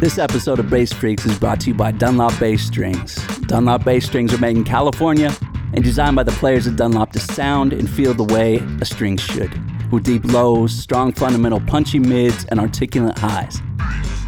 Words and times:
This 0.00 0.16
episode 0.16 0.58
of 0.58 0.70
Bass 0.70 0.94
Freaks 0.94 1.26
is 1.26 1.38
brought 1.38 1.60
to 1.60 1.68
you 1.68 1.74
by 1.74 1.92
Dunlop 1.92 2.32
Bass 2.40 2.62
Strings. 2.62 3.16
Dunlop 3.40 3.84
Bass 3.84 4.06
Strings 4.06 4.32
are 4.32 4.38
made 4.38 4.56
in 4.56 4.64
California 4.64 5.30
and 5.74 5.84
designed 5.84 6.16
by 6.16 6.22
the 6.22 6.32
players 6.32 6.66
at 6.66 6.76
Dunlop 6.76 7.12
to 7.12 7.18
sound 7.18 7.74
and 7.74 7.88
feel 7.88 8.14
the 8.14 8.24
way 8.24 8.60
a 8.80 8.86
string 8.86 9.18
should, 9.18 9.52
with 9.92 10.04
deep 10.04 10.24
lows, 10.24 10.72
strong 10.72 11.12
fundamental 11.12 11.60
punchy 11.60 11.98
mids, 11.98 12.46
and 12.46 12.58
articulate 12.58 13.18
highs. 13.18 13.60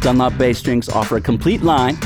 Dunlop 0.01 0.37
Bass 0.37 0.59
Strings 0.59 0.89
offer 0.89 1.17
a 1.17 1.21
complete 1.21 1.63
line 1.63 1.97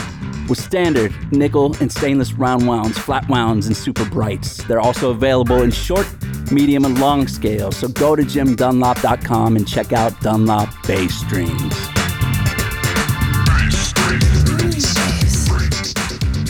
with 0.47 0.61
standard 0.61 1.13
nickel 1.33 1.75
and 1.81 1.91
stainless 1.91 2.31
round 2.31 2.65
wounds, 2.65 2.97
flat 2.97 3.27
wounds, 3.27 3.67
and 3.67 3.75
super 3.75 4.05
brights. 4.05 4.63
They're 4.63 4.79
also 4.79 5.11
available 5.11 5.61
in 5.63 5.71
short, 5.71 6.07
medium, 6.53 6.85
and 6.85 6.97
long 7.01 7.27
scales. 7.27 7.75
So 7.75 7.89
go 7.89 8.15
to 8.15 8.23
jimdunlop.com 8.23 9.57
and 9.57 9.67
check 9.67 9.91
out 9.91 10.17
Dunlop 10.21 10.69
Bass 10.87 11.13
Strings. 11.13 11.96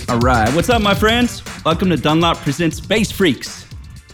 All 0.10 0.20
right, 0.20 0.50
what's 0.56 0.70
up, 0.70 0.82
my 0.82 0.96
friends? 0.96 1.44
Welcome 1.66 1.90
to 1.90 1.98
Dunlop 1.98 2.38
Presents 2.38 2.80
Bass 2.80 3.12
Freaks. 3.12 3.68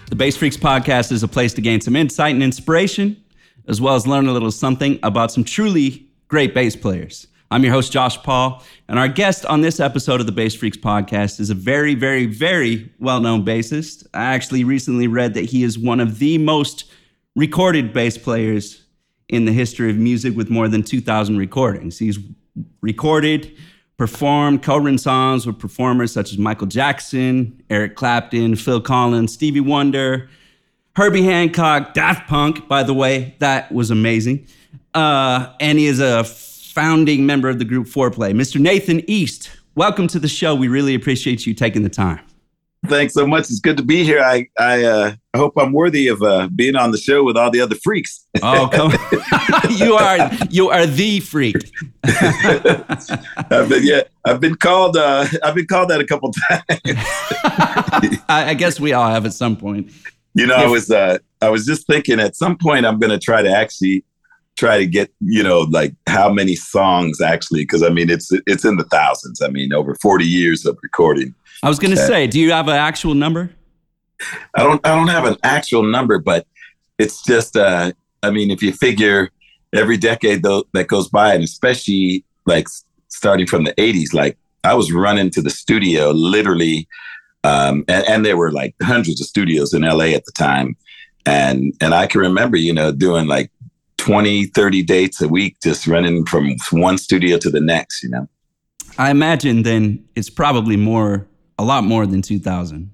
The 0.09 0.15
Bass 0.15 0.35
Freaks 0.35 0.57
podcast 0.57 1.11
is 1.11 1.21
a 1.21 1.27
place 1.27 1.53
to 1.53 1.61
gain 1.61 1.81
some 1.81 1.95
insight 1.95 2.33
and 2.33 2.41
inspiration, 2.41 3.23
as 3.67 3.79
well 3.79 3.93
as 3.93 4.07
learn 4.07 4.25
a 4.25 4.33
little 4.33 4.49
something 4.49 4.97
about 5.03 5.31
some 5.31 5.43
truly 5.43 6.07
great 6.29 6.55
bass 6.55 6.75
players. 6.75 7.27
I'm 7.51 7.63
your 7.63 7.73
host, 7.73 7.91
Josh 7.91 8.17
Paul, 8.23 8.63
and 8.89 8.97
our 8.97 9.07
guest 9.07 9.45
on 9.45 9.61
this 9.61 9.79
episode 9.79 10.19
of 10.19 10.25
the 10.25 10.31
Bass 10.31 10.55
Freaks 10.55 10.77
podcast 10.77 11.39
is 11.39 11.51
a 11.51 11.55
very, 11.55 11.93
very, 11.93 12.25
very 12.25 12.91
well 12.97 13.19
known 13.19 13.45
bassist. 13.45 14.07
I 14.15 14.33
actually 14.33 14.63
recently 14.63 15.05
read 15.05 15.35
that 15.35 15.45
he 15.45 15.61
is 15.61 15.77
one 15.77 15.99
of 15.99 16.17
the 16.17 16.39
most 16.39 16.91
recorded 17.35 17.93
bass 17.93 18.17
players 18.17 18.83
in 19.29 19.45
the 19.45 19.53
history 19.53 19.91
of 19.91 19.97
music 19.97 20.35
with 20.35 20.49
more 20.49 20.67
than 20.67 20.81
2,000 20.81 21.37
recordings. 21.37 21.99
He's 21.99 22.17
recorded, 22.81 23.55
performed, 23.97 24.63
co 24.63 24.77
written 24.77 24.97
songs 24.97 25.45
with 25.45 25.59
performers 25.59 26.11
such 26.11 26.31
as 26.31 26.37
Michael 26.37 26.67
Jackson, 26.67 27.61
Eric 27.69 27.95
Clapton, 27.95 28.55
Phil 28.55 28.81
Collins, 28.81 29.33
Stevie 29.33 29.59
Wonder, 29.59 30.29
Herbie 30.95 31.23
Hancock, 31.23 31.93
Daft 31.93 32.27
Punk, 32.27 32.67
by 32.67 32.83
the 32.83 32.93
way, 32.93 33.35
that 33.39 33.71
was 33.71 33.91
amazing. 33.91 34.47
Uh, 34.93 35.51
and 35.59 35.79
he 35.79 35.87
is 35.87 35.99
a 35.99 36.23
founding 36.23 37.25
member 37.25 37.49
of 37.49 37.59
the 37.59 37.65
group 37.65 37.87
Fourplay, 37.87 38.33
Mr. 38.33 38.59
Nathan 38.59 39.01
East. 39.09 39.51
Welcome 39.75 40.07
to 40.09 40.19
the 40.19 40.27
show. 40.27 40.53
We 40.53 40.67
really 40.67 40.93
appreciate 40.93 41.47
you 41.47 41.53
taking 41.53 41.81
the 41.83 41.89
time. 41.89 42.19
Thanks 42.87 43.13
so 43.13 43.25
much. 43.25 43.43
It's 43.43 43.59
good 43.59 43.77
to 43.77 43.83
be 43.83 44.03
here. 44.03 44.21
I 44.21 44.47
I, 44.59 44.83
uh, 44.83 45.15
hope 45.35 45.53
I'm 45.57 45.71
worthy 45.71 46.07
of 46.07 46.21
uh, 46.21 46.49
being 46.53 46.75
on 46.75 46.91
the 46.91 46.97
show 46.97 47.23
with 47.23 47.37
all 47.37 47.49
the 47.49 47.61
other 47.61 47.75
freaks. 47.75 48.27
Oh, 48.41 48.69
come 48.71 48.91
you 49.69 49.95
are 49.95 50.29
you 50.49 50.69
are 50.69 50.85
the 50.85 51.19
freak. 51.21 51.55
I've 52.03 53.69
been, 53.69 53.83
yeah, 53.83 54.01
I've 54.25 54.41
been 54.41 54.55
called 54.55 54.97
uh, 54.97 55.25
I've 55.43 55.55
been 55.55 55.67
called 55.67 55.89
that 55.89 56.01
a 56.01 56.05
couple 56.05 56.33
times. 56.49 56.63
I, 58.27 58.49
I, 58.49 58.53
guess 58.53 58.79
we 58.79 58.93
all 58.93 59.09
have 59.09 59.25
at 59.25 59.33
some 59.33 59.55
point. 59.55 59.91
You 60.35 60.47
know, 60.47 60.55
if, 60.55 60.61
I 60.61 60.67
was 60.67 60.91
uh, 60.91 61.17
I 61.41 61.49
was 61.49 61.65
just 61.65 61.87
thinking 61.87 62.19
at 62.19 62.35
some 62.35 62.57
point 62.57 62.85
I'm 62.85 62.99
going 62.99 63.11
to 63.11 63.19
try 63.19 63.41
to 63.41 63.49
actually 63.49 64.03
try 64.55 64.77
to 64.77 64.85
get 64.85 65.11
you 65.21 65.41
know 65.41 65.61
like 65.71 65.95
how 66.07 66.31
many 66.31 66.55
songs 66.55 67.21
actually 67.21 67.63
because 67.63 67.81
I 67.81 67.89
mean 67.89 68.09
it's 68.09 68.29
it's 68.45 68.65
in 68.65 68.75
the 68.75 68.85
thousands. 68.85 69.41
I 69.41 69.47
mean 69.47 69.73
over 69.73 69.95
40 69.95 70.25
years 70.25 70.65
of 70.65 70.77
recording 70.83 71.33
I 71.63 71.69
was 71.69 71.79
going 71.79 71.91
to 71.91 71.97
say, 71.97 72.27
do 72.27 72.41
you 72.41 72.51
have 72.51 72.67
an 72.67 72.75
actual 72.75 73.15
number? 73.15 73.49
I 74.53 74.63
don't. 74.63 74.85
I 74.85 74.95
don't 74.95 75.07
have 75.07 75.25
an 75.25 75.37
actual 75.43 75.83
number, 75.83 76.19
but 76.19 76.45
it's 76.99 77.23
just. 77.23 77.57
Uh, 77.57 77.93
I 78.21 78.31
mean, 78.31 78.51
if 78.51 78.61
you 78.61 78.71
figure 78.71 79.31
every 79.73 79.97
decade 79.97 80.43
though 80.43 80.65
that 80.73 80.87
goes 80.87 81.09
by, 81.09 81.33
and 81.33 81.43
especially 81.43 82.23
like 82.45 82.67
starting 83.07 83.47
from 83.47 83.63
the 83.63 83.73
'80s, 83.73 84.13
like 84.13 84.37
I 84.63 84.73
was 84.75 84.91
running 84.91 85.29
to 85.31 85.41
the 85.41 85.49
studio 85.49 86.11
literally, 86.11 86.87
um, 87.43 87.83
and, 87.87 88.07
and 88.07 88.25
there 88.25 88.37
were 88.37 88.51
like 88.51 88.75
hundreds 88.81 89.19
of 89.19 89.27
studios 89.27 89.73
in 89.73 89.81
LA 89.81 90.11
at 90.15 90.25
the 90.25 90.31
time, 90.37 90.77
and 91.25 91.73
and 91.81 91.93
I 91.93 92.07
can 92.07 92.21
remember, 92.21 92.55
you 92.55 92.73
know, 92.73 92.91
doing 92.91 93.27
like 93.27 93.51
20, 93.97 94.45
30 94.47 94.83
dates 94.83 95.21
a 95.21 95.27
week, 95.27 95.57
just 95.63 95.87
running 95.87 96.25
from 96.25 96.55
one 96.71 96.97
studio 96.97 97.37
to 97.37 97.49
the 97.49 97.61
next, 97.61 98.03
you 98.03 98.09
know. 98.09 98.27
I 98.97 99.09
imagine 99.11 99.63
then 99.63 100.05
it's 100.15 100.29
probably 100.29 100.77
more 100.77 101.27
a 101.57 101.63
lot 101.63 101.83
more 101.83 102.05
than 102.05 102.21
2000. 102.21 102.91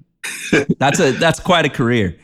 that's 0.79 0.99
a 0.99 1.11
that's 1.13 1.39
quite 1.39 1.65
a 1.65 1.69
career. 1.69 2.15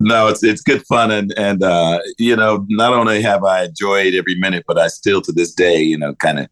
No, 0.00 0.28
it's 0.28 0.42
it's 0.42 0.62
good 0.62 0.84
fun 0.86 1.10
and 1.10 1.32
and 1.36 1.62
uh, 1.62 2.00
you 2.18 2.34
know 2.34 2.66
not 2.68 2.92
only 2.92 3.22
have 3.22 3.44
I 3.44 3.64
enjoyed 3.64 4.14
every 4.14 4.34
minute, 4.36 4.64
but 4.66 4.78
I 4.78 4.88
still 4.88 5.20
to 5.22 5.32
this 5.32 5.54
day 5.54 5.80
you 5.80 5.98
know 5.98 6.14
kind 6.16 6.40
of 6.40 6.48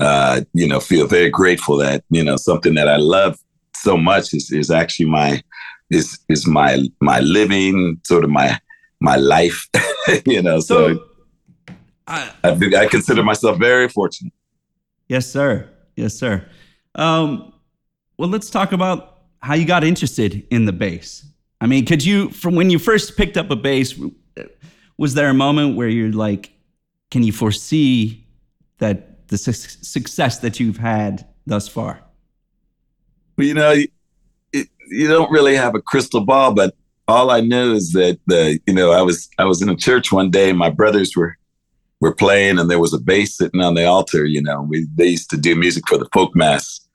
uh, 0.00 0.40
you 0.54 0.66
know 0.66 0.80
feel 0.80 1.06
very 1.06 1.30
grateful 1.30 1.76
that 1.78 2.04
you 2.10 2.24
know 2.24 2.36
something 2.36 2.74
that 2.74 2.88
I 2.88 2.96
love 2.96 3.38
so 3.76 3.96
much 3.96 4.34
is 4.34 4.50
is 4.50 4.70
actually 4.70 5.06
my 5.06 5.42
is 5.90 6.18
is 6.28 6.46
my 6.46 6.84
my 7.00 7.20
living 7.20 8.00
sort 8.04 8.24
of 8.24 8.30
my 8.30 8.58
my 9.00 9.16
life 9.16 9.66
you 10.26 10.42
know 10.42 10.60
so, 10.60 10.94
so 10.94 11.04
I, 12.10 12.32
I, 12.42 12.50
I 12.76 12.86
consider 12.86 13.22
myself 13.22 13.58
very 13.58 13.88
fortunate. 13.88 14.32
Yes, 15.08 15.30
sir. 15.30 15.68
Yes, 15.96 16.14
sir. 16.14 16.44
Um, 16.96 17.52
well, 18.20 18.28
let's 18.28 18.50
talk 18.50 18.72
about 18.72 19.20
how 19.40 19.54
you 19.54 19.64
got 19.64 19.82
interested 19.82 20.46
in 20.50 20.66
the 20.66 20.74
bass. 20.74 21.24
I 21.62 21.66
mean, 21.66 21.86
could 21.86 22.04
you, 22.04 22.28
from 22.28 22.54
when 22.54 22.68
you 22.68 22.78
first 22.78 23.16
picked 23.16 23.38
up 23.38 23.50
a 23.50 23.56
bass, 23.56 23.98
was 24.98 25.14
there 25.14 25.30
a 25.30 25.34
moment 25.34 25.74
where 25.74 25.88
you're 25.88 26.12
like, 26.12 26.52
can 27.10 27.22
you 27.22 27.32
foresee 27.32 28.26
that 28.76 29.26
the 29.28 29.38
su- 29.38 29.52
success 29.52 30.40
that 30.40 30.60
you've 30.60 30.76
had 30.76 31.26
thus 31.46 31.66
far? 31.66 32.02
Well, 33.38 33.46
you 33.46 33.54
know, 33.54 33.74
it, 34.52 34.68
you 34.90 35.08
don't 35.08 35.30
really 35.30 35.56
have 35.56 35.74
a 35.74 35.80
crystal 35.80 36.20
ball, 36.20 36.52
but 36.52 36.74
all 37.08 37.30
I 37.30 37.40
knew 37.40 37.72
is 37.72 37.92
that 37.92 38.18
the, 38.26 38.60
you 38.66 38.74
know, 38.74 38.90
I 38.92 39.00
was 39.00 39.30
I 39.38 39.46
was 39.46 39.62
in 39.62 39.70
a 39.70 39.76
church 39.76 40.12
one 40.12 40.30
day, 40.30 40.50
and 40.50 40.58
my 40.58 40.68
brothers 40.68 41.16
were 41.16 41.38
were 42.02 42.14
playing, 42.14 42.58
and 42.58 42.70
there 42.70 42.80
was 42.80 42.92
a 42.92 43.00
bass 43.00 43.38
sitting 43.38 43.62
on 43.62 43.74
the 43.76 43.86
altar. 43.86 44.26
You 44.26 44.42
know, 44.42 44.60
we 44.60 44.86
they 44.94 45.06
used 45.06 45.30
to 45.30 45.38
do 45.38 45.56
music 45.56 45.84
for 45.88 45.96
the 45.96 46.08
folk 46.12 46.36
mass, 46.36 46.86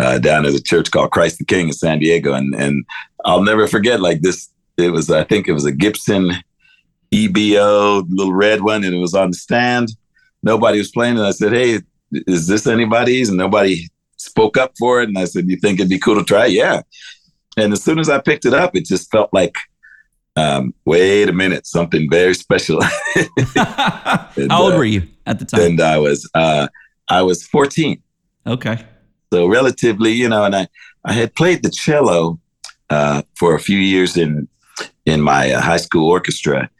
uh, 0.00 0.18
down 0.18 0.46
at 0.46 0.54
a 0.54 0.62
church 0.62 0.90
called 0.90 1.10
Christ 1.10 1.38
the 1.38 1.44
King 1.44 1.68
in 1.68 1.72
San 1.72 1.98
Diego, 1.98 2.32
and 2.32 2.54
and 2.54 2.84
I'll 3.24 3.42
never 3.42 3.66
forget 3.66 4.00
like 4.00 4.22
this. 4.22 4.48
It 4.76 4.90
was 4.90 5.10
I 5.10 5.24
think 5.24 5.46
it 5.46 5.52
was 5.52 5.66
a 5.66 5.72
Gibson 5.72 6.32
EBO 7.12 8.06
little 8.08 8.32
red 8.32 8.62
one, 8.62 8.84
and 8.84 8.94
it 8.94 8.98
was 8.98 9.14
on 9.14 9.30
the 9.30 9.36
stand. 9.36 9.90
Nobody 10.42 10.78
was 10.78 10.90
playing, 10.90 11.18
and 11.18 11.26
I 11.26 11.32
said, 11.32 11.52
"Hey, 11.52 11.80
is 12.12 12.46
this 12.46 12.66
anybody's?" 12.66 13.28
And 13.28 13.38
nobody 13.38 13.88
spoke 14.16 14.56
up 14.56 14.72
for 14.78 15.02
it. 15.02 15.08
And 15.08 15.18
I 15.18 15.26
said, 15.26 15.48
"You 15.48 15.56
think 15.56 15.78
it'd 15.78 15.90
be 15.90 15.98
cool 15.98 16.16
to 16.16 16.24
try?" 16.24 16.46
Yeah. 16.46 16.82
And 17.56 17.72
as 17.72 17.82
soon 17.82 17.98
as 17.98 18.08
I 18.08 18.20
picked 18.20 18.46
it 18.46 18.54
up, 18.54 18.74
it 18.76 18.86
just 18.86 19.10
felt 19.10 19.28
like, 19.32 19.56
um, 20.36 20.72
wait 20.84 21.28
a 21.28 21.32
minute, 21.32 21.66
something 21.66 22.08
very 22.08 22.34
special. 22.34 22.80
and, 23.16 24.50
How 24.50 24.62
old 24.62 24.74
uh, 24.74 24.76
were 24.76 24.84
you 24.84 25.02
at 25.26 25.40
the 25.40 25.44
time? 25.44 25.60
And 25.60 25.80
I 25.80 25.98
was 25.98 26.30
uh, 26.34 26.68
I 27.08 27.22
was 27.22 27.46
14. 27.46 28.00
Okay. 28.46 28.86
So 29.32 29.46
relatively, 29.46 30.12
you 30.12 30.28
know, 30.28 30.44
and 30.44 30.54
I, 30.54 30.68
I 31.04 31.12
had 31.12 31.34
played 31.34 31.62
the 31.62 31.70
cello 31.70 32.38
uh, 32.90 33.22
for 33.38 33.54
a 33.54 33.60
few 33.60 33.78
years 33.78 34.16
in 34.16 34.48
in 35.06 35.20
my 35.20 35.52
uh, 35.52 35.60
high 35.60 35.76
school 35.76 36.08
orchestra, 36.08 36.70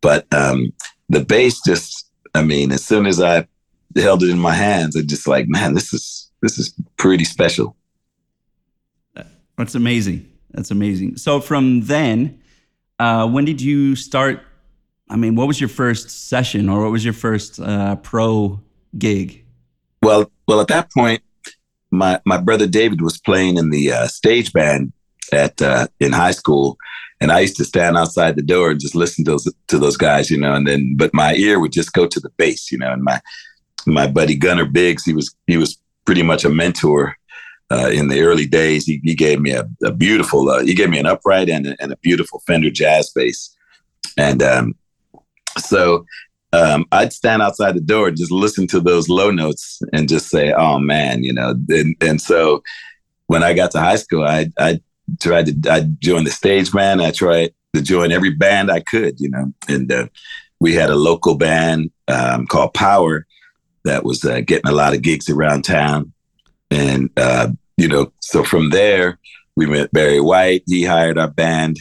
but 0.00 0.26
um, 0.32 0.72
the 1.08 1.20
bass 1.20 1.60
just, 1.66 2.10
I 2.34 2.42
mean, 2.42 2.72
as 2.72 2.84
soon 2.84 3.06
as 3.06 3.20
I 3.20 3.46
held 3.96 4.22
it 4.22 4.30
in 4.30 4.38
my 4.38 4.54
hands, 4.54 4.96
it 4.96 5.06
just 5.06 5.26
like, 5.26 5.46
man, 5.48 5.74
this 5.74 5.92
is 5.92 6.30
this 6.42 6.58
is 6.58 6.74
pretty 6.96 7.24
special. 7.24 7.76
That's 9.56 9.74
amazing. 9.74 10.28
That's 10.50 10.70
amazing. 10.70 11.16
So 11.16 11.40
from 11.40 11.82
then, 11.82 12.40
uh, 12.98 13.28
when 13.28 13.44
did 13.44 13.60
you 13.60 13.96
start? 13.96 14.42
I 15.08 15.16
mean, 15.16 15.36
what 15.36 15.46
was 15.46 15.60
your 15.60 15.68
first 15.68 16.10
session, 16.28 16.68
or 16.68 16.82
what 16.82 16.90
was 16.90 17.04
your 17.04 17.14
first 17.14 17.60
uh, 17.60 17.96
pro 17.96 18.60
gig? 18.98 19.44
Well, 20.02 20.30
well, 20.46 20.60
at 20.60 20.68
that 20.68 20.92
point, 20.92 21.22
my 21.94 22.20
my 22.24 22.36
brother 22.36 22.66
David 22.66 23.00
was 23.00 23.18
playing 23.18 23.56
in 23.56 23.70
the 23.70 23.92
uh, 23.92 24.06
stage 24.08 24.52
band 24.52 24.92
at 25.32 25.60
uh, 25.62 25.86
in 26.00 26.12
high 26.12 26.32
school, 26.32 26.76
and 27.20 27.32
I 27.32 27.40
used 27.40 27.56
to 27.56 27.64
stand 27.64 27.96
outside 27.96 28.36
the 28.36 28.42
door 28.42 28.70
and 28.70 28.80
just 28.80 28.94
listen 28.94 29.24
to 29.24 29.32
those 29.32 29.52
to 29.68 29.78
those 29.78 29.96
guys, 29.96 30.30
you 30.30 30.38
know. 30.38 30.54
And 30.54 30.66
then, 30.66 30.94
but 30.96 31.14
my 31.14 31.34
ear 31.34 31.60
would 31.60 31.72
just 31.72 31.92
go 31.92 32.06
to 32.06 32.20
the 32.20 32.30
bass, 32.36 32.70
you 32.70 32.78
know. 32.78 32.92
And 32.92 33.02
my 33.02 33.20
my 33.86 34.06
buddy 34.06 34.34
Gunnar 34.34 34.66
Biggs, 34.66 35.04
he 35.04 35.14
was 35.14 35.34
he 35.46 35.56
was 35.56 35.78
pretty 36.04 36.22
much 36.22 36.44
a 36.44 36.50
mentor 36.50 37.16
uh, 37.70 37.90
in 37.92 38.08
the 38.08 38.20
early 38.22 38.46
days. 38.46 38.84
He, 38.84 39.00
he 39.02 39.14
gave 39.14 39.40
me 39.40 39.52
a, 39.52 39.68
a 39.82 39.92
beautiful 39.92 40.48
uh, 40.50 40.62
he 40.62 40.74
gave 40.74 40.90
me 40.90 40.98
an 40.98 41.06
upright 41.06 41.48
and 41.48 41.66
a, 41.66 41.76
and 41.80 41.92
a 41.92 41.96
beautiful 41.96 42.42
Fender 42.46 42.70
jazz 42.70 43.10
bass, 43.14 43.54
and 44.18 44.42
um, 44.42 44.74
so 45.58 46.04
um, 46.54 46.86
I'd 46.92 47.12
stand 47.12 47.42
outside 47.42 47.74
the 47.74 47.80
door, 47.80 48.10
just 48.10 48.32
listen 48.32 48.66
to 48.68 48.80
those 48.80 49.08
low 49.08 49.30
notes, 49.30 49.80
and 49.92 50.08
just 50.08 50.28
say, 50.28 50.52
"Oh 50.52 50.78
man," 50.78 51.24
you 51.24 51.32
know. 51.32 51.54
And, 51.68 51.96
and 52.00 52.20
so 52.20 52.62
when 53.26 53.42
I 53.42 53.54
got 53.54 53.70
to 53.72 53.80
high 53.80 53.96
school, 53.96 54.24
I 54.24 54.50
I 54.58 54.80
tried 55.20 55.62
to 55.62 55.72
I 55.72 55.80
joined 55.98 56.26
the 56.26 56.30
stage 56.30 56.72
band. 56.72 57.02
I 57.02 57.10
tried 57.10 57.54
to 57.74 57.82
join 57.82 58.12
every 58.12 58.30
band 58.30 58.70
I 58.70 58.80
could, 58.80 59.20
you 59.20 59.28
know. 59.28 59.52
And 59.68 59.90
uh, 59.90 60.06
we 60.60 60.74
had 60.74 60.90
a 60.90 60.96
local 60.96 61.34
band 61.34 61.90
um, 62.08 62.46
called 62.46 62.74
Power, 62.74 63.26
that 63.84 64.04
was 64.04 64.24
uh, 64.24 64.40
getting 64.40 64.68
a 64.68 64.74
lot 64.74 64.94
of 64.94 65.02
gigs 65.02 65.30
around 65.30 65.62
town. 65.62 66.12
And, 66.70 67.10
uh, 67.16 67.48
you 67.76 67.86
know, 67.86 68.12
so 68.20 68.42
from 68.42 68.70
there, 68.70 69.18
we 69.56 69.66
met 69.66 69.92
Barry 69.92 70.20
White. 70.20 70.64
He 70.66 70.84
hired 70.84 71.18
our 71.18 71.30
band. 71.30 71.76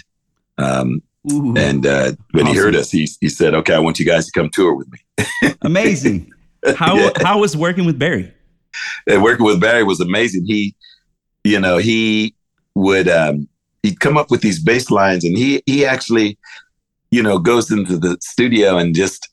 Um, 0.57 1.01
Ooh, 1.31 1.53
and 1.55 1.85
uh, 1.85 2.13
when 2.31 2.45
awesome. 2.45 2.55
he 2.55 2.59
heard 2.59 2.75
us, 2.75 2.91
he, 2.91 3.07
he 3.21 3.29
said, 3.29 3.53
okay, 3.53 3.73
I 3.73 3.79
want 3.79 3.99
you 3.99 4.05
guys 4.05 4.25
to 4.25 4.31
come 4.31 4.49
tour 4.49 4.75
with 4.75 4.87
me. 4.91 5.53
Amazing. 5.61 6.31
How, 6.75 6.95
yeah. 6.95 7.09
how 7.17 7.39
was 7.39 7.55
working 7.55 7.85
with 7.85 7.97
Barry? 7.97 8.33
And 9.07 9.23
working 9.23 9.45
with 9.45 9.61
Barry 9.61 9.83
was 9.83 9.99
amazing. 9.99 10.45
He, 10.45 10.75
you 11.43 11.59
know, 11.59 11.77
he 11.77 12.33
would, 12.73 13.07
um, 13.07 13.47
he'd 13.83 13.99
come 13.99 14.17
up 14.17 14.31
with 14.31 14.41
these 14.41 14.61
bass 14.61 14.89
lines 14.89 15.23
and 15.23 15.37
he, 15.37 15.61
he 15.65 15.85
actually, 15.85 16.37
you 17.11 17.21
know, 17.21 17.37
goes 17.37 17.69
into 17.69 17.97
the 17.97 18.17
studio 18.21 18.77
and 18.77 18.95
just 18.95 19.29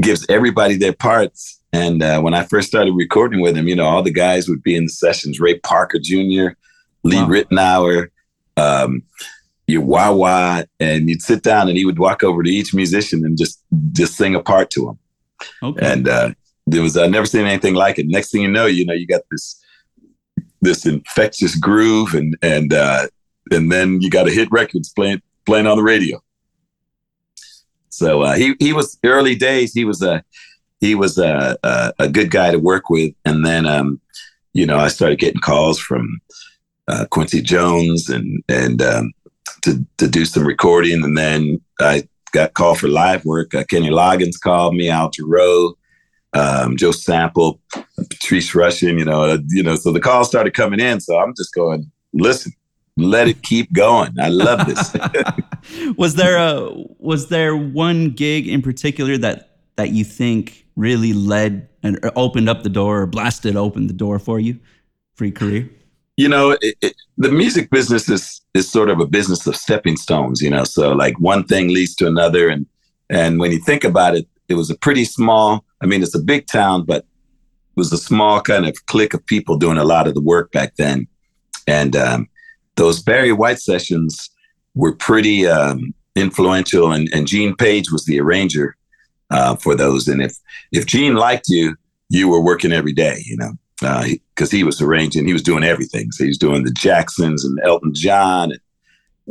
gives 0.00 0.24
everybody 0.28 0.76
their 0.76 0.92
parts. 0.92 1.60
And 1.72 2.02
uh, 2.02 2.20
when 2.20 2.34
I 2.34 2.44
first 2.44 2.68
started 2.68 2.94
recording 2.94 3.40
with 3.40 3.56
him, 3.56 3.68
you 3.68 3.76
know, 3.76 3.86
all 3.86 4.02
the 4.02 4.12
guys 4.12 4.48
would 4.48 4.62
be 4.62 4.76
in 4.76 4.84
the 4.84 4.90
sessions: 4.90 5.40
Ray 5.40 5.58
Parker 5.58 5.98
Jr., 5.98 6.54
Lee 7.02 7.16
wow. 7.16 7.28
Ritenour, 7.28 8.08
um, 8.56 9.02
your 9.66 9.82
Wah 9.82 10.12
wah, 10.12 10.62
and 10.78 11.08
you'd 11.08 11.22
sit 11.22 11.42
down 11.42 11.68
and 11.68 11.76
he 11.76 11.84
would 11.84 11.98
walk 11.98 12.22
over 12.22 12.42
to 12.42 12.50
each 12.50 12.72
musician 12.74 13.24
and 13.24 13.36
just 13.36 13.62
just 13.92 14.14
sing 14.14 14.34
a 14.34 14.42
part 14.42 14.70
to 14.70 14.86
them. 14.86 14.98
Okay. 15.62 15.92
And 15.92 16.08
uh, 16.08 16.30
there 16.66 16.82
was 16.82 16.96
I 16.96 17.06
never 17.06 17.26
seen 17.26 17.46
anything 17.46 17.74
like 17.74 17.98
it. 17.98 18.06
Next 18.08 18.30
thing 18.30 18.42
you 18.42 18.50
know, 18.50 18.66
you 18.66 18.84
know, 18.84 18.94
you 18.94 19.06
got 19.06 19.22
this 19.30 19.60
this 20.60 20.86
infectious 20.86 21.56
groove 21.56 22.14
and 22.14 22.36
and 22.42 22.72
uh, 22.72 23.08
and 23.50 23.70
then 23.70 24.00
you 24.00 24.10
got 24.10 24.28
a 24.28 24.32
hit 24.32 24.48
records 24.50 24.92
playing 24.92 25.22
playing 25.44 25.66
on 25.66 25.76
the 25.76 25.82
radio. 25.82 26.22
So 27.88 28.22
uh, 28.22 28.34
he 28.34 28.54
he 28.58 28.72
was 28.72 28.98
early 29.04 29.34
days. 29.34 29.72
He 29.72 29.84
was 29.84 30.02
a 30.02 30.22
he 30.80 30.94
was 30.94 31.18
a, 31.18 31.56
a, 31.62 31.92
a 32.00 32.08
good 32.08 32.30
guy 32.30 32.50
to 32.50 32.58
work 32.58 32.90
with, 32.90 33.14
and 33.24 33.44
then 33.44 33.66
um, 33.66 34.00
you 34.52 34.66
know 34.66 34.78
I 34.78 34.88
started 34.88 35.18
getting 35.18 35.40
calls 35.40 35.78
from 35.78 36.20
uh, 36.88 37.06
Quincy 37.10 37.40
Jones 37.40 38.08
and 38.08 38.42
and 38.48 38.82
um, 38.82 39.12
to 39.66 39.84
to 39.98 40.08
do 40.08 40.24
some 40.24 40.46
recording, 40.46 41.02
and 41.02 41.18
then 41.18 41.60
I 41.80 42.08
got 42.32 42.54
called 42.54 42.78
for 42.78 42.88
live 42.88 43.24
work. 43.24 43.54
Uh, 43.54 43.64
Kenny 43.64 43.90
Loggins 43.90 44.40
called 44.40 44.74
me, 44.74 44.88
Al 44.88 45.10
Jarreau, 45.10 45.74
um, 46.32 46.76
Joe 46.76 46.92
Sample, 46.92 47.60
Patrice 48.08 48.52
Rushen. 48.52 48.98
You 48.98 49.04
know, 49.04 49.24
uh, 49.24 49.38
you 49.48 49.62
know. 49.62 49.74
So 49.74 49.92
the 49.92 50.00
calls 50.00 50.28
started 50.28 50.54
coming 50.54 50.80
in. 50.80 51.00
So 51.00 51.18
I'm 51.18 51.34
just 51.36 51.52
going, 51.52 51.90
listen, 52.12 52.52
let 52.96 53.28
it 53.28 53.42
keep 53.42 53.72
going. 53.72 54.14
I 54.20 54.28
love 54.28 54.66
this. 54.66 54.96
was 55.96 56.14
there 56.14 56.36
a 56.36 56.72
was 56.98 57.28
there 57.28 57.56
one 57.56 58.10
gig 58.10 58.46
in 58.48 58.62
particular 58.62 59.18
that 59.18 59.58
that 59.76 59.90
you 59.90 60.04
think 60.04 60.64
really 60.76 61.12
led 61.12 61.68
and 61.82 61.98
opened 62.14 62.48
up 62.48 62.62
the 62.62 62.68
door 62.68 63.02
or 63.02 63.06
blasted 63.06 63.56
open 63.56 63.88
the 63.88 63.92
door 63.92 64.18
for 64.18 64.38
you 64.38 64.58
for 65.16 65.24
your 65.24 65.34
career? 65.34 65.68
You 66.16 66.28
know, 66.28 66.52
it, 66.62 66.76
it, 66.80 66.94
the 67.18 67.30
music 67.30 67.70
business 67.70 68.08
is 68.08 68.40
is 68.54 68.70
sort 68.70 68.88
of 68.88 69.00
a 69.00 69.06
business 69.06 69.46
of 69.46 69.56
stepping 69.56 69.96
stones. 69.96 70.40
You 70.40 70.50
know, 70.50 70.64
so 70.64 70.92
like 70.92 71.18
one 71.20 71.44
thing 71.44 71.68
leads 71.68 71.94
to 71.96 72.06
another, 72.06 72.48
and 72.48 72.66
and 73.10 73.38
when 73.38 73.52
you 73.52 73.58
think 73.58 73.84
about 73.84 74.16
it, 74.16 74.26
it 74.48 74.54
was 74.54 74.70
a 74.70 74.76
pretty 74.76 75.04
small. 75.04 75.64
I 75.82 75.86
mean, 75.86 76.02
it's 76.02 76.14
a 76.14 76.22
big 76.22 76.46
town, 76.46 76.84
but 76.84 77.04
it 77.04 77.76
was 77.76 77.92
a 77.92 77.98
small 77.98 78.40
kind 78.40 78.66
of 78.66 78.86
clique 78.86 79.14
of 79.14 79.26
people 79.26 79.58
doing 79.58 79.78
a 79.78 79.84
lot 79.84 80.08
of 80.08 80.14
the 80.14 80.22
work 80.22 80.52
back 80.52 80.76
then, 80.76 81.06
and 81.66 81.94
um, 81.94 82.28
those 82.76 83.02
Barry 83.02 83.32
White 83.32 83.58
sessions 83.58 84.30
were 84.74 84.94
pretty 84.94 85.46
um, 85.46 85.94
influential, 86.14 86.92
and, 86.92 87.08
and 87.12 87.26
Gene 87.26 87.54
Page 87.54 87.90
was 87.90 88.04
the 88.04 88.20
arranger 88.20 88.76
uh, 89.30 89.56
for 89.56 89.74
those. 89.74 90.08
And 90.08 90.22
if 90.22 90.34
if 90.72 90.86
Gene 90.86 91.14
liked 91.14 91.48
you, 91.48 91.76
you 92.08 92.28
were 92.28 92.40
working 92.40 92.72
every 92.72 92.92
day, 92.92 93.22
you 93.24 93.36
know, 93.36 93.52
uh, 93.82 94.06
was 94.38 94.80
arranging, 94.80 95.26
he 95.26 95.32
was 95.32 95.42
doing 95.42 95.64
everything. 95.64 96.12
So 96.12 96.24
he 96.24 96.28
was 96.28 96.38
doing 96.38 96.64
the 96.64 96.72
Jacksons 96.72 97.44
and 97.44 97.58
Elton 97.64 97.92
John 97.94 98.52
and, 98.52 98.60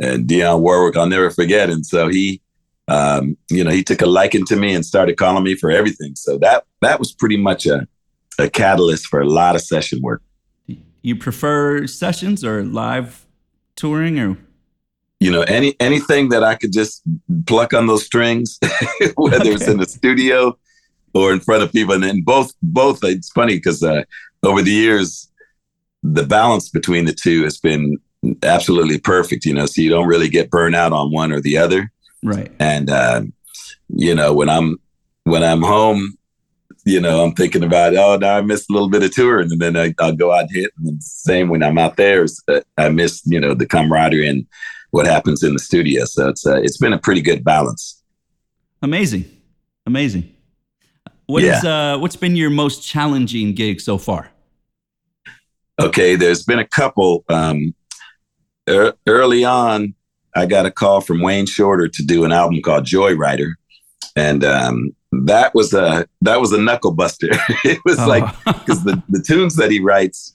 and 0.04 0.28
Dionne 0.28 0.60
Warwick. 0.60 0.96
I'll 0.96 1.06
never 1.06 1.30
forget. 1.30 1.70
And 1.70 1.84
so 1.84 2.08
he, 2.08 2.40
um, 2.88 3.36
you 3.50 3.64
know, 3.64 3.70
he 3.70 3.82
took 3.82 4.02
a 4.02 4.06
liking 4.06 4.44
to 4.46 4.56
me 4.56 4.74
and 4.74 4.84
started 4.84 5.16
calling 5.16 5.44
me 5.44 5.54
for 5.54 5.70
everything. 5.70 6.14
So 6.16 6.38
that 6.38 6.64
that 6.82 6.98
was 6.98 7.12
pretty 7.12 7.36
much 7.36 7.66
a 7.66 7.86
a 8.38 8.50
catalyst 8.50 9.06
for 9.06 9.20
a 9.20 9.28
lot 9.28 9.54
of 9.54 9.62
session 9.62 10.00
work. 10.02 10.22
You 11.02 11.16
prefer 11.16 11.86
sessions 11.86 12.44
or 12.44 12.64
live 12.64 13.26
touring 13.76 14.18
or 14.18 14.36
you 15.20 15.30
know 15.30 15.42
any 15.42 15.74
anything 15.80 16.30
that 16.30 16.42
i 16.42 16.54
could 16.54 16.72
just 16.72 17.02
pluck 17.46 17.72
on 17.72 17.86
those 17.86 18.04
strings 18.04 18.58
whether 19.16 19.40
okay. 19.40 19.52
it's 19.52 19.68
in 19.68 19.78
the 19.78 19.86
studio 19.86 20.56
or 21.14 21.32
in 21.32 21.40
front 21.40 21.62
of 21.62 21.72
people 21.72 21.94
and 21.94 22.02
then 22.02 22.22
both 22.22 22.52
both 22.62 23.00
it's 23.02 23.30
funny 23.30 23.56
because 23.56 23.82
uh, 23.82 24.02
over 24.46 24.62
the 24.62 24.70
years 24.70 25.28
the 26.02 26.24
balance 26.24 26.68
between 26.68 27.04
the 27.04 27.12
two 27.12 27.42
has 27.42 27.58
been 27.58 27.96
absolutely 28.42 28.98
perfect 28.98 29.44
you 29.44 29.52
know 29.54 29.66
so 29.66 29.80
you 29.80 29.90
don't 29.90 30.08
really 30.08 30.28
get 30.28 30.50
burned 30.50 30.74
out 30.74 30.92
on 30.92 31.12
one 31.12 31.32
or 31.32 31.40
the 31.40 31.56
other 31.56 31.90
right 32.22 32.50
and 32.58 32.90
uh, 32.90 33.22
you 33.88 34.14
know 34.14 34.32
when 34.32 34.48
i'm 34.48 34.78
when 35.24 35.42
i'm 35.42 35.62
home 35.62 36.16
you 36.86 37.00
know, 37.00 37.24
I'm 37.24 37.32
thinking 37.32 37.64
about, 37.64 37.96
oh, 37.96 38.16
now 38.16 38.36
I 38.36 38.40
missed 38.42 38.70
a 38.70 38.72
little 38.72 38.88
bit 38.88 39.02
of 39.02 39.12
touring, 39.12 39.50
and 39.50 39.60
then 39.60 39.76
I, 39.76 39.92
will 39.98 40.14
go 40.14 40.30
out 40.32 40.42
and 40.42 40.50
hit. 40.52 40.70
And 40.78 41.02
same 41.02 41.48
when 41.48 41.64
I'm 41.64 41.78
out 41.78 41.96
there, 41.96 42.24
uh, 42.46 42.60
I 42.78 42.88
miss, 42.90 43.22
you 43.26 43.40
know, 43.40 43.54
the 43.54 43.66
camaraderie 43.66 44.28
and 44.28 44.46
what 44.92 45.04
happens 45.04 45.42
in 45.42 45.52
the 45.52 45.58
studio. 45.58 46.04
So 46.04 46.28
it's 46.28 46.46
uh, 46.46 46.60
it's 46.62 46.78
been 46.78 46.92
a 46.92 46.98
pretty 46.98 47.22
good 47.22 47.42
balance. 47.42 48.00
Amazing, 48.82 49.24
amazing. 49.84 50.32
What 51.26 51.42
yeah. 51.42 51.58
is, 51.58 51.64
uh, 51.64 51.98
what's 51.98 52.14
been 52.14 52.36
your 52.36 52.50
most 52.50 52.86
challenging 52.86 53.52
gig 53.52 53.80
so 53.80 53.98
far? 53.98 54.30
Okay, 55.80 56.16
there's 56.16 56.42
been 56.42 56.58
a 56.58 56.66
couple. 56.66 57.24
Um, 57.28 57.74
er- 58.68 58.94
early 59.06 59.44
on, 59.44 59.94
I 60.34 60.46
got 60.46 60.66
a 60.66 60.70
call 60.70 61.00
from 61.00 61.20
Wayne 61.20 61.46
Shorter 61.46 61.88
to 61.88 62.02
do 62.02 62.24
an 62.24 62.32
album 62.32 62.62
called 62.62 62.84
Joyrider, 62.84 63.52
and 64.14 64.44
um, 64.44 64.94
that 65.12 65.54
was 65.54 65.74
a 65.74 66.06
that 66.22 66.40
was 66.40 66.52
a 66.52 66.60
knuckle 66.60 66.92
buster. 66.92 67.28
it 67.64 67.80
was 67.84 67.98
oh. 67.98 68.08
like 68.08 68.24
because 68.44 68.84
the, 68.84 69.02
the 69.08 69.22
tunes 69.22 69.56
that 69.56 69.70
he 69.70 69.80
writes 69.80 70.34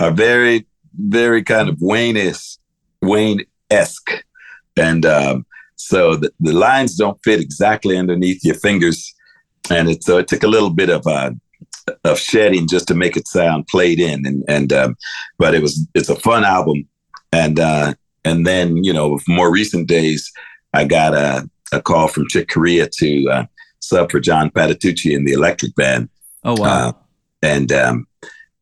are 0.00 0.10
very 0.10 0.66
very 0.94 1.42
kind 1.42 1.68
of 1.68 1.80
Wayne-esque, 1.80 2.58
Wayne-esque. 3.00 4.24
And 4.76 5.04
um, 5.06 5.46
so 5.76 6.16
the, 6.16 6.30
the 6.40 6.52
lines 6.52 6.96
don't 6.96 7.22
fit 7.24 7.40
exactly 7.40 7.96
underneath 7.96 8.44
your 8.44 8.54
fingers. 8.54 9.14
And 9.70 9.88
it, 9.90 10.04
so 10.04 10.18
it 10.18 10.28
took 10.28 10.42
a 10.42 10.48
little 10.48 10.70
bit 10.70 10.90
of 10.90 11.06
uh, 11.06 11.30
of 12.04 12.18
shedding 12.18 12.68
just 12.68 12.88
to 12.88 12.94
make 12.94 13.16
it 13.16 13.26
sound 13.26 13.66
played 13.68 14.00
in. 14.00 14.26
And, 14.26 14.44
and 14.48 14.72
um, 14.72 14.96
but 15.38 15.54
it 15.54 15.62
was 15.62 15.86
it's 15.94 16.08
a 16.08 16.16
fun 16.16 16.44
album. 16.44 16.88
And 17.32 17.58
uh, 17.58 17.94
and 18.24 18.46
then, 18.46 18.84
you 18.84 18.92
know, 18.92 19.18
more 19.26 19.50
recent 19.50 19.88
days, 19.88 20.30
I 20.74 20.84
got 20.84 21.14
a, 21.14 21.48
a 21.72 21.82
call 21.82 22.08
from 22.08 22.28
Chick 22.28 22.48
Corea 22.48 22.88
to 22.98 23.28
uh, 23.30 23.44
sub 23.80 24.10
for 24.10 24.20
John 24.20 24.50
Patitucci 24.50 25.14
in 25.14 25.24
the 25.24 25.32
Electric 25.32 25.74
Band. 25.74 26.08
Oh 26.44 26.54
wow! 26.58 26.88
Uh, 26.88 26.92
and 27.42 27.72
um, 27.72 28.06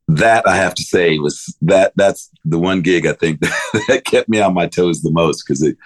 that 0.08 0.46
I 0.46 0.56
have 0.56 0.74
to 0.74 0.82
say 0.82 1.18
was 1.18 1.54
that 1.62 1.92
that's 1.96 2.30
the 2.44 2.58
one 2.58 2.82
gig 2.82 3.06
I 3.06 3.12
think 3.12 3.40
that 3.88 4.02
kept 4.06 4.28
me 4.28 4.40
on 4.40 4.54
my 4.54 4.66
toes 4.66 5.02
the 5.02 5.10
most 5.10 5.44
because 5.46 5.62
it, 5.62 5.76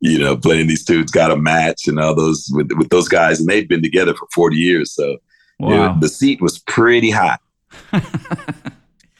you 0.00 0.18
know, 0.18 0.36
playing 0.36 0.66
these 0.66 0.84
dudes 0.84 1.12
got 1.12 1.30
a 1.30 1.36
match 1.36 1.86
and 1.86 1.98
all 1.98 2.14
those 2.14 2.48
with 2.52 2.70
with 2.76 2.90
those 2.90 3.08
guys, 3.08 3.40
and 3.40 3.48
they'd 3.48 3.68
been 3.68 3.82
together 3.82 4.14
for 4.14 4.26
forty 4.34 4.56
years, 4.56 4.92
so 4.92 5.18
wow. 5.68 5.94
it, 5.94 6.00
the 6.00 6.08
seat 6.08 6.40
was 6.40 6.58
pretty 6.60 7.10
hot. 7.10 7.40
are 7.92 8.02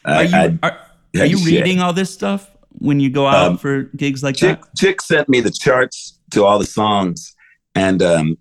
I, 0.05 0.23
you, 0.23 0.37
I, 0.37 0.59
are, 0.63 0.81
are 1.21 1.27
you 1.27 1.39
reading 1.39 1.81
all 1.81 1.93
this 1.93 2.13
stuff 2.13 2.51
when 2.71 3.01
you 3.01 3.11
go 3.11 3.27
out 3.27 3.53
um, 3.53 3.59
for 3.59 3.85
gigs 3.97 4.23
like 4.23 4.37
Chick, 4.37 4.61
that? 4.61 4.77
Chick 4.77 5.01
sent 5.01 5.29
me 5.29 5.41
the 5.41 5.51
charts 5.51 6.19
to 6.33 6.45
all 6.45 6.59
the 6.59 6.67
songs, 6.67 7.35
and 7.75 8.03
um, 8.03 8.39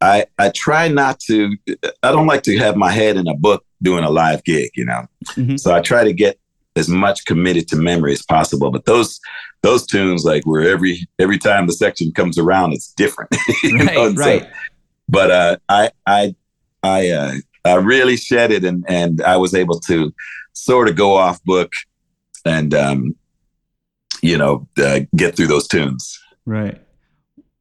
I 0.00 0.26
I 0.38 0.50
try 0.50 0.88
not 0.88 1.20
to. 1.20 1.56
I 2.02 2.12
don't 2.12 2.26
like 2.26 2.42
to 2.44 2.58
have 2.58 2.76
my 2.76 2.90
head 2.90 3.16
in 3.16 3.28
a 3.28 3.34
book 3.34 3.64
doing 3.82 4.04
a 4.04 4.10
live 4.10 4.44
gig, 4.44 4.70
you 4.74 4.84
know. 4.84 5.06
Mm-hmm. 5.30 5.56
So 5.56 5.74
I 5.74 5.80
try 5.80 6.04
to 6.04 6.12
get 6.12 6.38
as 6.76 6.88
much 6.88 7.24
committed 7.26 7.68
to 7.68 7.76
memory 7.76 8.12
as 8.12 8.22
possible. 8.22 8.70
But 8.70 8.84
those 8.84 9.20
those 9.62 9.86
tunes, 9.86 10.24
like 10.24 10.44
where 10.44 10.62
every 10.68 11.06
every 11.18 11.38
time 11.38 11.66
the 11.66 11.72
section 11.72 12.12
comes 12.12 12.38
around, 12.38 12.72
it's 12.72 12.92
different. 12.92 13.34
right, 13.64 13.94
know? 13.94 14.12
right. 14.14 14.42
So, 14.42 14.48
but 15.08 15.30
uh, 15.30 15.56
I 15.68 15.90
I 16.06 16.34
I 16.82 17.10
uh, 17.10 17.34
I 17.64 17.74
really 17.74 18.16
shed 18.16 18.50
it, 18.50 18.64
and 18.64 18.84
and 18.88 19.22
I 19.22 19.36
was 19.36 19.54
able 19.54 19.80
to 19.80 20.12
sort 20.52 20.88
of 20.88 20.96
go 20.96 21.14
off 21.14 21.42
book, 21.44 21.72
and 22.44 22.74
um, 22.74 23.14
you 24.22 24.38
know, 24.38 24.66
uh, 24.78 25.00
get 25.16 25.36
through 25.36 25.48
those 25.48 25.68
tunes. 25.68 26.18
Right. 26.46 26.80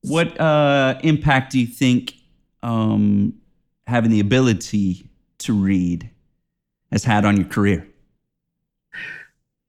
What 0.02 0.40
uh, 0.40 1.00
impact 1.04 1.52
do 1.52 1.60
you 1.60 1.68
think 1.68 2.14
um, 2.64 3.34
having 3.88 4.12
the 4.12 4.20
ability 4.20 5.10
to 5.40 5.54
read 5.54 6.10
has 6.92 7.04
had 7.04 7.26
on 7.26 7.38
your 7.38 7.48
career? 7.48 7.88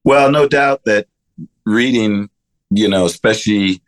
Well, 0.04 0.30
no 0.30 0.49
doubt 0.49 0.82
that 0.85 1.06
reading, 1.64 2.28
you 2.71 2.88
know, 2.88 3.06
especially 3.06 3.82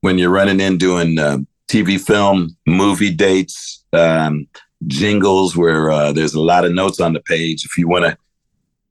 when 0.00 0.18
you're 0.18 0.30
running 0.30 0.60
in 0.60 0.78
doing 0.78 1.18
uh, 1.18 1.38
TV, 1.68 2.00
film, 2.00 2.56
movie 2.66 3.14
dates, 3.14 3.84
um, 3.92 4.48
jingles 4.86 5.56
where 5.56 5.90
uh, 5.90 6.12
there's 6.12 6.34
a 6.34 6.40
lot 6.40 6.64
of 6.64 6.72
notes 6.72 7.00
on 7.00 7.12
the 7.12 7.20
page. 7.20 7.64
If 7.64 7.76
you 7.76 7.88
want 7.88 8.04
to, 8.04 8.16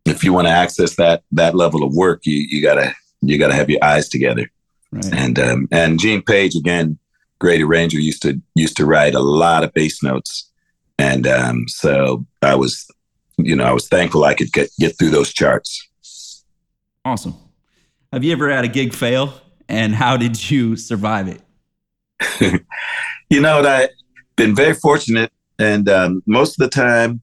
if 0.05 0.23
you 0.23 0.33
want 0.33 0.47
to 0.47 0.51
access 0.51 0.95
that 0.95 1.23
that 1.31 1.55
level 1.55 1.83
of 1.83 1.93
work, 1.93 2.25
you 2.25 2.45
you 2.49 2.61
gotta 2.61 2.93
you 3.21 3.37
gotta 3.37 3.55
have 3.55 3.69
your 3.69 3.83
eyes 3.83 4.09
together. 4.09 4.49
Right. 4.91 5.13
And 5.13 5.39
um, 5.39 5.67
and 5.71 5.99
Gene 5.99 6.21
Page 6.21 6.55
again, 6.55 6.97
great 7.39 7.61
arranger, 7.61 7.99
used 7.99 8.21
to 8.23 8.41
used 8.55 8.77
to 8.77 8.85
write 8.85 9.15
a 9.15 9.19
lot 9.19 9.63
of 9.63 9.73
bass 9.73 10.01
notes, 10.01 10.49
and 10.97 11.27
um, 11.27 11.67
so 11.67 12.25
I 12.41 12.55
was, 12.55 12.87
you 13.37 13.55
know, 13.55 13.65
I 13.65 13.71
was 13.71 13.87
thankful 13.87 14.23
I 14.23 14.33
could 14.33 14.51
get 14.51 14.69
get 14.79 14.97
through 14.97 15.11
those 15.11 15.33
charts. 15.33 15.87
Awesome. 17.05 17.35
Have 18.11 18.23
you 18.23 18.31
ever 18.31 18.49
had 18.49 18.65
a 18.65 18.67
gig 18.67 18.93
fail, 18.93 19.33
and 19.67 19.93
how 19.93 20.17
did 20.17 20.49
you 20.49 20.75
survive 20.75 21.27
it? 21.27 22.61
you 23.29 23.39
know, 23.39 23.59
I've 23.59 23.89
been 24.35 24.55
very 24.55 24.73
fortunate, 24.73 25.31
and 25.59 25.89
um, 25.89 26.23
most 26.25 26.59
of 26.59 26.69
the 26.69 26.69
time, 26.69 27.21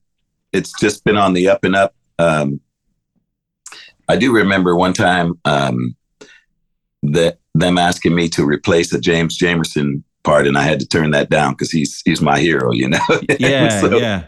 it's 0.52 0.73
just 0.78 1.05
been 1.05 1.16
on 1.16 1.33
the 1.33 1.49
up 1.49 1.64
and 1.64 1.75
up. 1.75 1.95
Um, 2.19 2.61
I 4.09 4.16
do 4.16 4.33
remember 4.33 4.76
one 4.76 4.93
time 4.93 5.38
um, 5.45 5.97
that 7.02 7.38
them 7.55 7.78
asking 7.78 8.14
me 8.14 8.28
to 8.28 8.45
replace 8.45 8.93
a 8.93 9.00
James 9.00 9.38
Jamerson 9.38 10.02
part, 10.23 10.47
and 10.47 10.57
I 10.59 10.62
had 10.62 10.78
to 10.81 10.87
turn 10.87 11.11
that 11.12 11.31
down 11.31 11.52
because 11.52 11.71
he's 11.71 12.02
he's 12.05 12.21
my 12.21 12.38
hero, 12.38 12.73
you 12.73 12.88
know. 12.88 12.99
Yeah, 13.38 13.81
so 13.81 13.97
yeah. 13.97 14.25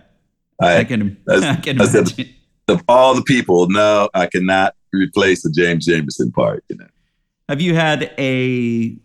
I, 0.60 0.78
I 0.78 0.84
can, 0.84 1.16
I, 1.28 1.50
I 1.50 1.56
can 1.56 1.80
I 1.80 1.84
said, 1.84 2.10
of 2.66 2.82
all 2.88 3.14
the 3.14 3.22
people, 3.22 3.68
no, 3.68 4.08
I 4.14 4.26
cannot 4.26 4.74
replace 4.92 5.42
the 5.42 5.50
James 5.50 5.86
Jamerson 5.86 6.32
part. 6.32 6.64
You 6.68 6.76
know. 6.76 6.88
Have 7.48 7.60
you 7.60 7.74
had 7.74 8.12
a 8.18 8.96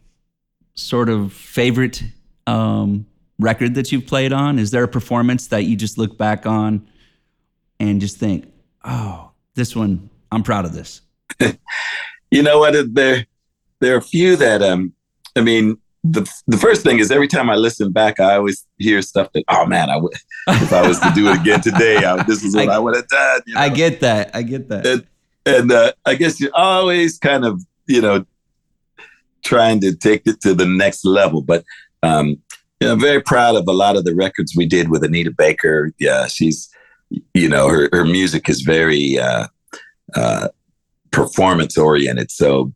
sort 0.75 1.09
of 1.09 1.33
favorite 1.33 2.03
um, 2.47 3.05
record 3.43 3.75
that 3.75 3.91
you've 3.91 4.07
played 4.07 4.33
on? 4.33 4.57
Is 4.57 4.71
there 4.71 4.83
a 4.83 4.87
performance 4.87 5.47
that 5.47 5.65
you 5.65 5.75
just 5.75 5.97
look 5.97 6.17
back 6.17 6.45
on 6.45 6.87
and 7.79 8.01
just 8.01 8.17
think, 8.17 8.51
"Oh, 8.83 9.31
this 9.55 9.75
one, 9.75 10.09
I'm 10.31 10.43
proud 10.43 10.65
of 10.65 10.73
this." 10.73 11.01
you 12.31 12.41
know 12.41 12.59
what? 12.59 12.93
There, 12.93 13.25
there 13.79 13.93
are 13.93 13.97
a 13.97 14.01
few 14.01 14.35
that 14.37 14.61
um, 14.61 14.93
I 15.35 15.41
mean, 15.41 15.77
the 16.03 16.29
the 16.47 16.57
first 16.57 16.83
thing 16.83 16.99
is 16.99 17.11
every 17.11 17.27
time 17.27 17.49
I 17.49 17.55
listen 17.55 17.91
back, 17.91 18.19
I 18.19 18.35
always 18.35 18.65
hear 18.77 19.01
stuff 19.01 19.31
that, 19.33 19.43
oh 19.47 19.65
man, 19.65 19.89
I 19.89 19.97
would 19.97 20.13
if 20.47 20.73
I 20.73 20.87
was 20.87 20.99
to 20.99 21.11
do 21.15 21.29
it 21.29 21.39
again 21.39 21.61
today, 21.61 21.97
I, 21.97 22.21
this 22.23 22.43
is 22.43 22.55
what 22.55 22.69
I, 22.69 22.75
I 22.75 22.79
would 22.79 22.95
have 22.95 23.07
done. 23.07 23.41
You 23.45 23.55
know? 23.55 23.61
I 23.61 23.69
get 23.69 24.01
that. 24.01 24.35
I 24.35 24.41
get 24.41 24.69
that. 24.69 24.85
And, 24.85 25.07
and 25.45 25.71
uh, 25.71 25.93
I 26.05 26.15
guess 26.15 26.39
you're 26.39 26.55
always 26.55 27.17
kind 27.17 27.45
of, 27.45 27.61
you 27.87 28.01
know, 28.01 28.25
trying 29.43 29.79
to 29.81 29.95
take 29.95 30.23
it 30.25 30.41
to 30.41 30.53
the 30.53 30.65
next 30.65 31.05
level. 31.05 31.41
But 31.41 31.63
um, 32.01 32.41
you 32.83 32.87
know, 32.89 32.93
I'm 32.93 32.99
very 32.99 33.21
proud 33.21 33.55
of 33.55 33.67
a 33.67 33.73
lot 33.73 33.95
of 33.95 34.03
the 34.03 34.13
records 34.13 34.55
we 34.55 34.65
did 34.65 34.89
with 34.89 35.03
Anita 35.03 35.31
Baker. 35.31 35.93
Yeah, 35.99 36.27
she's, 36.27 36.69
you 37.33 37.47
know, 37.47 37.69
her 37.69 37.89
her 37.93 38.03
music 38.03 38.49
is 38.49 38.61
very 38.61 39.17
uh, 39.17 39.47
uh, 40.15 40.49
performance 41.11 41.77
oriented. 41.77 42.29
So 42.29 42.73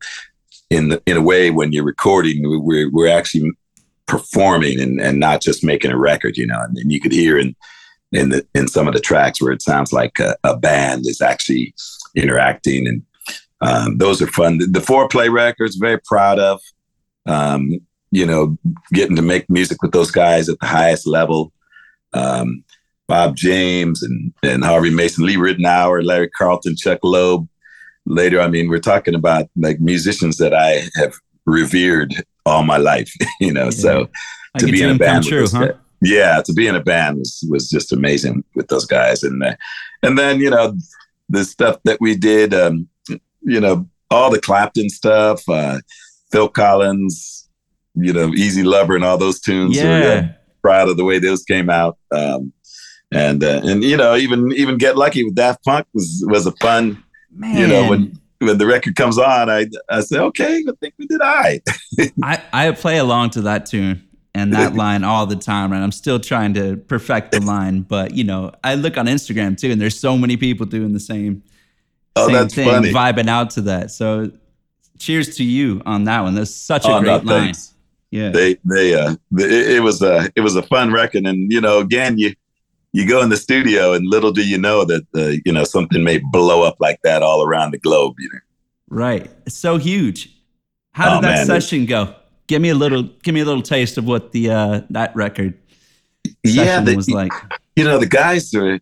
in 0.69 0.89
the, 0.89 1.01
in 1.05 1.17
a 1.17 1.21
way, 1.21 1.51
when 1.51 1.73
you're 1.73 1.83
recording, 1.83 2.41
we're 2.43 2.89
we're 2.89 3.09
actually 3.09 3.51
performing 4.05 4.79
and, 4.79 5.01
and 5.01 5.19
not 5.19 5.41
just 5.41 5.63
making 5.63 5.91
a 5.91 5.97
record, 5.97 6.37
you 6.37 6.47
know. 6.47 6.61
And, 6.61 6.77
and 6.77 6.91
you 6.91 7.01
could 7.01 7.11
hear 7.11 7.37
in 7.37 7.53
in 8.13 8.29
the 8.29 8.47
in 8.55 8.69
some 8.69 8.87
of 8.87 8.93
the 8.93 9.01
tracks 9.01 9.41
where 9.41 9.51
it 9.51 9.61
sounds 9.61 9.91
like 9.91 10.19
a, 10.19 10.37
a 10.45 10.55
band 10.55 11.05
is 11.05 11.19
actually 11.19 11.73
interacting, 12.15 12.87
and 12.87 13.03
um, 13.59 13.97
those 13.97 14.21
are 14.21 14.27
fun. 14.27 14.59
The, 14.59 14.67
the 14.67 14.79
Fourplay 14.79 15.29
records, 15.29 15.75
very 15.75 15.99
proud 15.99 16.39
of. 16.39 16.61
Um, 17.25 17.81
you 18.17 18.25
know, 18.25 18.57
getting 18.93 19.15
to 19.15 19.21
make 19.21 19.47
music 19.49 19.81
with 19.83 19.91
those 19.91 20.09
guys 20.09 20.49
at 20.49 20.59
the 20.59 20.65
highest 20.65 21.05
level. 21.05 21.53
Um, 22.13 22.63
Bob 23.07 23.35
James 23.35 24.01
and 24.01 24.33
and 24.43 24.63
Harvey 24.63 24.89
Mason, 24.89 25.25
Lee 25.25 25.35
Ritenour, 25.37 26.03
Larry 26.03 26.29
Carlton, 26.29 26.75
Chuck 26.75 26.99
Loeb, 27.03 27.47
later. 28.05 28.41
I 28.41 28.47
mean, 28.47 28.69
we're 28.69 28.79
talking 28.79 29.15
about 29.15 29.49
like 29.55 29.79
musicians 29.79 30.37
that 30.37 30.53
I 30.53 30.89
have 30.95 31.13
revered 31.45 32.13
all 32.45 32.63
my 32.63 32.77
life, 32.77 33.13
you 33.39 33.53
know. 33.53 33.65
Yeah. 33.65 33.69
So 33.69 34.09
to 34.57 34.65
be 34.65 34.81
in 34.81 34.89
a 34.89 34.97
band, 34.97 35.25
true, 35.25 35.47
huh? 35.47 35.73
yeah, 36.01 36.41
to 36.43 36.53
be 36.53 36.67
in 36.67 36.75
a 36.75 36.83
band 36.83 37.19
was 37.19 37.45
was 37.49 37.69
just 37.69 37.93
amazing 37.93 38.43
with 38.55 38.67
those 38.67 38.85
guys, 38.85 39.23
and 39.23 39.43
uh, 39.43 39.55
and 40.01 40.17
then 40.17 40.39
you 40.39 40.49
know 40.49 40.75
the 41.29 41.43
stuff 41.43 41.77
that 41.83 41.99
we 42.01 42.15
did, 42.15 42.53
um, 42.53 42.87
you 43.41 43.59
know, 43.59 43.87
all 44.09 44.31
the 44.31 44.39
Clapton 44.39 44.89
stuff, 44.89 45.47
uh, 45.49 45.79
Phil 46.31 46.47
Collins, 46.47 47.46
you 47.97 48.13
know, 48.13 48.33
Easy 48.33 48.63
Lover, 48.63 48.95
and 48.95 49.03
all 49.03 49.17
those 49.17 49.39
tunes. 49.39 49.75
Yeah, 49.75 50.33
proud 50.61 50.89
of 50.89 50.97
the 50.97 51.03
way 51.03 51.19
those 51.19 51.43
came 51.43 51.69
out. 51.69 51.97
Um, 52.11 52.53
and 53.11 53.43
uh, 53.43 53.61
and 53.63 53.83
you 53.83 53.95
know 53.95 54.15
even 54.15 54.51
even 54.51 54.77
get 54.77 54.97
lucky 54.97 55.23
with 55.23 55.35
Daft 55.35 55.63
Punk 55.63 55.87
was 55.93 56.23
was 56.27 56.45
a 56.45 56.51
fun 56.53 57.03
Man. 57.37 57.57
You 57.57 57.67
know, 57.67 57.89
when 57.89 58.19
when 58.39 58.57
the 58.57 58.65
record 58.65 58.95
comes 58.95 59.17
on, 59.17 59.49
I 59.49 59.67
I 59.89 60.01
say, 60.01 60.17
okay, 60.17 60.63
I 60.67 60.71
think 60.79 60.95
we 60.97 61.05
did 61.05 61.21
I. 61.21 61.61
I 62.23 62.41
I 62.51 62.71
play 62.71 62.97
along 62.97 63.31
to 63.31 63.41
that 63.41 63.67
tune 63.67 64.07
and 64.33 64.53
that 64.53 64.73
line 64.75 65.03
all 65.03 65.27
the 65.27 65.35
time, 65.35 65.71
and 65.71 65.83
I'm 65.83 65.91
still 65.91 66.19
trying 66.19 66.55
to 66.55 66.77
perfect 66.77 67.31
the 67.31 67.41
line. 67.41 67.81
But 67.81 68.15
you 68.15 68.23
know, 68.23 68.51
I 68.63 68.75
look 68.75 68.97
on 68.97 69.05
Instagram 69.05 69.57
too, 69.57 69.71
and 69.71 69.79
there's 69.79 69.99
so 69.99 70.17
many 70.17 70.35
people 70.35 70.65
doing 70.65 70.93
the 70.93 70.99
same, 70.99 71.43
oh, 72.15 72.25
same 72.25 72.33
that's 72.33 72.55
thing, 72.55 72.67
funny. 72.67 72.91
vibing 72.91 73.29
out 73.29 73.51
to 73.51 73.61
that. 73.61 73.91
So, 73.91 74.31
cheers 74.97 75.35
to 75.37 75.43
you 75.43 75.83
on 75.85 76.05
that 76.05 76.21
one. 76.21 76.33
That's 76.33 76.55
such 76.55 76.85
a 76.85 76.93
oh, 76.93 77.01
great 77.01 77.23
no, 77.23 77.33
line. 77.33 77.43
Thanks. 77.45 77.73
Yeah, 78.11 78.29
they 78.29 78.57
they 78.63 78.95
uh, 78.95 79.15
it, 79.33 79.51
it 79.51 79.83
was 79.83 80.01
a 80.01 80.29
it 80.35 80.41
was 80.41 80.55
a 80.55 80.63
fun 80.63 80.91
record, 80.91 81.25
and 81.25 81.51
you 81.51 81.59
know, 81.59 81.79
again, 81.79 82.17
you 82.17 82.33
you 82.93 83.07
go 83.07 83.21
in 83.21 83.29
the 83.29 83.37
studio 83.37 83.93
and 83.93 84.07
little 84.07 84.31
do 84.31 84.47
you 84.47 84.57
know 84.57 84.83
that 84.85 85.05
uh, 85.15 85.33
you 85.45 85.51
know 85.51 85.63
something 85.63 86.03
may 86.03 86.17
blow 86.17 86.63
up 86.63 86.77
like 86.79 86.99
that 87.03 87.21
all 87.21 87.43
around 87.43 87.71
the 87.71 87.77
globe 87.77 88.15
you 88.17 88.29
know. 88.33 88.39
Right. 88.89 89.29
It's 89.45 89.57
so 89.57 89.77
huge. 89.77 90.33
How 90.93 91.09
did 91.09 91.17
oh, 91.17 91.21
that 91.29 91.35
man, 91.37 91.45
session 91.45 91.85
go? 91.85 92.15
Give 92.47 92.61
me 92.61 92.69
a 92.69 92.75
little 92.75 93.03
give 93.03 93.33
me 93.33 93.41
a 93.41 93.45
little 93.45 93.61
taste 93.61 93.97
of 93.97 94.05
what 94.05 94.31
the 94.31 94.49
uh 94.49 94.81
that 94.89 95.15
record 95.15 95.53
yeah 96.43 96.81
the, 96.81 96.95
was 96.95 97.09
like. 97.09 97.31
you 97.75 97.83
know 97.83 97.99
the 97.99 98.07
guys 98.07 98.53
are 98.53 98.79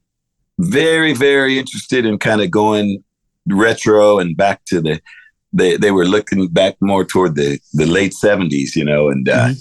very 0.59 1.13
very 1.13 1.59
interested 1.59 2.05
in 2.05 2.17
kind 2.17 2.41
of 2.41 2.51
going 2.51 3.03
retro 3.47 4.19
and 4.19 4.37
back 4.37 4.63
to 4.65 4.81
the 4.81 5.01
they 5.55 5.77
they 5.77 5.91
were 5.91 6.05
looking 6.05 6.47
back 6.47 6.75
more 6.81 7.05
toward 7.05 7.35
the 7.35 7.59
the 7.73 7.85
late 7.85 8.13
70s 8.13 8.75
you 8.75 8.85
know 8.85 9.09
and 9.09 9.27
uh 9.29 9.47
mm-hmm. 9.47 9.53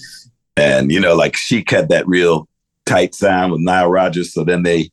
and 0.56 0.92
you 0.92 1.00
know 1.00 1.14
like 1.14 1.36
Chic 1.36 1.70
had 1.70 1.88
that 1.88 2.06
real 2.06 2.48
tight 2.86 3.14
sound 3.14 3.52
with 3.52 3.60
Nile 3.60 3.90
Rodgers. 3.90 4.32
So 4.32 4.44
then 4.44 4.62
they 4.62 4.90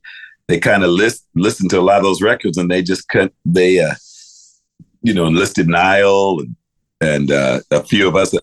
they 0.48 0.60
kind 0.60 0.84
of 0.84 0.89
list 0.89 1.25
listened 1.36 1.70
to 1.72 1.79
a 1.79 1.81
lot 1.81 1.98
of 1.98 2.03
those 2.03 2.22
records 2.22 2.58
and 2.58 2.70
they 2.70 2.81
just 2.81 3.08
cut 3.08 3.34
they 3.46 3.79
uh 3.79 3.96
you 5.01 5.13
know 5.13 5.25
enlisted 5.25 5.67
Nile 5.67 6.38
and 6.39 6.55
and 7.01 7.31
uh, 7.31 7.62
a 7.72 7.81
few 7.81 8.08
of 8.08 8.15
us 8.15 8.36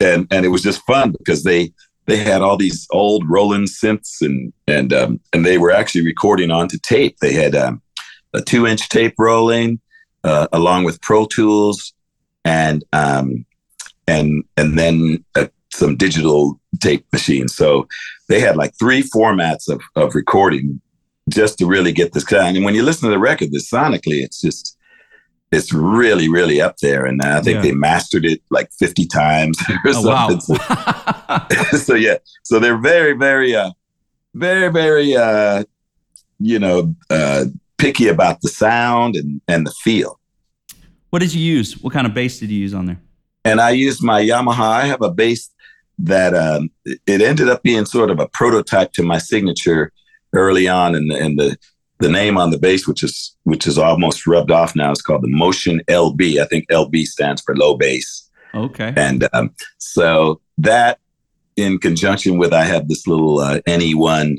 and 0.00 0.26
and 0.30 0.44
it 0.44 0.48
was 0.48 0.62
just 0.62 0.82
fun 0.86 1.12
because 1.12 1.42
they 1.42 1.72
they 2.04 2.18
had 2.18 2.42
all 2.42 2.56
these 2.56 2.86
old 2.90 3.28
Roland 3.28 3.68
synths 3.68 4.20
and 4.20 4.52
and 4.68 4.92
um, 4.92 5.20
and 5.32 5.44
they 5.44 5.58
were 5.58 5.72
actually 5.72 6.04
recording 6.04 6.50
onto 6.50 6.78
tape. 6.78 7.16
They 7.18 7.32
had 7.32 7.54
um, 7.54 7.82
a 8.34 8.42
two 8.42 8.66
inch 8.66 8.88
tape 8.88 9.14
rolling 9.18 9.80
uh, 10.26 10.48
along 10.52 10.84
with 10.84 11.00
Pro 11.00 11.26
Tools 11.26 11.92
and 12.44 12.84
um, 12.92 13.46
and 14.06 14.44
and 14.56 14.78
then 14.78 15.24
a 15.34 15.48
some 15.76 15.96
digital 15.96 16.58
tape 16.80 17.06
machines. 17.12 17.54
So 17.54 17.86
they 18.28 18.40
had 18.40 18.56
like 18.56 18.74
three 18.78 19.02
formats 19.02 19.68
of, 19.68 19.80
of 19.94 20.14
recording 20.14 20.80
just 21.28 21.58
to 21.58 21.66
really 21.66 21.92
get 21.92 22.12
this 22.12 22.24
kind. 22.24 22.56
And 22.56 22.64
when 22.64 22.74
you 22.74 22.82
listen 22.82 23.08
to 23.08 23.10
the 23.10 23.18
record, 23.18 23.52
this 23.52 23.70
sonically, 23.70 24.22
it's 24.22 24.40
just, 24.40 24.76
it's 25.52 25.72
really, 25.72 26.28
really 26.28 26.60
up 26.60 26.78
there. 26.78 27.04
And 27.04 27.22
I 27.22 27.40
think 27.40 27.56
yeah. 27.56 27.62
they 27.62 27.72
mastered 27.72 28.24
it 28.24 28.42
like 28.50 28.70
50 28.72 29.06
times 29.06 29.58
or 29.68 29.78
oh, 29.86 30.38
something. 30.38 30.56
Wow. 30.68 31.46
so, 31.70 31.76
so, 31.78 31.94
yeah, 31.94 32.16
so 32.42 32.58
they're 32.58 32.78
very, 32.78 33.12
very, 33.12 33.54
uh, 33.54 33.70
very, 34.34 34.70
very, 34.70 35.16
uh, 35.16 35.64
you 36.38 36.58
know, 36.58 36.94
uh, 37.10 37.46
picky 37.78 38.08
about 38.08 38.40
the 38.40 38.48
sound 38.48 39.16
and, 39.16 39.40
and 39.48 39.66
the 39.66 39.74
feel. 39.82 40.18
What 41.10 41.20
did 41.20 41.32
you 41.32 41.40
use? 41.40 41.80
What 41.80 41.92
kind 41.92 42.06
of 42.06 42.14
bass 42.14 42.38
did 42.38 42.50
you 42.50 42.58
use 42.58 42.74
on 42.74 42.86
there? 42.86 43.00
And 43.44 43.60
I 43.60 43.70
used 43.70 44.02
my 44.02 44.22
Yamaha. 44.22 44.60
I 44.60 44.86
have 44.86 45.02
a 45.02 45.10
bass 45.10 45.50
that 45.98 46.34
um, 46.34 46.70
it 46.84 47.22
ended 47.22 47.48
up 47.48 47.62
being 47.62 47.86
sort 47.86 48.10
of 48.10 48.18
a 48.18 48.28
prototype 48.28 48.92
to 48.92 49.02
my 49.02 49.18
signature 49.18 49.92
early 50.32 50.68
on, 50.68 50.94
and, 50.94 51.10
and 51.12 51.38
the 51.38 51.56
the 51.98 52.10
name 52.10 52.36
on 52.36 52.50
the 52.50 52.58
bass, 52.58 52.86
which 52.86 53.02
is 53.02 53.34
which 53.44 53.66
is 53.66 53.78
almost 53.78 54.26
rubbed 54.26 54.50
off 54.50 54.76
now, 54.76 54.90
is 54.90 55.00
called 55.00 55.22
the 55.22 55.28
Motion 55.28 55.80
LB. 55.88 56.40
I 56.40 56.46
think 56.46 56.68
LB 56.68 57.04
stands 57.06 57.40
for 57.40 57.56
low 57.56 57.76
bass. 57.76 58.28
Okay. 58.54 58.92
And 58.96 59.28
um, 59.32 59.54
so 59.78 60.40
that, 60.58 60.98
in 61.56 61.78
conjunction 61.78 62.38
with, 62.38 62.52
I 62.52 62.64
have 62.64 62.88
this 62.88 63.06
little 63.06 63.38
uh, 63.38 63.60
NE1 63.60 64.38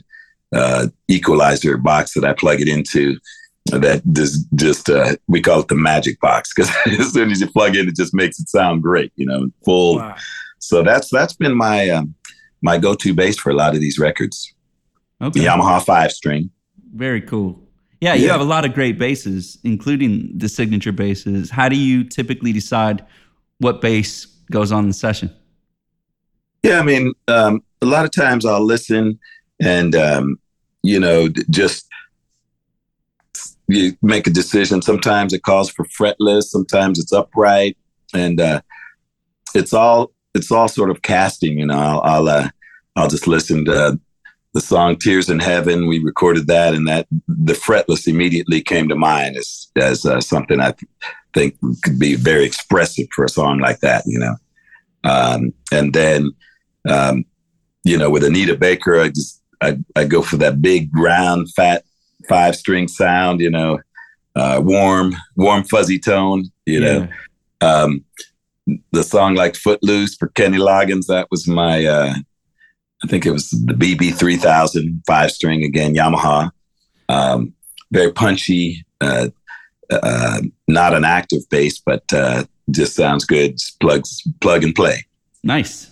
uh, 0.54 0.88
equalizer 1.08 1.78
box 1.78 2.14
that 2.14 2.26
I 2.26 2.34
plug 2.34 2.62
it 2.62 2.68
into. 2.68 3.18
That 3.66 4.02
just 4.14 4.48
just 4.56 4.90
uh, 4.90 5.18
we 5.28 5.42
call 5.42 5.60
it 5.60 5.68
the 5.68 5.76
magic 5.76 6.22
box 6.22 6.54
because 6.54 6.74
as 7.00 7.12
soon 7.12 7.32
as 7.32 7.42
you 7.42 7.52
plug 7.52 7.76
in, 7.76 7.90
it 7.90 7.98
just 7.98 8.14
makes 8.14 8.40
it 8.40 8.48
sound 8.48 8.82
great. 8.82 9.12
You 9.16 9.26
know, 9.26 9.50
full. 9.66 9.98
Wow 9.98 10.16
so 10.60 10.84
that's 10.84 11.10
that's 11.10 11.34
been 11.34 11.56
my 11.56 11.90
um, 11.90 12.14
my 12.62 12.78
go 12.78 12.94
to 12.96 13.14
bass 13.14 13.38
for 13.38 13.52
a 13.52 13.54
lot 13.54 13.74
of 13.74 13.82
these 13.82 13.98
records. 13.98 14.54
Okay. 15.22 15.40
The 15.40 15.46
Yamaha 15.46 15.84
five 15.84 16.12
string. 16.12 16.50
Very 16.94 17.22
cool. 17.22 17.62
Yeah, 18.02 18.14
you 18.14 18.26
yeah. 18.26 18.34
have 18.34 18.42
a 18.42 18.46
lot 18.46 18.66
of 18.66 18.74
great 18.74 19.00
basses, 19.00 19.58
including 19.64 20.38
the 20.38 20.50
signature 20.50 20.92
basses. 20.92 21.50
How 21.50 21.68
do 21.68 21.76
you 21.76 22.04
typically 22.04 22.54
decide 22.54 23.04
what 23.60 23.82
bass 23.82 24.26
goes 24.52 24.72
on 24.72 24.88
the 24.88 24.94
session? 24.94 25.34
Yeah, 26.64 26.80
I 26.80 26.84
mean, 26.84 27.14
um, 27.28 27.64
a 27.82 27.86
lot 27.86 28.06
of 28.06 28.12
times 28.12 28.46
I'll 28.46 28.64
listen 28.64 29.20
and, 29.62 29.96
um, 29.96 30.40
you 30.84 31.00
know, 31.00 31.28
just 31.50 31.88
you 33.68 33.98
make 34.02 34.28
a 34.28 34.32
decision. 34.32 34.82
Sometimes 34.82 35.34
it 35.34 35.44
calls 35.44 35.70
for 35.70 35.86
fretless, 35.86 36.44
sometimes 36.44 37.00
it's 37.00 37.12
upright, 37.12 37.78
and 38.14 38.40
uh, 38.40 38.62
it's 39.54 39.74
all 39.74 40.12
it's 40.34 40.52
all 40.52 40.68
sort 40.68 40.90
of 40.90 41.02
casting. 41.02 41.60
You 41.60 41.66
know, 41.66 41.78
I'll 41.78 42.02
I'll, 42.02 42.30
uh, 42.30 42.50
I'll 42.96 43.10
just 43.10 43.28
listen 43.28 43.66
to 43.66 44.00
the 44.54 44.62
song 44.62 44.96
"Tears 44.96 45.30
in 45.30 45.40
Heaven." 45.40 45.88
We 45.88 46.00
recorded 46.00 46.48
that, 46.48 46.74
and 46.74 46.88
that 46.88 47.08
the 47.28 47.54
fretless 47.54 48.08
immediately 48.08 48.62
came 48.62 48.88
to 48.90 48.96
mind 48.96 49.36
as 49.36 49.68
as 49.76 50.06
uh, 50.06 50.22
something 50.22 50.60
I 50.60 50.72
th- 50.72 50.90
think 51.34 51.58
could 51.84 52.00
be 52.00 52.16
very 52.16 52.46
expressive 52.46 53.08
for 53.14 53.26
a 53.26 53.30
song 53.30 53.60
like 53.60 53.80
that. 53.82 54.04
You 54.06 54.20
know, 54.20 54.36
um, 55.04 55.54
and 55.72 55.94
then 55.94 56.32
um, 56.88 57.26
you 57.84 57.98
know 57.98 58.10
with 58.10 58.24
Anita 58.24 58.56
Baker, 58.56 59.02
I 59.02 59.10
just 59.10 59.42
I, 59.62 59.78
I 59.96 60.06
go 60.06 60.22
for 60.22 60.38
that 60.38 60.62
big 60.62 60.90
round 60.96 61.52
fat 61.54 61.84
five 62.28 62.56
string 62.56 62.88
sound, 62.88 63.40
you 63.40 63.50
know, 63.50 63.80
uh, 64.36 64.62
warm, 64.64 65.16
warm, 65.36 65.64
fuzzy 65.64 66.00
tone, 66.00 66.46
you 66.66 66.82
yeah. 66.82 66.98
know. 66.98 67.08
Um, 67.60 68.06
the 68.92 69.04
song 69.04 69.36
like 69.36 69.56
Footloose 69.56 70.16
for 70.16 70.28
Kenny 70.30 70.58
Loggins, 70.58 71.08
that 71.08 71.28
was 71.32 71.48
my, 71.48 71.86
uh, 71.86 72.14
I 73.04 73.08
think 73.08 73.26
it 73.26 73.32
was 73.32 73.50
the 73.50 73.74
BB 73.74 74.16
3000 74.16 75.02
five 75.08 75.32
string 75.32 75.64
again, 75.64 75.96
Yamaha. 75.96 76.52
Um, 77.10 77.54
very 77.92 78.12
punchy, 78.12 78.86
uh, 79.02 79.30
uh, 79.90 80.42
not 80.68 80.94
an 80.94 81.06
active 81.06 81.48
bass, 81.50 81.80
but 81.80 82.04
uh, 82.14 82.44
just 82.70 82.96
sounds 82.96 83.24
good. 83.24 83.54
Just 83.54 83.80
plugs, 83.80 84.22
plug 84.42 84.64
and 84.64 84.76
play. 84.76 85.06
Nice. 85.44 85.90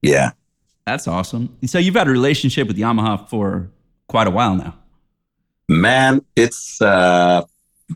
Yeah. 0.00 0.30
That's 0.88 1.06
awesome. 1.06 1.54
So 1.66 1.78
you've 1.78 1.96
had 1.96 2.08
a 2.08 2.10
relationship 2.10 2.66
with 2.66 2.78
Yamaha 2.78 3.28
for 3.28 3.70
quite 4.06 4.26
a 4.26 4.30
while 4.30 4.54
now. 4.54 4.74
Man, 5.68 6.24
it's 6.34 6.80
uh 6.80 7.42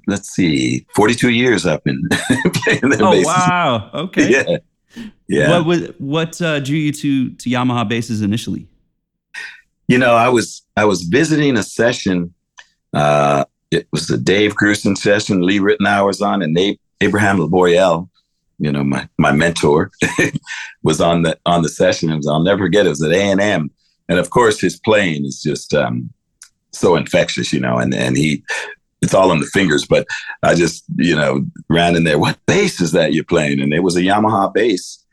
let's 0.06 0.28
see, 0.28 0.84
42 0.94 1.30
years 1.30 1.64
I've 1.64 1.82
been 1.84 2.02
playing 2.10 2.90
that 2.90 3.00
Oh 3.00 3.22
wow. 3.22 3.90
Okay. 3.94 4.30
Yeah. 4.94 5.04
Yeah. 5.26 5.48
What 5.48 5.64
was, 5.64 5.80
what 5.96 6.42
uh, 6.42 6.60
drew 6.60 6.76
you 6.76 6.92
to 6.92 7.30
to 7.30 7.48
Yamaha 7.48 7.88
bases 7.88 8.20
initially? 8.20 8.68
You 9.88 9.96
know, 9.96 10.14
I 10.14 10.28
was 10.28 10.60
I 10.76 10.84
was 10.84 11.04
visiting 11.04 11.56
a 11.56 11.62
session. 11.62 12.34
Uh, 12.92 13.46
it 13.70 13.88
was 13.90 14.06
the 14.06 14.18
Dave 14.18 14.54
Grusin 14.54 14.98
session. 14.98 15.40
Lee 15.40 15.60
Ritenour 15.60 16.04
was 16.04 16.20
on, 16.20 16.42
and 16.42 16.52
Nate, 16.52 16.78
Abraham 17.00 17.38
Laboriel, 17.38 18.10
you 18.62 18.72
know, 18.72 18.84
my 18.84 19.08
my 19.18 19.32
mentor, 19.32 19.90
was 20.82 21.00
on 21.00 21.22
the 21.22 21.38
on 21.44 21.62
the 21.62 21.68
session. 21.68 22.10
And 22.10 22.22
I'll 22.28 22.42
never 22.42 22.64
forget. 22.64 22.86
It 22.86 22.90
was 22.90 23.02
at 23.02 23.12
A 23.12 23.20
and 23.20 23.40
M, 23.40 23.70
and 24.08 24.18
of 24.18 24.30
course, 24.30 24.60
his 24.60 24.78
playing 24.78 25.24
is 25.24 25.42
just 25.42 25.74
um, 25.74 26.10
so 26.72 26.96
infectious, 26.96 27.52
you 27.52 27.60
know, 27.60 27.78
and, 27.78 27.94
and 27.94 28.16
he, 28.16 28.42
it's 29.00 29.14
all 29.14 29.32
in 29.32 29.40
the 29.40 29.46
fingers, 29.46 29.86
but 29.86 30.06
I 30.42 30.54
just, 30.54 30.84
you 30.96 31.14
know, 31.14 31.44
ran 31.68 31.96
in 31.96 32.04
there. 32.04 32.18
What 32.18 32.38
bass 32.46 32.80
is 32.80 32.92
that 32.92 33.12
you're 33.12 33.24
playing? 33.24 33.60
And 33.60 33.72
it 33.72 33.80
was 33.80 33.96
a 33.96 34.02
Yamaha 34.02 34.52
bass. 34.52 35.04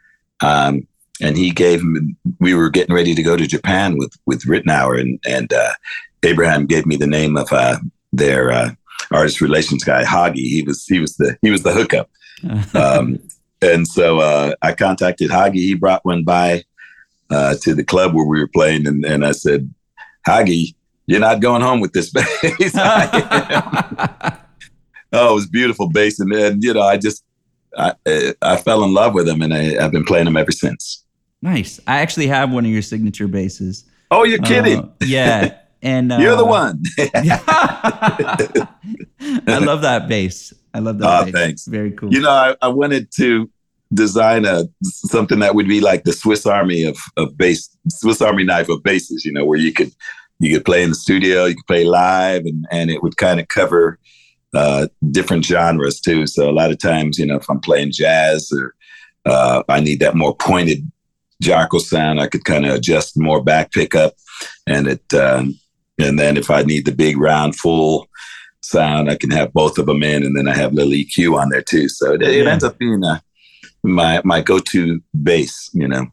Um, 0.42 0.88
and 1.22 1.38
he 1.38 1.52
gave 1.52 1.84
me, 1.84 2.16
we 2.40 2.54
were 2.54 2.70
getting 2.70 2.96
ready 2.96 3.14
to 3.14 3.24
go 3.24 3.36
to 3.36 3.48
Japan 3.48 3.98
with, 3.98 4.14
with 4.26 4.44
Ritenour 4.44 5.00
and, 5.00 5.20
and, 5.28 5.52
uh, 5.52 5.74
Abraham 6.24 6.66
gave 6.66 6.86
me 6.86 6.98
the 6.98 7.08
name 7.08 7.38
of, 7.38 7.52
uh, 7.52 7.78
their, 8.12 8.52
uh, 8.52 8.72
artist 9.12 9.42
relations 9.42 9.84
guy, 9.84 10.04
Hagi. 10.04 10.48
He 10.48 10.62
was, 10.64 10.86
he 10.86 11.00
was 11.00 11.16
the, 11.18 11.38
he 11.42 11.50
was 11.50 11.64
the 11.64 11.72
hookup. 11.72 12.10
um, 12.74 13.20
and 13.62 13.88
so, 13.88 14.20
uh, 14.20 14.54
I 14.62 14.74
contacted 14.74 15.32
Hagi. 15.32 15.60
He 15.60 15.76
brought 15.76 16.06
one 16.06 16.24
by, 16.24 16.64
uh, 17.30 17.56
to 17.62 17.76
the 17.76 17.84
club 17.84 18.14
where 18.14 18.26
we 18.26 18.40
were 18.40 18.48
playing. 18.48 18.88
And, 18.88 19.06
and 19.06 19.26
I 19.26 19.32
said, 19.32 19.74
Hagi, 20.26 20.76
you're 21.10 21.20
not 21.20 21.42
going 21.42 21.62
home 21.64 21.80
with 21.80 21.94
this 21.94 22.10
bass. 22.14 22.28
oh, 25.12 25.32
it 25.32 25.34
was 25.34 25.48
beautiful 25.48 25.90
bass, 25.90 26.20
and, 26.20 26.32
and 26.32 26.64
you 26.64 26.72
know, 26.72 26.84
I 26.84 26.98
just 26.98 27.24
I 27.76 27.94
I 28.44 28.58
fell 28.58 28.84
in 28.84 28.94
love 28.94 29.16
with 29.16 29.26
them, 29.26 29.42
and 29.42 29.52
I, 29.52 29.82
have 29.82 29.92
been 29.92 30.06
playing 30.06 30.26
them 30.26 30.38
ever 30.38 30.52
since. 30.52 31.04
Nice. 31.42 31.80
I 31.88 32.02
actually 32.02 32.28
have 32.28 32.52
one 32.52 32.64
of 32.64 32.72
your 32.72 32.84
signature 32.84 33.28
basses. 33.28 33.86
Oh, 34.12 34.24
you're 34.24 34.40
kidding? 34.40 34.80
Uh, 34.80 34.90
yeah. 35.02 35.58
And 35.82 36.12
uh, 36.12 36.18
you're 36.18 36.36
the 36.36 36.44
one. 36.44 36.84
I 39.48 39.60
love 39.60 39.84
that 39.84 40.10
bass. 40.10 40.54
I 40.74 40.80
love 40.80 41.00
that. 41.00 41.28
Oh, 41.28 41.32
thanks. 41.32 41.66
Very 41.66 41.92
cool. 41.92 42.14
You 42.14 42.22
know, 42.22 42.30
I, 42.30 42.56
I 42.62 42.68
wanted 42.68 43.10
to 43.18 43.50
design 43.94 44.46
a 44.46 44.66
something 44.84 45.40
that 45.40 45.56
would 45.56 45.68
be 45.68 45.82
like 45.82 46.04
the 46.04 46.14
Swiss 46.14 46.46
Army 46.46 46.84
of 46.84 46.98
of 47.18 47.38
bass, 47.38 47.76
Swiss 47.90 48.22
Army 48.22 48.44
knife 48.44 48.70
of 48.70 48.84
basses. 48.84 49.26
You 49.26 49.34
know, 49.34 49.46
where 49.46 49.60
you 49.60 49.74
could 49.74 49.92
you 50.40 50.54
could 50.54 50.66
play 50.66 50.84
in 50.84 50.90
the 50.90 50.96
studio, 50.96 51.46
you 51.46 51.56
could 51.56 51.68
play 51.68 51.86
live, 51.86 52.46
and 52.46 52.66
and 52.72 52.90
it 52.90 53.04
would 53.04 53.18
kind 53.18 53.40
of 53.40 53.48
cover 53.48 54.00
uh, 54.54 54.88
different 55.12 55.46
genres 55.46 56.00
too. 56.00 56.28
So 56.28 56.50
a 56.50 56.52
lot 56.52 56.72
of 56.72 56.80
times, 56.80 57.18
you 57.18 57.26
know, 57.26 57.38
if 57.38 57.50
I'm 57.50 57.60
playing 57.60 57.92
jazz 57.92 58.52
or 58.52 58.76
uh, 59.26 59.64
I 59.70 59.80
need 59.80 60.00
that 60.00 60.16
more 60.16 60.36
pointed 60.36 60.90
Jaco 61.44 61.80
sound, 61.80 62.20
I 62.20 62.28
could 62.28 62.46
kind 62.46 62.66
of 62.66 62.76
adjust 62.76 63.18
more 63.18 63.44
back 63.44 63.72
pickup, 63.72 64.14
and 64.68 64.88
it 64.88 65.14
um, 65.14 65.60
and 65.98 66.18
then 66.18 66.38
if 66.38 66.50
I 66.50 66.64
need 66.64 66.86
the 66.86 66.94
big 66.94 67.18
round 67.18 67.56
full 67.56 68.08
sound, 68.70 69.10
I 69.10 69.16
can 69.16 69.32
have 69.32 69.54
both 69.54 69.78
of 69.78 69.86
them 69.86 70.04
in, 70.04 70.24
and 70.24 70.38
then 70.38 70.48
I 70.48 70.56
have 70.56 70.74
little 70.74 70.94
EQ 70.94 71.40
on 71.40 71.50
there 71.50 71.62
too. 71.62 71.90
So 71.90 72.14
it, 72.14 72.22
it 72.22 72.48
ends 72.48 72.64
up 72.64 72.78
being 72.78 73.04
a, 73.04 73.22
my 73.84 74.22
my 74.24 74.42
go 74.42 74.60
to 74.60 75.02
bass, 75.24 75.70
you 75.74 75.88
know. 75.88 76.08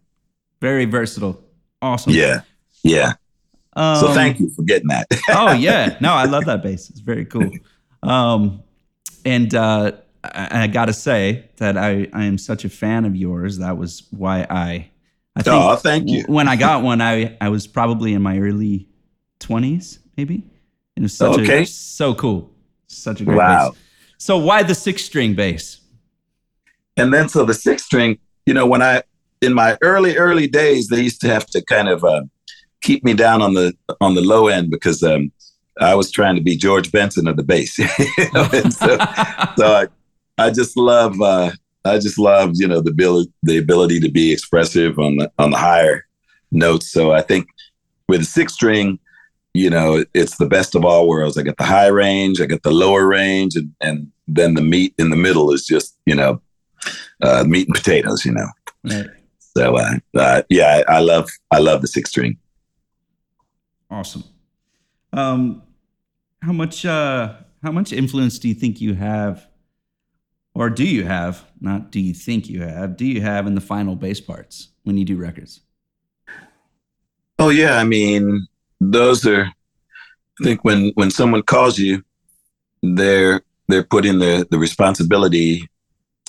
Very 0.60 0.84
versatile. 0.84 1.42
Awesome. 1.82 2.12
Yeah. 2.12 2.40
Yeah. 2.82 3.14
Um, 3.76 3.96
so 3.96 4.14
thank 4.14 4.40
you 4.40 4.48
for 4.50 4.62
getting 4.62 4.88
that. 4.88 5.06
oh 5.30 5.52
yeah, 5.52 5.98
no, 6.00 6.14
I 6.14 6.24
love 6.24 6.46
that 6.46 6.62
bass. 6.62 6.88
It's 6.88 7.00
very 7.00 7.26
cool. 7.26 7.50
Um, 8.02 8.62
and 9.24 9.54
uh, 9.54 9.92
I, 10.24 10.62
I 10.62 10.66
got 10.68 10.86
to 10.86 10.92
say 10.92 11.50
that 11.56 11.76
I, 11.76 12.08
I 12.12 12.24
am 12.24 12.38
such 12.38 12.64
a 12.64 12.68
fan 12.68 13.04
of 13.04 13.16
yours. 13.16 13.58
That 13.58 13.76
was 13.76 14.06
why 14.10 14.46
I. 14.48 14.90
I 15.38 15.42
think 15.42 15.54
oh, 15.54 15.76
thank 15.76 16.08
you. 16.08 16.24
when 16.28 16.48
I 16.48 16.56
got 16.56 16.82
one, 16.82 17.02
I 17.02 17.36
I 17.40 17.50
was 17.50 17.66
probably 17.66 18.14
in 18.14 18.22
my 18.22 18.38
early 18.38 18.88
twenties, 19.40 19.98
maybe. 20.16 20.44
It 20.96 21.02
was 21.02 21.16
such 21.16 21.38
okay. 21.38 21.62
a 21.62 21.66
so 21.66 22.14
cool, 22.14 22.50
such 22.86 23.20
a 23.20 23.24
great 23.24 23.36
wow. 23.36 23.70
bass. 23.70 23.78
So 24.18 24.38
why 24.38 24.62
the 24.62 24.74
six 24.74 25.04
string 25.04 25.34
bass? 25.34 25.80
And 26.96 27.12
then 27.12 27.28
so 27.28 27.44
the 27.44 27.54
six 27.54 27.84
string, 27.84 28.18
you 28.46 28.54
know, 28.54 28.66
when 28.66 28.82
I 28.82 29.02
in 29.42 29.52
my 29.52 29.76
early 29.82 30.16
early 30.16 30.46
days, 30.46 30.88
they 30.88 31.02
used 31.02 31.20
to 31.22 31.28
have 31.28 31.46
to 31.46 31.62
kind 31.62 31.88
of. 31.88 32.04
Uh, 32.04 32.22
keep 32.86 33.04
me 33.04 33.14
down 33.14 33.42
on 33.42 33.54
the 33.54 33.76
on 34.00 34.14
the 34.14 34.20
low 34.20 34.46
end 34.46 34.70
because 34.70 35.02
um, 35.02 35.32
I 35.80 35.94
was 35.94 36.10
trying 36.10 36.36
to 36.36 36.40
be 36.40 36.56
George 36.56 36.92
Benson 36.92 37.26
of 37.26 37.36
the 37.36 37.42
bass. 37.42 37.74
so, 37.76 38.96
so 39.56 39.74
I, 39.74 39.88
I 40.38 40.50
just 40.50 40.76
love 40.76 41.20
uh, 41.20 41.50
I 41.84 41.98
just 41.98 42.18
love 42.18 42.52
you 42.54 42.68
know 42.68 42.80
the 42.80 42.90
ability 42.90 43.32
the 43.42 43.58
ability 43.58 44.00
to 44.00 44.10
be 44.10 44.32
expressive 44.32 44.98
on 44.98 45.16
the 45.16 45.30
on 45.38 45.50
the 45.50 45.58
higher 45.58 46.06
notes. 46.52 46.90
So 46.90 47.12
I 47.12 47.22
think 47.22 47.48
with 48.08 48.20
a 48.22 48.24
six 48.24 48.54
string, 48.54 48.98
you 49.56 49.70
know, 49.70 50.04
it's 50.14 50.36
the 50.36 50.46
best 50.46 50.74
of 50.74 50.84
all 50.84 51.08
worlds. 51.08 51.38
I 51.38 51.42
get 51.42 51.56
the 51.56 51.64
high 51.64 51.86
range, 51.86 52.40
I 52.40 52.46
get 52.46 52.62
the 52.62 52.70
lower 52.70 53.06
range, 53.06 53.56
and 53.56 53.72
and 53.80 54.10
then 54.28 54.54
the 54.54 54.62
meat 54.62 54.94
in 54.98 55.10
the 55.10 55.16
middle 55.16 55.52
is 55.52 55.64
just 55.64 55.98
you 56.06 56.14
know 56.14 56.40
uh, 57.22 57.44
meat 57.46 57.66
and 57.68 57.76
potatoes. 57.76 58.24
You 58.24 58.32
know. 58.32 58.48
Right. 58.84 59.06
So 59.56 59.76
uh, 59.76 59.94
uh, 60.14 60.42
yeah, 60.48 60.82
I, 60.88 60.96
I 60.96 61.00
love 61.00 61.30
I 61.50 61.58
love 61.58 61.80
the 61.80 61.88
six 61.88 62.10
string. 62.10 62.38
Awesome. 63.90 64.24
Um, 65.12 65.62
how 66.42 66.52
much 66.52 66.84
uh, 66.84 67.34
how 67.62 67.72
much 67.72 67.92
influence 67.92 68.38
do 68.38 68.48
you 68.48 68.54
think 68.54 68.80
you 68.80 68.94
have, 68.94 69.46
or 70.54 70.68
do 70.68 70.84
you 70.84 71.04
have? 71.04 71.44
Not 71.60 71.90
do 71.90 72.00
you 72.00 72.12
think 72.12 72.48
you 72.48 72.62
have? 72.62 72.96
Do 72.96 73.06
you 73.06 73.22
have 73.22 73.46
in 73.46 73.54
the 73.54 73.60
final 73.60 73.96
bass 73.96 74.20
parts 74.20 74.68
when 74.82 74.98
you 74.98 75.04
do 75.04 75.16
records? 75.16 75.60
Oh 77.38 77.48
yeah, 77.48 77.78
I 77.78 77.84
mean 77.84 78.46
those 78.92 79.26
are. 79.26 79.50
I 80.40 80.44
think 80.44 80.64
when 80.64 80.92
when 80.94 81.10
someone 81.10 81.42
calls 81.42 81.78
you, 81.78 82.02
they're 82.82 83.40
they're 83.68 83.84
putting 83.84 84.18
the 84.18 84.46
the 84.50 84.58
responsibility 84.58 85.68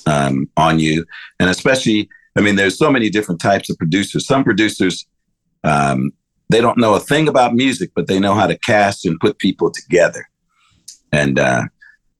um, 0.05 0.49
on 0.55 0.79
you, 0.79 1.05
and 1.39 1.49
especially, 1.49 2.07
I 2.37 2.41
mean, 2.41 2.55
there's 2.55 2.77
so 2.77 2.89
many 2.89 3.09
different 3.09 3.41
types 3.41 3.69
of 3.69 3.77
producers. 3.77 4.25
Some 4.25 4.43
producers 4.45 5.05
um, 5.63 6.11
they 6.49 6.61
don't 6.61 6.77
know 6.77 6.95
a 6.95 6.99
thing 6.99 7.27
about 7.27 7.55
music, 7.55 7.91
but 7.95 8.07
they 8.07 8.19
know 8.19 8.33
how 8.33 8.47
to 8.47 8.57
cast 8.59 9.05
and 9.05 9.19
put 9.19 9.37
people 9.39 9.71
together. 9.71 10.27
And 11.11 11.39
uh, 11.39 11.63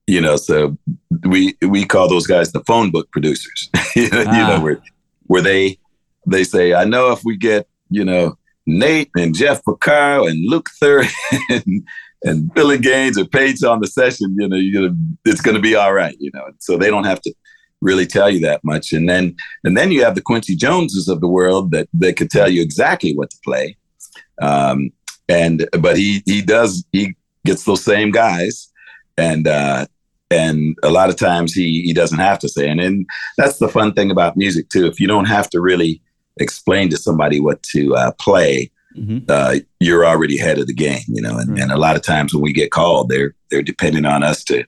you 0.06 0.20
know, 0.20 0.36
so 0.36 0.76
we 1.24 1.56
we 1.62 1.84
call 1.84 2.08
those 2.08 2.26
guys 2.26 2.52
the 2.52 2.64
phone 2.64 2.90
book 2.90 3.10
producers. 3.10 3.70
you 3.96 4.10
know, 4.10 4.24
ah. 4.28 4.60
where 4.62 4.82
where 5.26 5.42
they 5.42 5.78
they 6.26 6.44
say, 6.44 6.74
I 6.74 6.84
know 6.84 7.12
if 7.12 7.22
we 7.24 7.36
get 7.36 7.68
you 7.90 8.04
know 8.04 8.37
Nate 8.68 9.10
and 9.16 9.34
Jeff 9.34 9.62
Porcaro 9.64 10.30
and 10.30 10.38
Luke 10.48 10.68
Third 10.78 11.06
and, 11.48 11.86
and 12.22 12.54
Phillinganes 12.54 13.16
or 13.16 13.24
Paich 13.24 13.68
on 13.68 13.80
the 13.80 13.86
session, 13.86 14.36
you 14.38 14.48
know, 14.48 14.60
gonna, 14.74 14.94
it's 15.24 15.40
going 15.40 15.56
to 15.56 15.62
be 15.62 15.74
all 15.74 15.94
right, 15.94 16.16
you 16.20 16.30
know. 16.34 16.44
So 16.58 16.76
they 16.76 16.90
don't 16.90 17.04
have 17.04 17.22
to 17.22 17.34
really 17.80 18.06
tell 18.06 18.28
you 18.28 18.40
that 18.40 18.62
much. 18.64 18.92
And 18.92 19.08
then 19.08 19.36
and 19.64 19.76
then 19.76 19.90
you 19.90 20.04
have 20.04 20.14
the 20.14 20.20
Quincy 20.20 20.54
Joneses 20.54 21.08
of 21.08 21.20
the 21.20 21.28
world 21.28 21.70
that 21.70 21.88
that 21.94 22.16
could 22.16 22.30
tell 22.30 22.48
you 22.48 22.60
exactly 22.60 23.14
what 23.14 23.30
to 23.30 23.38
play. 23.42 23.76
Um, 24.40 24.90
and 25.28 25.68
but 25.80 25.96
he 25.96 26.22
he 26.26 26.42
does 26.42 26.84
he 26.92 27.14
gets 27.46 27.64
those 27.64 27.84
same 27.84 28.10
guys, 28.10 28.70
and 29.16 29.48
uh, 29.48 29.86
and 30.30 30.76
a 30.82 30.90
lot 30.90 31.08
of 31.08 31.16
times 31.16 31.54
he 31.54 31.82
he 31.82 31.92
doesn't 31.92 32.18
have 32.18 32.38
to 32.40 32.48
say. 32.48 32.68
And 32.68 32.80
and 32.80 33.06
that's 33.38 33.58
the 33.58 33.68
fun 33.68 33.94
thing 33.94 34.10
about 34.10 34.36
music 34.36 34.68
too. 34.68 34.86
If 34.86 35.00
you 35.00 35.06
don't 35.06 35.26
have 35.26 35.48
to 35.50 35.60
really 35.60 36.02
explain 36.40 36.88
to 36.90 36.96
somebody 36.96 37.40
what 37.40 37.62
to 37.64 37.94
uh, 37.94 38.12
play, 38.12 38.70
mm-hmm. 38.96 39.18
uh, 39.28 39.56
you're 39.80 40.06
already 40.06 40.38
ahead 40.38 40.58
of 40.58 40.66
the 40.66 40.74
game, 40.74 41.02
you 41.08 41.22
know. 41.22 41.38
And, 41.38 41.50
right. 41.50 41.60
and, 41.60 41.72
a 41.72 41.78
lot 41.78 41.96
of 41.96 42.02
times 42.02 42.34
when 42.34 42.42
we 42.42 42.52
get 42.52 42.70
called, 42.70 43.08
they're 43.08 43.34
they're 43.50 43.62
depending 43.62 44.04
on 44.04 44.22
us 44.22 44.44
to, 44.44 44.64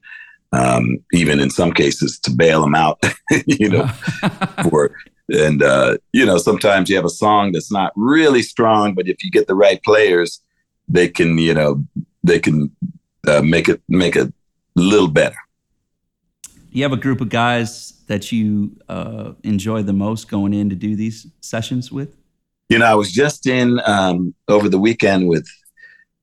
um, 0.53 0.99
even 1.13 1.41
in 1.41 1.51
some 1.51 1.73
cases, 1.73 2.19
to 2.21 2.31
bail 2.31 2.63
them 2.63 2.75
out, 2.75 3.03
you 3.47 3.69
know, 3.69 3.87
for. 4.63 4.95
And 5.29 5.63
uh, 5.63 5.99
you 6.13 6.27
know, 6.27 6.39
sometimes 6.39 6.91
you 6.91 6.97
have 6.97 7.05
a 7.05 7.11
song 7.11 7.53
that's 7.53 7.71
not 7.71 7.93
really 7.95 8.43
strong, 8.43 8.95
but 8.95 9.07
if 9.07 9.23
you 9.23 9.31
get 9.31 9.47
the 9.47 9.55
right 9.55 9.81
players, 9.85 10.41
they 10.89 11.09
can, 11.09 11.39
you 11.39 11.55
know, 11.55 11.85
they 12.25 12.41
can 12.41 12.75
uh, 13.29 13.43
make 13.43 13.69
it 13.69 13.81
make 13.89 14.17
it 14.17 14.27
a 14.27 14.33
little 14.81 15.09
better. 15.09 15.37
You 16.73 16.83
have 16.85 16.93
a 16.93 16.97
group 16.97 17.21
of 17.21 17.29
guys 17.29 17.95
that 18.07 18.31
you 18.33 18.77
uh, 18.89 19.33
enjoy 19.43 19.83
the 19.83 19.93
most 19.93 20.29
going 20.29 20.55
in 20.55 20.71
to 20.71 20.77
do 20.77 20.97
these 20.97 21.27
sessions 21.41 21.91
with? 21.91 22.17
You 22.69 22.79
know, 22.79 22.87
I 22.87 22.95
was 22.95 23.11
just 23.11 23.47
in 23.47 23.81
um, 23.85 24.35
over 24.49 24.69
the 24.69 24.79
weekend 24.79 25.29
with 25.29 25.49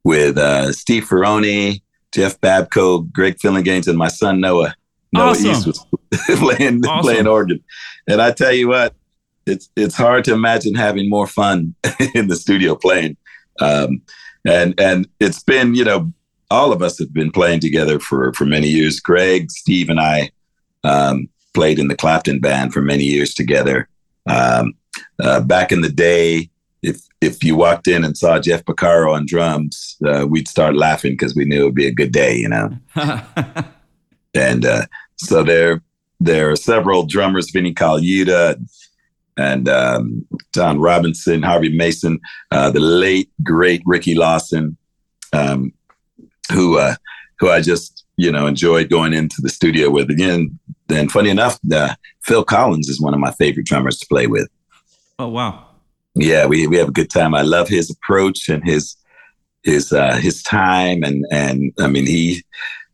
with 0.03 0.37
uh, 0.37 0.71
Steve 0.71 1.03
Ferrone, 1.03 1.81
Jeff 2.13 2.39
Babko, 2.39 3.11
Greg 3.11 3.37
Phillinganes, 3.37 3.87
and 3.87 3.97
my 3.97 4.07
son 4.07 4.39
Noah. 4.39 4.73
Noah 5.11 5.31
awesome. 5.31 5.51
East 5.51 5.67
was 5.67 5.85
playing 6.39 6.85
awesome. 6.85 7.01
playing 7.01 7.27
organ, 7.27 7.63
and 8.07 8.21
I 8.21 8.31
tell 8.31 8.53
you 8.53 8.69
what, 8.69 8.95
it's 9.45 9.69
it's 9.75 9.95
hard 9.95 10.23
to 10.25 10.33
imagine 10.33 10.75
having 10.75 11.09
more 11.09 11.27
fun 11.27 11.75
in 12.15 12.27
the 12.27 12.35
studio 12.35 12.75
playing. 12.75 13.17
Um, 13.59 14.01
and 14.45 14.79
and 14.79 15.07
it's 15.19 15.43
been 15.43 15.75
you 15.75 15.83
know 15.83 16.13
all 16.49 16.71
of 16.71 16.81
us 16.81 16.97
have 16.99 17.13
been 17.13 17.31
playing 17.31 17.59
together 17.59 17.99
for 17.99 18.31
for 18.33 18.45
many 18.45 18.67
years. 18.67 18.99
Greg, 18.99 19.51
Steve, 19.51 19.89
and 19.89 19.99
I. 19.99 20.31
Um, 20.83 21.29
played 21.53 21.79
in 21.79 21.87
the 21.87 21.95
Clapton 21.95 22.39
band 22.39 22.71
for 22.71 22.81
many 22.81 23.03
years 23.03 23.33
together. 23.33 23.89
Um, 24.29 24.75
uh, 25.19 25.41
back 25.41 25.71
in 25.71 25.81
the 25.81 25.89
day, 25.89 26.49
if 26.83 27.01
if 27.19 27.43
you 27.43 27.55
walked 27.55 27.87
in 27.87 28.03
and 28.03 28.15
saw 28.15 28.39
Jeff 28.39 28.63
Porcaro 28.63 29.13
on 29.13 29.25
drums, 29.25 29.97
uh, 30.05 30.27
we'd 30.29 30.47
start 30.47 30.75
laughing 30.75 31.13
because 31.13 31.35
we 31.35 31.45
knew 31.45 31.61
it 31.61 31.65
would 31.65 31.75
be 31.75 31.87
a 31.87 31.91
good 31.93 32.11
day, 32.11 32.35
you 32.37 32.49
know. 32.49 32.69
and 34.35 34.65
uh, 34.65 34.85
so 35.15 35.43
there 35.43 35.81
there 36.19 36.51
are 36.51 36.55
several 36.55 37.05
drummers, 37.05 37.49
Vinnie 37.51 37.73
Colaiuta 37.73 38.59
and 39.37 39.69
um, 39.69 40.25
Don 40.51 40.79
Robinson, 40.79 41.43
Harvey 41.43 41.75
Mason, 41.75 42.19
uh, 42.51 42.71
the 42.71 42.79
late 42.79 43.29
great 43.43 43.81
Ricky 43.85 44.15
Lawson, 44.15 44.77
um, 45.31 45.71
who 46.51 46.77
uh, 46.77 46.95
who 47.39 47.49
I 47.49 47.61
just 47.61 48.05
you 48.17 48.31
know 48.31 48.47
enjoyed 48.47 48.89
going 48.89 49.13
into 49.13 49.41
the 49.41 49.49
studio 49.49 49.89
with. 49.89 50.09
Again, 50.09 50.57
and 50.89 51.11
funny 51.11 51.29
enough, 51.29 51.59
uh, 51.71 51.95
Phil 52.23 52.43
Collins 52.43 52.89
is 52.89 53.01
one 53.01 53.13
of 53.13 53.19
my 53.19 53.31
favorite 53.31 53.65
drummers 53.65 53.97
to 53.99 54.07
play 54.07 54.27
with. 54.27 54.49
Oh 55.19 55.27
wow! 55.27 55.65
Yeah, 56.15 56.45
we 56.45 56.67
we 56.67 56.77
have 56.77 56.89
a 56.89 56.93
good 56.93 57.09
time. 57.09 57.33
I 57.33 57.41
love 57.41 57.67
his 57.67 57.89
approach 57.89 58.49
and 58.49 58.63
his 58.63 58.95
his 59.63 59.91
uh, 59.91 60.17
his 60.17 60.43
time, 60.43 61.03
and 61.03 61.25
and 61.31 61.73
I 61.79 61.87
mean 61.87 62.05
he 62.05 62.43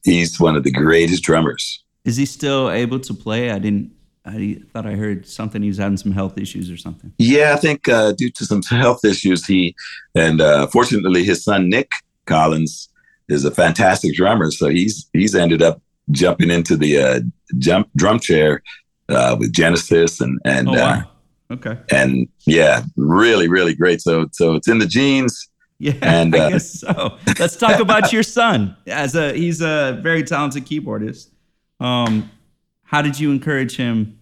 he's 0.04 0.40
one 0.40 0.56
of 0.56 0.64
the 0.64 0.72
greatest 0.72 1.24
drummers. 1.24 1.84
Is 2.06 2.18
he 2.18 2.26
still 2.26 2.70
able 2.70 3.00
to 3.00 3.14
play? 3.14 3.52
I 3.52 3.60
didn't. 3.60 3.92
I 4.26 4.58
thought 4.72 4.86
I 4.86 4.94
heard 4.94 5.28
something. 5.28 5.62
He's 5.62 5.78
having 5.78 5.98
some 5.98 6.14
health 6.14 6.38
issues 6.38 6.72
or 6.72 6.78
something. 6.78 7.12
Yeah, 7.18 7.54
I 7.54 7.58
think 7.58 7.90
uh, 7.90 8.14
due 8.14 8.32
to 8.32 8.46
some 8.46 8.62
health 8.64 9.04
issues, 9.04 9.46
he 9.46 9.76
and 10.16 10.42
uh, 10.42 10.68
fortunately 10.68 11.24
his 11.24 11.44
son 11.44 11.70
Nick 11.70 11.92
Collins 12.26 12.90
is 13.30 13.46
a 13.46 13.52
fantastic 13.52 14.14
drummer. 14.16 14.52
So 14.52 14.70
he's 14.70 15.10
he's 15.14 15.36
ended 15.36 15.62
up 15.62 15.82
jumping 16.12 16.50
into 16.50 16.76
the 16.76 16.98
uh, 16.98 17.20
jump 17.58 17.90
drum 17.96 18.20
chair 18.20 18.62
uh, 19.10 19.36
with 19.40 19.54
Genesis 19.54 20.22
and 20.22 20.40
and 20.46 20.70
oh, 20.70 20.74
wow. 20.74 21.04
uh, 21.50 21.54
okay 21.54 21.78
and 21.92 22.28
yeah, 22.46 22.84
really 22.96 23.48
really 23.48 23.74
great. 23.74 24.02
So 24.02 24.28
so 24.32 24.56
it's 24.56 24.68
in 24.68 24.80
the 24.80 24.88
genes. 24.88 25.50
Yeah, 25.80 25.94
and, 26.02 26.34
I 26.34 26.40
uh, 26.40 26.50
guess 26.52 26.80
so. 26.80 27.18
Let's 27.40 27.58
talk 27.58 27.82
about 27.82 28.14
your 28.14 28.24
son. 28.24 28.78
As 28.88 29.16
a 29.16 29.34
he's 29.34 29.62
a 29.62 30.00
very 30.02 30.24
talented 30.24 30.66
keyboardist. 30.66 31.32
Um, 31.80 32.32
how 32.84 33.02
did 33.02 33.20
you 33.20 33.32
encourage 33.32 33.76
him 33.76 34.20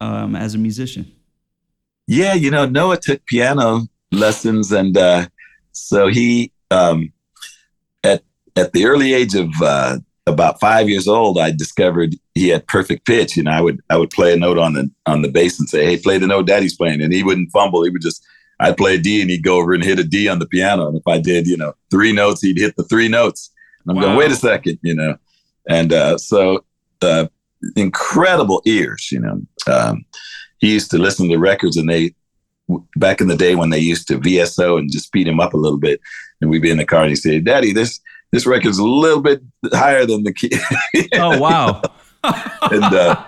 um, 0.00 0.36
as 0.36 0.54
a 0.54 0.58
musician? 0.58 1.10
Yeah, 2.06 2.34
you 2.34 2.50
know, 2.50 2.66
Noah 2.66 2.98
took 2.98 3.24
piano 3.26 3.88
lessons, 4.12 4.70
and 4.70 4.96
uh, 4.96 5.26
so 5.72 6.06
he 6.06 6.52
um, 6.70 7.12
at 8.04 8.22
at 8.54 8.72
the 8.72 8.86
early 8.86 9.12
age 9.12 9.34
of 9.34 9.50
uh, 9.60 9.98
about 10.26 10.58
five 10.60 10.88
years 10.88 11.06
old, 11.06 11.38
I 11.38 11.52
discovered 11.52 12.16
he 12.34 12.48
had 12.48 12.66
perfect 12.66 13.06
pitch. 13.06 13.36
You 13.36 13.44
know, 13.44 13.52
I 13.52 13.60
would 13.60 13.80
I 13.90 13.96
would 13.96 14.10
play 14.10 14.32
a 14.32 14.36
note 14.36 14.58
on 14.58 14.74
the 14.74 14.90
on 15.06 15.22
the 15.22 15.30
bass 15.30 15.58
and 15.58 15.68
say, 15.68 15.84
"Hey, 15.84 15.96
play 15.96 16.18
the 16.18 16.26
note 16.26 16.46
Daddy's 16.46 16.76
playing," 16.76 17.00
and 17.00 17.12
he 17.12 17.22
wouldn't 17.22 17.52
fumble. 17.52 17.84
He 17.84 17.90
would 17.90 18.02
just 18.02 18.24
I'd 18.58 18.76
play 18.76 18.94
a 18.94 18.98
D 18.98 19.20
and 19.20 19.30
he'd 19.30 19.42
go 19.42 19.58
over 19.58 19.72
and 19.72 19.84
hit 19.84 19.98
a 19.98 20.04
D 20.04 20.28
on 20.28 20.38
the 20.38 20.46
piano. 20.46 20.88
And 20.88 20.96
if 20.96 21.06
I 21.06 21.18
did, 21.18 21.46
you 21.46 21.56
know, 21.56 21.74
three 21.90 22.12
notes, 22.12 22.40
he'd 22.40 22.58
hit 22.58 22.76
the 22.76 22.84
three 22.84 23.08
notes. 23.08 23.52
And 23.84 23.90
I'm 23.90 23.96
wow. 23.96 24.08
going, 24.08 24.16
wait 24.16 24.32
a 24.32 24.36
second, 24.36 24.78
you 24.82 24.94
know. 24.94 25.16
And 25.68 25.92
uh, 25.92 26.18
so 26.18 26.64
uh, 27.02 27.26
incredible 27.76 28.62
ears, 28.64 29.10
you 29.12 29.20
know. 29.20 29.40
Um, 29.66 30.04
he 30.58 30.72
used 30.72 30.90
to 30.92 30.98
listen 30.98 31.28
to 31.28 31.36
records 31.36 31.76
and 31.76 31.88
they 31.88 32.14
back 32.96 33.20
in 33.20 33.28
the 33.28 33.36
day 33.36 33.54
when 33.54 33.70
they 33.70 33.78
used 33.78 34.08
to 34.08 34.18
VSO 34.18 34.78
and 34.78 34.90
just 34.90 35.06
speed 35.06 35.28
him 35.28 35.38
up 35.38 35.54
a 35.54 35.58
little 35.58 35.78
bit. 35.78 36.00
And 36.40 36.50
we'd 36.50 36.62
be 36.62 36.70
in 36.70 36.78
the 36.78 36.86
car 36.86 37.02
and 37.02 37.10
he'd 37.10 37.16
say, 37.16 37.40
Daddy, 37.40 37.72
this 37.72 38.00
this 38.32 38.46
record's 38.46 38.78
a 38.78 38.84
little 38.84 39.22
bit 39.22 39.42
higher 39.72 40.04
than 40.06 40.24
the 40.24 40.32
key. 40.32 40.50
oh 41.14 41.38
wow! 41.38 41.82
and 42.70 42.84
uh, 42.84 43.24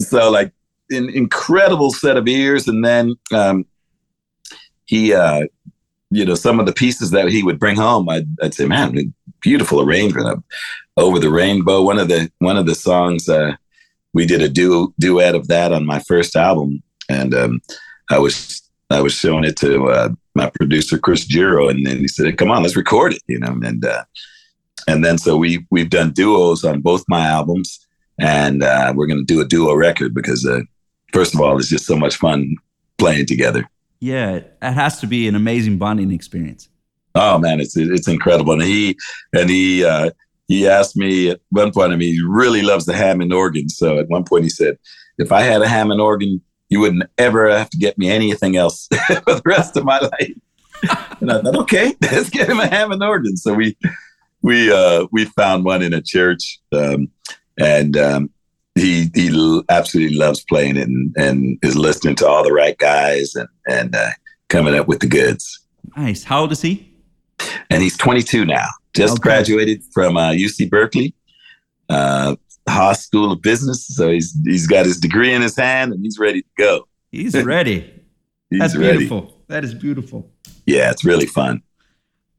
so 0.00 0.30
like 0.30 0.52
an 0.90 1.08
incredible 1.08 1.92
set 1.92 2.16
of 2.16 2.26
ears, 2.28 2.68
and 2.68 2.84
then 2.84 3.14
um, 3.32 3.64
he, 4.86 5.14
uh, 5.14 5.46
you 6.10 6.24
know, 6.24 6.34
some 6.34 6.58
of 6.58 6.66
the 6.66 6.72
pieces 6.72 7.10
that 7.12 7.28
he 7.28 7.42
would 7.42 7.58
bring 7.58 7.76
home, 7.76 8.08
I'd, 8.08 8.26
I'd 8.42 8.54
say, 8.54 8.66
man, 8.66 9.14
beautiful 9.40 9.80
arrangement 9.80 10.28
of 10.28 10.42
"Over 10.96 11.18
the 11.18 11.30
Rainbow." 11.30 11.82
One 11.82 11.98
of 11.98 12.08
the 12.08 12.30
one 12.38 12.56
of 12.56 12.66
the 12.66 12.74
songs 12.74 13.28
uh, 13.28 13.54
we 14.12 14.26
did 14.26 14.42
a 14.42 14.48
du- 14.48 14.92
duet 14.98 15.34
of 15.34 15.48
that 15.48 15.72
on 15.72 15.86
my 15.86 16.00
first 16.00 16.36
album, 16.36 16.82
and 17.08 17.34
um, 17.34 17.62
I 18.10 18.18
was 18.18 18.62
I 18.90 19.00
was 19.00 19.12
showing 19.12 19.44
it 19.44 19.56
to 19.58 19.88
uh, 19.88 20.08
my 20.34 20.50
producer 20.50 20.98
Chris 20.98 21.24
Gero, 21.24 21.68
and 21.68 21.86
then 21.86 21.98
he 21.98 22.08
said, 22.08 22.36
"Come 22.36 22.50
on, 22.50 22.62
let's 22.62 22.76
record 22.76 23.14
it," 23.14 23.22
you 23.28 23.38
know, 23.38 23.58
and 23.62 23.84
uh, 23.84 24.04
and 24.86 25.04
then 25.04 25.18
so 25.18 25.36
we 25.36 25.66
we've 25.70 25.90
done 25.90 26.12
duos 26.12 26.64
on 26.64 26.80
both 26.80 27.04
my 27.08 27.26
albums, 27.26 27.86
and 28.18 28.62
uh, 28.62 28.92
we're 28.94 29.06
going 29.06 29.24
to 29.24 29.34
do 29.34 29.40
a 29.40 29.44
duo 29.44 29.74
record 29.74 30.14
because 30.14 30.46
uh, 30.46 30.60
first 31.12 31.34
of 31.34 31.40
all, 31.40 31.58
it's 31.58 31.68
just 31.68 31.86
so 31.86 31.96
much 31.96 32.16
fun 32.16 32.56
playing 32.98 33.26
together. 33.26 33.68
Yeah, 34.00 34.36
it 34.36 34.54
has 34.62 35.00
to 35.00 35.06
be 35.06 35.28
an 35.28 35.34
amazing 35.34 35.78
bonding 35.78 36.12
experience. 36.12 36.68
Oh 37.14 37.38
man, 37.38 37.60
it's 37.60 37.76
it's 37.76 38.08
incredible, 38.08 38.52
and 38.52 38.62
he 38.62 38.96
and 39.32 39.50
he 39.50 39.84
uh, 39.84 40.10
he 40.48 40.68
asked 40.68 40.96
me 40.96 41.30
at 41.30 41.40
one 41.50 41.72
point. 41.72 41.92
I 41.92 41.96
mean, 41.96 42.14
he 42.14 42.22
really 42.26 42.62
loves 42.62 42.86
the 42.86 42.94
Hammond 42.94 43.32
organ. 43.32 43.68
So 43.68 43.98
at 43.98 44.08
one 44.08 44.24
point, 44.24 44.44
he 44.44 44.50
said, 44.50 44.78
"If 45.18 45.32
I 45.32 45.42
had 45.42 45.62
a 45.62 45.68
Hammond 45.68 46.00
organ, 46.00 46.40
you 46.68 46.80
wouldn't 46.80 47.04
ever 47.18 47.50
have 47.50 47.70
to 47.70 47.76
get 47.76 47.98
me 47.98 48.10
anything 48.10 48.56
else 48.56 48.88
for 49.06 49.34
the 49.34 49.42
rest 49.44 49.76
of 49.76 49.84
my 49.84 49.98
life." 49.98 50.34
and 51.20 51.30
I 51.30 51.40
thought, 51.42 51.56
okay, 51.56 51.94
let's 52.02 52.30
get 52.30 52.48
him 52.48 52.60
a 52.60 52.66
Hammond 52.66 53.02
organ. 53.02 53.36
So 53.36 53.54
we 53.54 53.76
we 54.42 54.72
uh, 54.72 55.06
we 55.12 55.24
found 55.26 55.64
one 55.64 55.82
in 55.82 55.92
a 55.92 56.00
church, 56.00 56.58
um, 56.72 57.10
and 57.58 57.96
um, 57.96 58.30
he 58.74 59.10
he 59.14 59.62
absolutely 59.68 60.16
loves 60.16 60.44
playing 60.44 60.76
it 60.76 60.88
and, 60.88 61.14
and 61.16 61.58
is 61.62 61.76
listening 61.76 62.14
to 62.16 62.26
all 62.26 62.42
the 62.42 62.52
right 62.52 62.78
guys 62.78 63.34
and 63.34 63.48
and 63.68 63.94
uh, 63.94 64.10
coming 64.48 64.74
up 64.74 64.88
with 64.88 65.00
the 65.00 65.06
goods. 65.06 65.60
Nice. 65.96 66.24
How 66.24 66.42
old 66.42 66.52
is 66.52 66.62
he? 66.62 66.86
And 67.70 67.82
he's 67.82 67.96
22 67.96 68.44
now. 68.44 68.66
Just 68.94 69.14
okay. 69.14 69.22
graduated 69.22 69.82
from 69.92 70.16
uh, 70.16 70.30
UC 70.32 70.68
Berkeley, 70.68 71.14
uh, 71.88 72.36
Haas 72.68 73.04
School 73.04 73.32
of 73.32 73.40
Business. 73.40 73.86
So 73.86 74.10
he's 74.10 74.36
he's 74.44 74.66
got 74.66 74.86
his 74.86 74.98
degree 74.98 75.32
in 75.32 75.42
his 75.42 75.56
hand 75.56 75.92
and 75.92 76.02
he's 76.02 76.18
ready 76.18 76.42
to 76.42 76.48
go. 76.58 76.88
He's 77.10 77.34
ready. 77.44 77.92
he's 78.50 78.60
That's 78.60 78.76
ready. 78.76 78.98
beautiful. 78.98 79.42
That 79.48 79.64
is 79.64 79.74
beautiful. 79.74 80.30
Yeah, 80.66 80.90
it's 80.90 81.04
really 81.04 81.26
fun. 81.26 81.62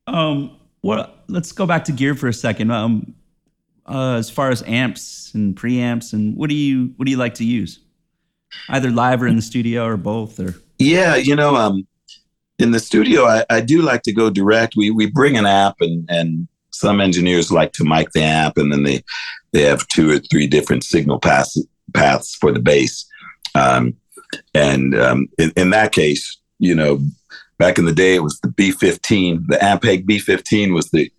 Um, 0.08 0.58
well, 0.84 1.14
let's 1.28 1.52
go 1.52 1.66
back 1.66 1.86
to 1.86 1.92
gear 1.92 2.16
for 2.16 2.28
a 2.28 2.34
second. 2.34 2.72
Um, 2.72 3.16
uh, 3.86 4.16
as 4.16 4.30
far 4.30 4.50
as 4.50 4.64
amps 4.64 5.32
and 5.34 5.56
preamps, 5.56 6.14
and 6.14 6.36
what 6.36 6.50
do 6.50 6.56
you 6.56 6.94
what 6.98 7.06
do 7.06 7.12
you 7.12 7.18
like 7.18 7.36
to 7.36 7.46
use? 7.46 7.80
Either 8.70 8.92
live 8.92 9.22
or 9.22 9.28
in 9.28 9.36
the 9.36 9.42
studio 9.42 9.86
or 9.86 9.98
both, 9.98 10.40
or 10.40 10.56
yeah, 10.78 11.16
you 11.16 11.36
know, 11.36 11.56
um, 11.56 11.88
in 12.60 12.72
the 12.72 12.80
studio, 12.80 13.26
I, 13.26 13.46
I 13.50 13.62
do 13.62 13.82
like 13.82 14.04
to 14.04 14.14
go 14.14 14.30
direct. 14.30 14.76
We 14.76 14.92
we 14.92 15.08
bring 15.08 15.38
an 15.38 15.46
app, 15.46 15.76
and 15.80 16.10
and 16.10 16.48
some 16.72 17.02
engineers 17.02 17.52
like 17.52 17.74
to 17.74 17.84
mic 17.84 18.12
the 18.12 18.24
amp, 18.24 18.58
and 18.58 18.72
then 18.72 18.84
they 18.84 19.04
they 19.52 19.64
have 19.64 19.88
two 19.88 20.12
or 20.12 20.20
three 20.20 20.48
different 20.48 20.84
signal 20.84 21.20
paths 21.20 21.58
paths 21.94 22.36
for 22.36 22.52
the 22.52 22.60
bass. 22.60 23.08
Um, 23.56 23.96
and 24.54 24.96
um, 24.96 25.28
in, 25.38 25.52
in 25.58 25.70
that 25.72 25.92
case, 25.92 26.38
you 26.60 26.74
know, 26.74 27.02
back 27.62 27.78
in 27.78 27.86
the 27.86 27.94
day, 27.94 28.16
it 28.16 28.24
was 28.24 28.40
the 28.40 28.50
B15. 28.50 29.46
The 29.46 29.58
Ampeg 29.58 30.06
B15 30.06 30.74
was 30.74 30.90
the 30.90 31.12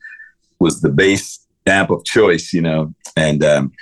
was 0.59 0.81
the 0.81 0.91
bass 0.91 1.39
amp 1.67 1.91
of 1.91 2.05
choice, 2.05 2.53
you 2.53 2.61
know. 2.61 2.93
And 3.17 3.45
um, 3.45 3.73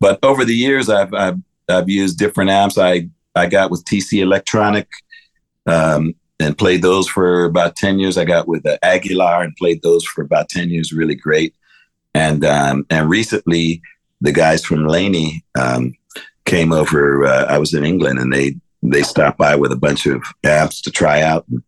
but 0.00 0.18
over 0.22 0.44
the 0.44 0.54
years, 0.54 0.88
I've, 0.88 1.12
I've 1.12 1.38
I've 1.68 1.90
used 1.90 2.18
different 2.18 2.48
amps. 2.48 2.78
I 2.78 3.08
I 3.34 3.46
got 3.46 3.70
with 3.70 3.84
TC 3.84 4.22
Electronic 4.22 4.88
um, 5.66 6.14
and 6.40 6.56
played 6.56 6.80
those 6.80 7.06
for 7.06 7.44
about 7.44 7.76
ten 7.76 7.98
years. 7.98 8.16
I 8.16 8.24
got 8.24 8.48
with 8.48 8.64
uh, 8.64 8.78
Aguilar 8.82 9.42
and 9.42 9.54
played 9.56 9.82
those 9.82 10.04
for 10.06 10.22
about 10.22 10.48
ten 10.48 10.70
years. 10.70 10.92
Really 10.92 11.16
great. 11.16 11.54
And 12.14 12.46
um, 12.46 12.86
and 12.88 13.10
recently, 13.10 13.82
the 14.22 14.32
guys 14.32 14.64
from 14.64 14.86
Laney 14.86 15.44
um, 15.54 15.92
came 16.46 16.72
over. 16.72 17.26
Uh, 17.26 17.44
I 17.44 17.58
was 17.58 17.74
in 17.74 17.84
England, 17.84 18.18
and 18.18 18.32
they 18.32 18.54
they 18.82 19.02
stopped 19.02 19.36
by 19.36 19.54
with 19.54 19.72
a 19.72 19.76
bunch 19.76 20.06
of 20.06 20.22
amps 20.44 20.80
to 20.80 20.90
try 20.90 21.20
out, 21.20 21.44
and, 21.48 21.62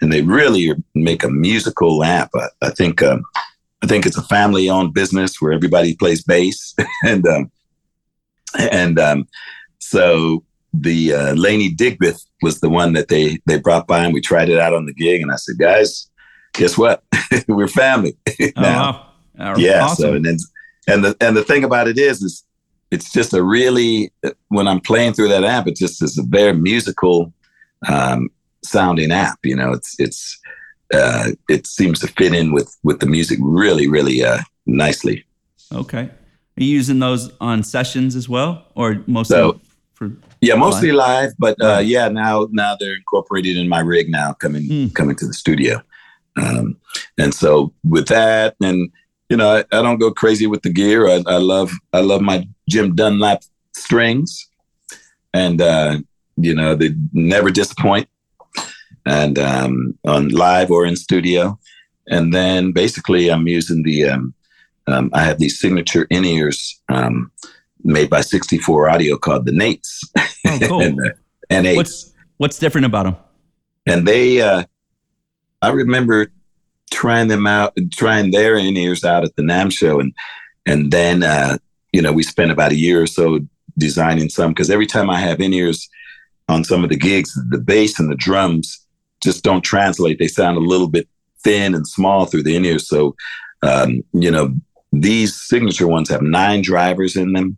and 0.00 0.12
they 0.12 0.22
really 0.22 0.72
make 0.94 1.22
a 1.22 1.30
musical 1.30 2.02
amp. 2.02 2.30
I, 2.34 2.48
I 2.62 2.70
think 2.70 3.02
um, 3.02 3.24
I 3.82 3.86
think 3.86 4.06
it's 4.06 4.18
a 4.18 4.22
family-owned 4.22 4.94
business 4.94 5.40
where 5.40 5.52
everybody 5.52 5.94
plays 5.96 6.22
bass, 6.22 6.74
and 7.04 7.26
um, 7.26 7.50
and 8.58 8.98
um, 8.98 9.28
so 9.78 10.44
the 10.72 11.12
uh, 11.12 11.34
Laney 11.34 11.74
Digbeth 11.74 12.24
was 12.42 12.60
the 12.60 12.70
one 12.70 12.92
that 12.92 13.08
they 13.08 13.38
they 13.46 13.58
brought 13.58 13.86
by, 13.86 14.04
and 14.04 14.14
we 14.14 14.20
tried 14.20 14.48
it 14.48 14.58
out 14.58 14.74
on 14.74 14.86
the 14.86 14.94
gig. 14.94 15.20
And 15.20 15.32
I 15.32 15.36
said, 15.36 15.58
guys, 15.58 16.08
guess 16.52 16.78
what? 16.78 17.02
We're 17.48 17.68
family 17.68 18.16
now. 18.56 19.06
Oh, 19.38 19.44
wow. 19.44 19.56
Yeah. 19.56 19.84
Awesome. 19.84 20.02
So 20.02 20.14
and 20.14 20.24
then 20.24 20.36
and 20.86 21.04
the 21.04 21.16
and 21.20 21.36
the 21.36 21.44
thing 21.44 21.64
about 21.64 21.88
it 21.88 21.98
is 21.98 22.22
is 22.22 22.44
it's 22.90 23.12
just 23.12 23.32
a 23.32 23.42
really 23.42 24.12
when 24.48 24.68
I'm 24.68 24.80
playing 24.80 25.14
through 25.14 25.28
that 25.28 25.44
amp, 25.44 25.68
it 25.68 25.76
just 25.76 26.02
is 26.02 26.18
a 26.18 26.22
very 26.22 26.52
musical 26.52 27.32
um, 27.88 28.30
sounding 28.64 29.12
app. 29.12 29.38
You 29.44 29.56
know, 29.56 29.72
it's 29.72 29.96
it's 29.98 30.38
uh, 30.92 31.30
it 31.48 31.66
seems 31.66 32.00
to 32.00 32.08
fit 32.08 32.34
in 32.34 32.52
with 32.52 32.76
with 32.82 33.00
the 33.00 33.06
music 33.06 33.38
really 33.40 33.88
really 33.88 34.22
uh, 34.24 34.40
nicely. 34.66 35.24
Okay, 35.72 36.02
are 36.02 36.62
you 36.62 36.66
using 36.66 36.98
those 36.98 37.30
on 37.40 37.62
sessions 37.62 38.16
as 38.16 38.28
well, 38.28 38.66
or 38.74 39.02
mostly 39.06 39.36
so, 39.36 39.60
for? 39.94 40.10
Yeah, 40.40 40.54
mostly 40.54 40.92
live, 40.92 41.26
live 41.26 41.34
but 41.38 41.62
uh, 41.62 41.78
yeah, 41.78 42.08
now 42.08 42.48
now 42.50 42.76
they're 42.78 42.94
incorporated 42.94 43.56
in 43.56 43.68
my 43.68 43.80
rig 43.80 44.10
now, 44.10 44.32
coming 44.32 44.62
mm. 44.62 44.94
coming 44.94 45.16
to 45.16 45.26
the 45.26 45.34
studio, 45.34 45.82
um, 46.36 46.76
and 47.18 47.34
so 47.34 47.72
with 47.84 48.08
that, 48.08 48.56
and 48.60 48.90
you 49.28 49.36
know, 49.36 49.56
I, 49.56 49.60
I 49.70 49.82
don't 49.82 49.98
go 49.98 50.10
crazy 50.10 50.46
with 50.46 50.62
the 50.62 50.72
gear. 50.72 51.08
I, 51.08 51.22
I, 51.26 51.36
love 51.36 51.70
I 51.92 52.00
love 52.00 52.20
my 52.20 52.48
Jim 52.68 52.96
Dunlop 52.96 53.42
strings, 53.76 54.48
and 55.32 55.62
uh, 55.62 55.98
you 56.36 56.54
know 56.54 56.74
they 56.74 56.90
never 57.12 57.50
disappoint 57.50 58.08
and 59.06 59.38
um, 59.38 59.98
on 60.04 60.28
live 60.28 60.70
or 60.70 60.84
in 60.84 60.96
studio. 60.96 61.58
And 62.08 62.34
then 62.34 62.72
basically, 62.72 63.30
I'm 63.30 63.46
using 63.46 63.82
the 63.82 64.08
um, 64.08 64.34
um, 64.86 65.10
I 65.12 65.22
have 65.22 65.38
these 65.38 65.60
signature 65.60 66.06
in 66.10 66.24
ears 66.24 66.80
um, 66.88 67.30
made 67.84 68.10
by 68.10 68.20
64 68.20 68.90
Audio 68.90 69.16
called 69.16 69.46
the 69.46 69.52
Nates. 69.52 70.04
Oh, 70.46 70.58
cool. 70.68 70.82
and, 70.82 70.98
uh, 71.00 71.12
and 71.48 71.76
what's 71.76 72.12
what's 72.38 72.58
different 72.58 72.86
about 72.86 73.04
them? 73.04 73.16
And 73.86 74.06
they, 74.06 74.40
uh, 74.40 74.64
I 75.62 75.70
remember 75.70 76.32
trying 76.90 77.28
them 77.28 77.46
out, 77.46 77.74
trying 77.92 78.30
their 78.30 78.56
in 78.56 78.76
ears 78.76 79.04
out 79.04 79.24
at 79.24 79.36
the 79.36 79.42
NAMM 79.42 79.72
show, 79.72 80.00
and 80.00 80.14
and 80.66 80.90
then 80.90 81.22
uh, 81.22 81.58
you 81.92 82.02
know 82.02 82.12
we 82.12 82.22
spent 82.22 82.50
about 82.50 82.72
a 82.72 82.76
year 82.76 83.02
or 83.02 83.06
so 83.06 83.40
designing 83.78 84.28
some 84.28 84.50
because 84.50 84.70
every 84.70 84.86
time 84.86 85.08
I 85.08 85.18
have 85.20 85.40
in 85.40 85.52
ears 85.52 85.88
on 86.48 86.64
some 86.64 86.82
of 86.82 86.90
the 86.90 86.96
gigs, 86.96 87.38
the 87.50 87.58
bass 87.58 87.98
and 87.98 88.10
the 88.10 88.16
drums 88.16 88.84
just 89.22 89.44
don't 89.44 89.62
translate. 89.62 90.18
They 90.18 90.28
sound 90.28 90.56
a 90.56 90.60
little 90.60 90.88
bit 90.88 91.08
thin 91.42 91.74
and 91.74 91.86
small 91.86 92.26
through 92.26 92.42
the 92.42 92.56
in 92.56 92.64
ears. 92.64 92.88
So, 92.88 93.14
um, 93.62 94.02
you 94.12 94.30
know, 94.30 94.54
these 94.92 95.34
signature 95.34 95.86
ones 95.86 96.08
have 96.10 96.22
nine 96.22 96.62
drivers 96.62 97.16
in 97.16 97.32
them. 97.32 97.56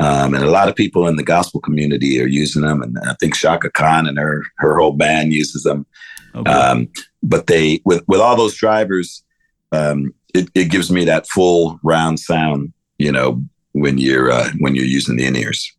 Um, 0.00 0.34
and 0.34 0.42
a 0.42 0.50
lot 0.50 0.68
of 0.68 0.74
people 0.74 1.06
in 1.06 1.16
the 1.16 1.22
gospel 1.22 1.60
community 1.60 2.20
are 2.20 2.26
using 2.26 2.62
them. 2.62 2.82
And 2.82 2.98
I 2.98 3.14
think 3.14 3.36
Chaka 3.36 3.70
Khan 3.70 4.06
and 4.06 4.18
her, 4.18 4.42
her 4.56 4.76
whole 4.76 4.92
band 4.92 5.32
uses 5.32 5.62
them. 5.62 5.86
Okay. 6.34 6.50
Um, 6.50 6.88
but 7.22 7.46
they, 7.46 7.80
with, 7.84 8.02
with 8.08 8.20
all 8.20 8.36
those 8.36 8.56
drivers, 8.56 9.22
um, 9.70 10.12
it, 10.34 10.48
it 10.54 10.70
gives 10.70 10.90
me 10.90 11.04
that 11.04 11.28
full 11.28 11.78
round 11.84 12.18
sound, 12.18 12.72
you 12.98 13.12
know, 13.12 13.42
when 13.72 13.98
you're, 13.98 14.32
uh, 14.32 14.50
when 14.58 14.74
you're 14.74 14.84
using 14.84 15.16
the 15.16 15.26
in 15.26 15.36
ears. 15.36 15.72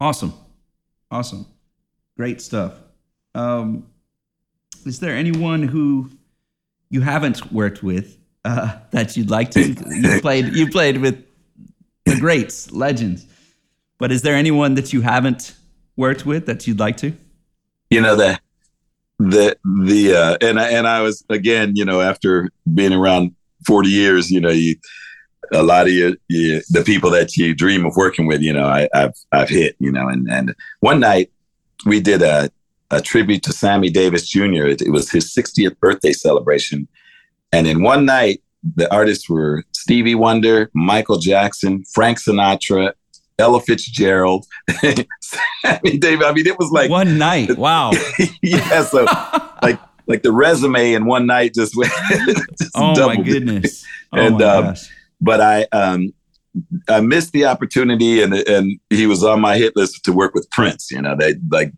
Awesome. 0.00 0.34
Awesome. 1.10 1.46
Great 2.16 2.40
stuff. 2.40 2.74
Um, 3.34 3.86
is 4.84 5.00
there 5.00 5.14
anyone 5.14 5.62
who 5.62 6.10
you 6.90 7.00
haven't 7.00 7.52
worked 7.52 7.82
with 7.82 8.18
uh, 8.44 8.76
that 8.90 9.16
you'd 9.16 9.30
like 9.30 9.50
to? 9.52 9.60
you 9.90 10.20
played 10.20 10.54
you 10.54 10.70
played 10.70 10.98
with 10.98 11.24
the 12.04 12.18
greats, 12.18 12.70
legends, 12.72 13.26
but 13.98 14.10
is 14.10 14.22
there 14.22 14.34
anyone 14.34 14.74
that 14.74 14.92
you 14.92 15.00
haven't 15.02 15.54
worked 15.96 16.24
with 16.24 16.46
that 16.46 16.66
you'd 16.66 16.80
like 16.80 16.96
to? 16.98 17.12
You 17.90 18.00
know 18.00 18.16
the 18.16 18.38
the 19.18 19.56
the 19.84 20.14
uh, 20.14 20.38
and 20.40 20.60
I, 20.60 20.70
and 20.70 20.86
I 20.86 21.02
was 21.02 21.24
again, 21.28 21.74
you 21.74 21.84
know, 21.84 22.00
after 22.00 22.50
being 22.72 22.92
around 22.92 23.34
forty 23.66 23.90
years, 23.90 24.30
you 24.30 24.40
know, 24.40 24.50
you 24.50 24.76
a 25.52 25.62
lot 25.62 25.86
of 25.86 25.92
you, 25.92 26.16
you, 26.28 26.60
the 26.70 26.82
people 26.82 27.10
that 27.10 27.36
you 27.36 27.54
dream 27.54 27.86
of 27.86 27.96
working 27.96 28.26
with, 28.26 28.42
you 28.42 28.52
know, 28.52 28.66
I, 28.66 28.88
have 28.92 29.14
I've 29.32 29.48
hit, 29.48 29.76
you 29.78 29.90
know, 29.90 30.08
and 30.08 30.30
and 30.30 30.54
one 30.80 31.00
night 31.00 31.30
we 31.86 32.00
did 32.00 32.22
a 32.22 32.50
a 32.90 33.00
tribute 33.00 33.42
to 33.44 33.52
Sammy 33.52 33.90
Davis 33.90 34.28
Jr. 34.28 34.66
It, 34.66 34.82
it, 34.82 34.90
was 34.90 35.10
his 35.10 35.34
60th 35.34 35.78
birthday 35.78 36.12
celebration. 36.12 36.88
And 37.52 37.66
in 37.66 37.82
one 37.82 38.06
night, 38.06 38.42
the 38.76 38.92
artists 38.92 39.28
were 39.28 39.64
Stevie 39.72 40.14
Wonder, 40.14 40.70
Michael 40.74 41.18
Jackson, 41.18 41.84
Frank 41.92 42.18
Sinatra, 42.18 42.92
Ella 43.38 43.60
Fitzgerald, 43.60 44.46
Sammy 44.80 45.98
Davis. 45.98 46.26
I 46.26 46.32
mean, 46.32 46.46
it 46.46 46.58
was 46.58 46.70
like 46.72 46.90
one 46.90 47.18
night. 47.18 47.50
Wow. 47.58 47.92
yeah. 48.42 48.82
So, 48.84 49.04
like, 49.62 49.78
like 50.06 50.22
the 50.22 50.32
resume 50.32 50.94
in 50.94 51.04
one 51.06 51.26
night 51.26 51.54
just 51.54 51.76
went. 51.76 51.92
just 52.58 52.72
oh 52.74 52.94
my 53.06 53.16
goodness. 53.16 53.84
Oh 54.12 54.18
and, 54.18 54.38
my 54.38 54.44
um, 54.44 54.64
gosh. 54.64 54.90
But 55.20 55.40
I, 55.40 55.66
um, 55.72 56.12
I 56.88 57.00
missed 57.00 57.32
the 57.32 57.46
opportunity, 57.46 58.22
and 58.22 58.34
and 58.34 58.78
he 58.90 59.06
was 59.06 59.24
on 59.24 59.40
my 59.40 59.56
hit 59.56 59.74
list 59.76 60.04
to 60.04 60.12
work 60.12 60.34
with 60.34 60.50
Prince. 60.50 60.90
You 60.90 61.02
know, 61.02 61.16
they 61.16 61.34
like 61.50 61.72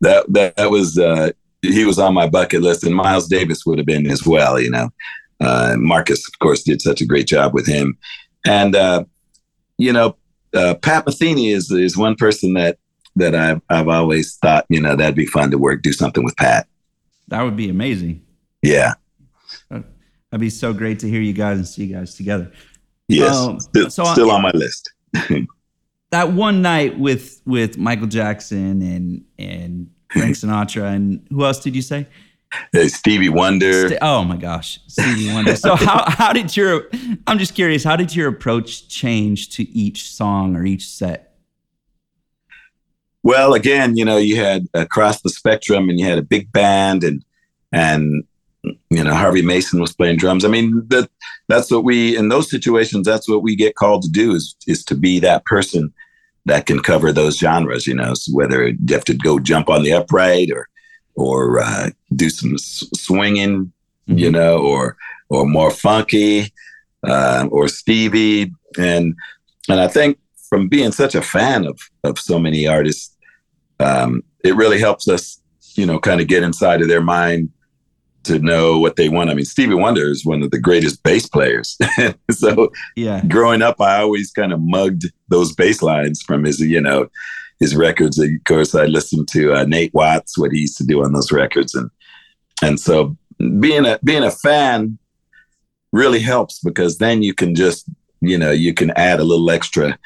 that 0.00 0.24
that, 0.32 0.56
that 0.56 0.70
was 0.70 0.98
uh, 0.98 1.30
he 1.62 1.84
was 1.84 1.98
on 1.98 2.14
my 2.14 2.28
bucket 2.28 2.62
list, 2.62 2.84
and 2.84 2.94
Miles 2.94 3.28
Davis 3.28 3.64
would 3.66 3.78
have 3.78 3.86
been 3.86 4.10
as 4.10 4.26
well. 4.26 4.60
You 4.60 4.70
know, 4.70 4.90
uh, 5.40 5.76
Marcus, 5.78 6.26
of 6.28 6.38
course, 6.38 6.62
did 6.62 6.80
such 6.80 7.00
a 7.00 7.06
great 7.06 7.26
job 7.26 7.54
with 7.54 7.66
him, 7.66 7.98
and 8.46 8.74
uh, 8.74 9.04
you 9.78 9.92
know, 9.92 10.16
uh, 10.54 10.74
Pat 10.74 11.06
Metheny 11.06 11.52
is 11.52 11.70
is 11.70 11.96
one 11.96 12.14
person 12.14 12.54
that 12.54 12.78
that 13.16 13.34
I've 13.34 13.60
I've 13.68 13.88
always 13.88 14.36
thought 14.36 14.66
you 14.68 14.80
know 14.80 14.96
that'd 14.96 15.14
be 15.14 15.26
fun 15.26 15.50
to 15.50 15.58
work 15.58 15.82
do 15.82 15.92
something 15.92 16.24
with 16.24 16.36
Pat. 16.36 16.66
That 17.28 17.42
would 17.42 17.56
be 17.56 17.68
amazing. 17.68 18.24
Yeah, 18.62 18.94
that'd 19.70 20.40
be 20.40 20.50
so 20.50 20.72
great 20.72 20.98
to 21.00 21.08
hear 21.08 21.20
you 21.20 21.32
guys 21.32 21.58
and 21.58 21.66
see 21.66 21.86
you 21.86 21.94
guys 21.94 22.14
together. 22.14 22.52
Yes, 23.08 23.36
um, 23.36 23.60
still, 23.60 23.90
so 23.90 24.04
still 24.04 24.30
on 24.30 24.42
my 24.42 24.50
list. 24.52 24.92
that 26.10 26.32
one 26.32 26.62
night 26.62 26.98
with 26.98 27.40
with 27.46 27.78
Michael 27.78 28.06
Jackson 28.06 28.82
and 28.82 29.24
and 29.38 29.90
Frank 30.12 30.36
Sinatra 30.36 30.94
and 30.94 31.26
who 31.30 31.44
else 31.44 31.60
did 31.60 31.76
you 31.76 31.82
say? 31.82 32.06
Uh, 32.74 32.86
Stevie 32.88 33.28
Wonder. 33.28 33.88
St- 33.88 33.98
oh 34.02 34.24
my 34.24 34.36
gosh, 34.36 34.80
Stevie 34.86 35.32
Wonder. 35.32 35.56
So 35.56 35.76
how 35.76 36.08
how 36.10 36.32
did 36.32 36.56
your 36.56 36.88
I'm 37.26 37.38
just 37.38 37.54
curious, 37.54 37.84
how 37.84 37.96
did 37.96 38.14
your 38.14 38.28
approach 38.28 38.88
change 38.88 39.50
to 39.50 39.68
each 39.70 40.10
song 40.10 40.56
or 40.56 40.64
each 40.64 40.88
set? 40.88 41.34
Well, 43.22 43.54
again, 43.54 43.96
you 43.96 44.04
know, 44.04 44.18
you 44.18 44.36
had 44.36 44.66
across 44.74 45.22
the 45.22 45.30
spectrum 45.30 45.88
and 45.88 45.98
you 45.98 46.06
had 46.06 46.18
a 46.18 46.22
big 46.22 46.52
band 46.52 47.04
and 47.04 47.24
and 47.72 48.24
you 48.90 49.02
know 49.02 49.14
Harvey 49.14 49.42
Mason 49.42 49.80
was 49.80 49.94
playing 49.94 50.16
drums. 50.16 50.44
I 50.44 50.48
mean 50.48 50.82
that 50.88 51.08
that's 51.48 51.70
what 51.70 51.84
we 51.84 52.16
in 52.16 52.28
those 52.28 52.50
situations 52.50 53.06
that's 53.06 53.28
what 53.28 53.42
we 53.42 53.56
get 53.56 53.76
called 53.76 54.02
to 54.02 54.10
do 54.10 54.32
is 54.34 54.56
is 54.66 54.84
to 54.86 54.94
be 54.94 55.20
that 55.20 55.44
person 55.44 55.92
that 56.44 56.66
can 56.66 56.80
cover 56.80 57.12
those 57.12 57.38
genres. 57.38 57.86
You 57.86 57.94
know, 57.94 58.14
so 58.14 58.32
whether 58.32 58.68
you 58.68 58.76
have 58.90 59.04
to 59.04 59.14
go 59.14 59.38
jump 59.38 59.68
on 59.68 59.82
the 59.82 59.92
upright 59.92 60.50
or 60.50 60.68
or 61.14 61.60
uh, 61.60 61.90
do 62.14 62.28
some 62.28 62.58
swinging, 62.58 63.72
mm-hmm. 64.08 64.18
you 64.18 64.30
know, 64.30 64.58
or 64.58 64.96
or 65.28 65.46
more 65.46 65.70
funky 65.70 66.52
uh, 67.06 67.48
or 67.50 67.68
Stevie 67.68 68.52
and 68.78 69.14
and 69.68 69.80
I 69.80 69.88
think 69.88 70.18
from 70.48 70.68
being 70.68 70.92
such 70.92 71.14
a 71.14 71.22
fan 71.22 71.66
of 71.66 71.78
of 72.04 72.18
so 72.18 72.38
many 72.38 72.66
artists, 72.66 73.16
um, 73.80 74.22
it 74.44 74.54
really 74.54 74.78
helps 74.78 75.08
us 75.08 75.40
you 75.76 75.86
know, 75.86 75.98
kind 75.98 76.20
of 76.20 76.26
get 76.26 76.42
inside 76.42 76.80
of 76.80 76.88
their 76.88 77.02
mind 77.02 77.50
to 78.26 78.38
know 78.38 78.78
what 78.78 78.96
they 78.96 79.08
want. 79.08 79.30
I 79.30 79.34
mean, 79.34 79.44
Stevie 79.44 79.74
Wonder 79.74 80.08
is 80.10 80.24
one 80.24 80.42
of 80.42 80.50
the 80.50 80.58
greatest 80.60 81.02
bass 81.02 81.26
players. 81.28 81.76
so 82.30 82.70
Yeah. 82.94 83.22
growing 83.26 83.62
up, 83.62 83.80
I 83.80 84.00
always 84.00 84.30
kind 84.30 84.52
of 84.52 84.60
mugged 84.60 85.04
those 85.28 85.54
bass 85.54 85.82
lines 85.82 86.22
from 86.22 86.44
his, 86.44 86.60
you 86.60 86.80
know, 86.80 87.08
his 87.60 87.74
records. 87.74 88.18
Of 88.18 88.30
course, 88.46 88.74
I 88.74 88.84
listened 88.86 89.28
to 89.28 89.54
uh, 89.54 89.64
Nate 89.64 89.94
Watts, 89.94 90.36
what 90.38 90.52
he 90.52 90.60
used 90.60 90.76
to 90.78 90.84
do 90.86 91.02
on 91.04 91.12
those 91.12 91.32
records, 91.32 91.74
and 91.74 91.90
and 92.62 92.78
so 92.80 93.16
being 93.60 93.84
a 93.86 93.98
being 94.04 94.24
a 94.24 94.30
fan 94.30 94.98
really 95.92 96.20
helps 96.20 96.58
because 96.60 96.98
then 96.98 97.22
you 97.22 97.32
can 97.34 97.54
just 97.54 97.88
you 98.20 98.36
know 98.38 98.50
you 98.50 98.74
can 98.74 98.90
add 98.92 99.20
a 99.20 99.24
little 99.24 99.50
extra 99.50 99.98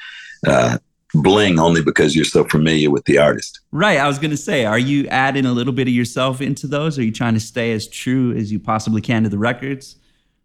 uh, 0.46 0.78
bling 1.14 1.58
only 1.58 1.82
because 1.82 2.14
you're 2.14 2.24
so 2.24 2.44
familiar 2.44 2.90
with 2.90 3.04
the 3.04 3.18
artist. 3.18 3.60
Right. 3.72 3.98
I 3.98 4.06
was 4.06 4.18
going 4.18 4.30
to 4.30 4.36
say, 4.36 4.64
are 4.64 4.78
you 4.78 5.06
adding 5.08 5.46
a 5.46 5.52
little 5.52 5.72
bit 5.72 5.88
of 5.88 5.94
yourself 5.94 6.40
into 6.40 6.66
those? 6.66 6.98
Are 6.98 7.02
you 7.02 7.12
trying 7.12 7.34
to 7.34 7.40
stay 7.40 7.72
as 7.72 7.88
true 7.88 8.32
as 8.36 8.52
you 8.52 8.60
possibly 8.60 9.00
can 9.00 9.24
to 9.24 9.28
the 9.28 9.38
records? 9.38 9.96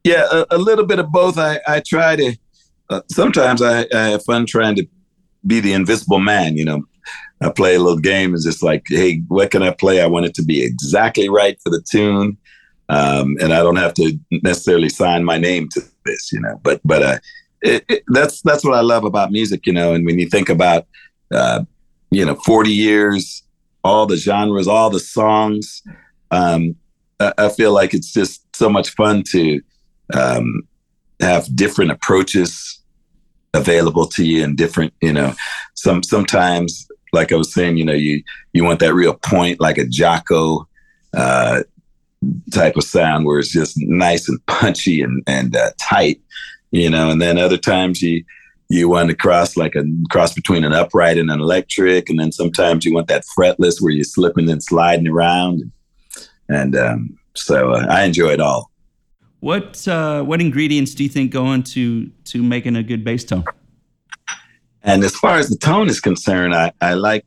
Yeah, 0.04 0.28
a, 0.32 0.46
a 0.52 0.58
little 0.58 0.86
bit 0.86 1.00
of 1.00 1.12
both. 1.12 1.38
I, 1.38 1.60
I 1.68 1.82
try 1.82 2.16
to. 2.16 2.38
Uh, 2.90 3.02
sometimes 3.10 3.64
I, 3.64 3.88
I 3.94 4.10
have 4.10 4.24
fun 4.24 4.46
trying 4.46 4.76
to 4.76 4.88
be 5.48 5.60
the 5.60 5.74
invisible 5.74 6.20
man. 6.20 6.56
You 6.58 6.66
know, 6.66 6.84
I 7.42 7.50
play 7.50 7.76
a 7.76 7.80
little 7.80 7.98
game. 7.98 8.36
It's 8.36 8.46
just 8.46 8.62
like, 8.62 8.84
hey, 8.88 9.24
what 9.28 9.50
can 9.50 9.64
I 9.64 9.72
play? 9.72 10.02
I 10.02 10.06
want 10.06 10.28
it 10.28 10.36
to 10.36 10.44
be 10.44 10.64
exactly 10.64 11.28
right 11.28 11.60
for 11.64 11.72
the 11.72 11.82
tune, 11.82 12.38
um, 12.90 13.38
and 13.42 13.52
I 13.52 13.64
don't 13.64 13.78
have 13.78 13.96
to 13.96 14.20
necessarily 14.44 14.90
sign 14.90 15.24
my 15.24 15.40
name 15.40 15.70
to 15.70 15.82
this. 16.06 16.32
You 16.32 16.42
know, 16.42 16.60
but 16.62 16.82
but 16.86 17.02
uh, 17.02 17.18
it, 17.62 18.04
that's 18.08 18.42
that's 18.42 18.64
what 18.64 18.76
I 18.76 18.82
love 18.82 19.04
about 19.04 19.32
music. 19.32 19.66
You 19.66 19.74
know, 19.74 19.94
and 19.94 20.06
when 20.06 20.20
you 20.20 20.30
think 20.30 20.50
about, 20.50 20.86
uh, 21.32 21.64
you 22.12 22.26
know, 22.26 22.36
forty 22.36 22.72
years, 22.72 23.44
all 23.84 24.06
the 24.06 24.18
genres, 24.18 24.68
all 24.68 24.90
the 24.90 25.00
songs. 25.00 25.82
Um, 26.32 26.76
I, 27.20 27.34
I 27.38 27.50
feel 27.50 27.72
like 27.72 27.94
it's 27.94 28.12
just 28.12 28.44
so 28.56 28.70
much 28.70 28.90
fun 28.92 29.24
to 29.32 29.62
um, 30.14 30.64
have 31.22 31.54
different 31.56 31.92
approaches 31.92 32.82
available 33.54 34.06
to 34.06 34.26
you 34.26 34.44
and 34.44 34.58
different 34.58 34.94
you 35.02 35.14
know 35.14 35.34
some 35.76 36.04
sometimes 36.04 36.90
like 37.14 37.32
i 37.32 37.36
was 37.36 37.54
saying 37.54 37.78
you 37.78 37.86
know 37.86 37.94
you 37.94 38.22
you 38.52 38.66
want 38.66 38.82
that 38.82 38.94
real 38.94 39.14
point 39.14 39.62
like 39.62 39.78
a 39.78 39.86
Jaco 39.86 40.66
uh, 41.16 41.64
type 42.52 42.76
of 42.76 42.84
sound 42.84 43.26
where 43.26 43.40
it's 43.40 43.54
just 43.54 43.78
nice 43.78 44.28
and 44.28 44.46
punchy 44.48 45.02
and 45.02 45.24
and 45.26 45.56
uh, 45.56 45.72
tight 45.80 46.20
you 46.76 46.90
know 46.90 47.10
and 47.10 47.22
then 47.22 47.38
other 47.38 47.58
times 47.58 48.02
you 48.02 48.24
you 48.70 48.90
want 48.90 49.10
to 49.10 49.16
cross 49.16 49.56
like 49.56 49.76
a 49.76 49.84
cross 50.10 50.34
between 50.34 50.64
an 50.64 50.74
upright 50.74 51.18
and 51.18 51.30
an 51.30 51.40
electric 51.40 52.10
and 52.10 52.20
then 52.20 52.32
sometimes 52.32 52.84
you 52.84 52.94
want 52.94 53.08
that 53.08 53.24
fretless 53.38 53.80
where 53.80 53.92
you're 53.92 54.04
slipping 54.04 54.50
and 54.50 54.64
sliding 54.64 55.08
around. 55.08 55.72
And 56.50 56.76
um, 56.76 57.18
so 57.36 57.74
uh, 57.74 57.86
i 57.90 58.04
enjoy 58.04 58.30
it 58.30 58.40
all. 58.40 58.72
What 59.40 59.88
uh, 59.88 60.24
what 60.24 60.42
ingredients 60.42 60.96
do 60.96 61.04
you 61.04 61.10
think 61.10 61.32
go 61.32 61.52
into 61.54 62.10
to 62.26 62.42
making 62.42 62.76
a 62.76 62.84
good 62.84 63.04
bass 63.04 63.24
tone? 63.24 63.46
And 64.82 65.04
as 65.04 65.16
far 65.16 65.38
as 65.38 65.50
the 65.50 65.58
tone 65.58 65.88
is 65.88 66.00
concerned, 66.00 66.56
I, 66.56 66.72
I 66.82 66.94
like, 66.94 67.26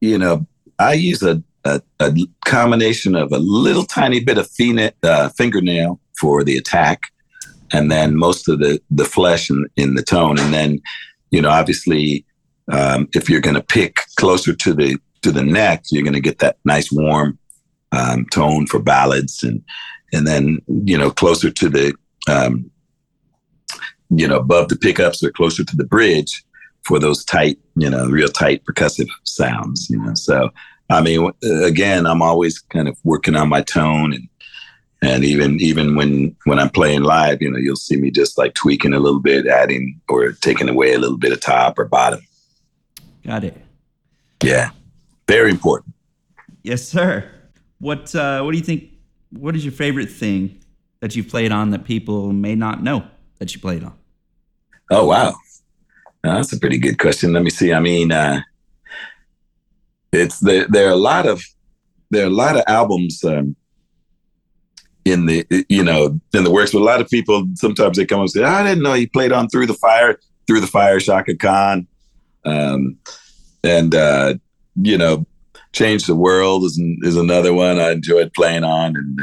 you 0.00 0.18
know, 0.18 0.46
I 0.78 0.94
use 0.94 1.22
a, 1.22 1.42
a, 1.64 1.80
a 2.00 2.12
combination 2.44 3.14
of 3.14 3.32
a 3.32 3.38
little 3.38 3.84
tiny 3.84 4.20
bit 4.20 4.38
of 4.38 4.48
fina- 4.50 4.92
uh, 5.02 5.28
fingernail 5.30 6.00
for 6.18 6.44
the 6.44 6.56
attack, 6.56 7.02
and 7.74 7.90
then 7.90 8.16
most 8.16 8.48
of 8.48 8.60
the, 8.60 8.80
the 8.90 9.04
flesh 9.04 9.50
in, 9.50 9.66
in 9.76 9.94
the 9.94 10.02
tone. 10.02 10.38
And 10.38 10.54
then, 10.54 10.80
you 11.30 11.42
know, 11.42 11.50
obviously, 11.50 12.24
um, 12.70 13.08
if 13.12 13.28
you're 13.28 13.40
going 13.40 13.56
to 13.56 13.62
pick 13.62 14.00
closer 14.16 14.54
to 14.54 14.74
the 14.74 14.98
to 15.22 15.32
the 15.32 15.42
neck, 15.42 15.84
you're 15.90 16.04
going 16.04 16.14
to 16.14 16.20
get 16.20 16.38
that 16.38 16.58
nice 16.64 16.92
warm 16.92 17.38
um, 17.92 18.26
tone 18.26 18.66
for 18.66 18.78
ballads, 18.78 19.42
and 19.42 19.62
and 20.12 20.26
then 20.26 20.58
you 20.68 20.96
know 20.96 21.10
closer 21.10 21.50
to 21.50 21.68
the 21.68 21.94
um, 22.28 22.70
you 24.10 24.26
know 24.26 24.38
above 24.38 24.68
the 24.68 24.76
pickups 24.76 25.22
or 25.22 25.30
closer 25.30 25.64
to 25.64 25.76
the 25.76 25.84
bridge 25.84 26.44
for 26.84 26.98
those 26.98 27.24
tight, 27.24 27.58
you 27.76 27.88
know, 27.90 28.06
real 28.06 28.28
tight 28.28 28.62
percussive 28.64 29.08
sounds, 29.24 29.88
you 29.90 29.98
know. 29.98 30.14
So, 30.14 30.50
I 30.90 31.00
mean, 31.00 31.30
again, 31.42 32.06
I'm 32.06 32.22
always 32.22 32.58
kind 32.58 32.88
of 32.88 32.96
working 33.04 33.36
on 33.36 33.48
my 33.48 33.62
tone 33.62 34.12
and 34.12 34.28
and 35.04 35.24
even 35.24 35.60
even 35.60 35.94
when 35.94 36.34
when 36.44 36.58
I'm 36.58 36.70
playing 36.70 37.02
live, 37.02 37.42
you 37.42 37.50
know, 37.50 37.58
you'll 37.58 37.76
see 37.76 37.96
me 37.96 38.10
just 38.10 38.38
like 38.38 38.54
tweaking 38.54 38.94
a 38.94 39.00
little 39.00 39.20
bit, 39.20 39.46
adding 39.46 40.00
or 40.08 40.32
taking 40.32 40.68
away 40.68 40.94
a 40.94 40.98
little 40.98 41.18
bit 41.18 41.32
of 41.32 41.40
top 41.40 41.78
or 41.78 41.84
bottom. 41.84 42.20
Got 43.24 43.44
it. 43.44 43.56
Yeah. 44.42 44.70
Very 45.26 45.50
important. 45.50 45.94
Yes, 46.62 46.86
sir. 46.86 47.30
What 47.78 48.14
uh, 48.14 48.42
what 48.42 48.52
do 48.52 48.58
you 48.58 48.64
think? 48.64 48.90
What 49.30 49.56
is 49.56 49.64
your 49.64 49.72
favorite 49.72 50.10
thing 50.10 50.60
that 51.00 51.16
you've 51.16 51.28
played 51.28 51.52
on 51.52 51.70
that 51.70 51.84
people 51.84 52.32
may 52.32 52.54
not 52.54 52.82
know 52.82 53.04
that 53.38 53.54
you 53.54 53.60
played 53.60 53.84
on? 53.84 53.94
Oh 54.90 55.06
wow. 55.06 55.34
That's 56.22 56.52
a 56.52 56.58
pretty 56.58 56.78
good 56.78 56.98
question. 56.98 57.34
Let 57.34 57.42
me 57.42 57.50
see. 57.50 57.72
I 57.72 57.80
mean, 57.80 58.10
uh, 58.10 58.40
it's 60.12 60.38
there. 60.40 60.66
There 60.68 60.88
are 60.88 60.92
a 60.92 60.96
lot 60.96 61.26
of 61.26 61.42
there 62.10 62.24
are 62.24 62.28
a 62.28 62.30
lot 62.30 62.56
of 62.56 62.62
albums 62.66 63.22
um, 63.24 63.56
in 65.04 65.26
the 65.26 65.46
you 65.68 65.84
know 65.84 66.18
in 66.32 66.44
the 66.44 66.50
works. 66.50 66.72
But 66.72 66.80
a 66.80 66.84
lot 66.84 67.00
of 67.00 67.08
people 67.08 67.46
sometimes 67.54 67.96
they 67.96 68.06
come 68.06 68.20
up 68.20 68.24
and 68.24 68.30
say, 68.30 68.44
"I 68.44 68.62
didn't 68.62 68.82
know 68.82 68.94
you 68.94 69.08
played 69.08 69.32
on 69.32 69.48
Through 69.48 69.66
the 69.66 69.74
Fire." 69.74 70.18
Through 70.46 70.60
the 70.60 70.66
Fire, 70.66 71.00
Chaka 71.00 71.34
Khan, 71.36 71.86
um, 72.44 72.98
and 73.62 73.94
uh, 73.94 74.34
you 74.76 74.98
know, 74.98 75.26
Change 75.72 76.06
the 76.06 76.14
World 76.14 76.64
is 76.64 76.80
is 77.02 77.16
another 77.16 77.54
one 77.54 77.78
I 77.78 77.92
enjoyed 77.92 78.32
playing 78.34 78.64
on, 78.64 78.94
and 78.96 79.20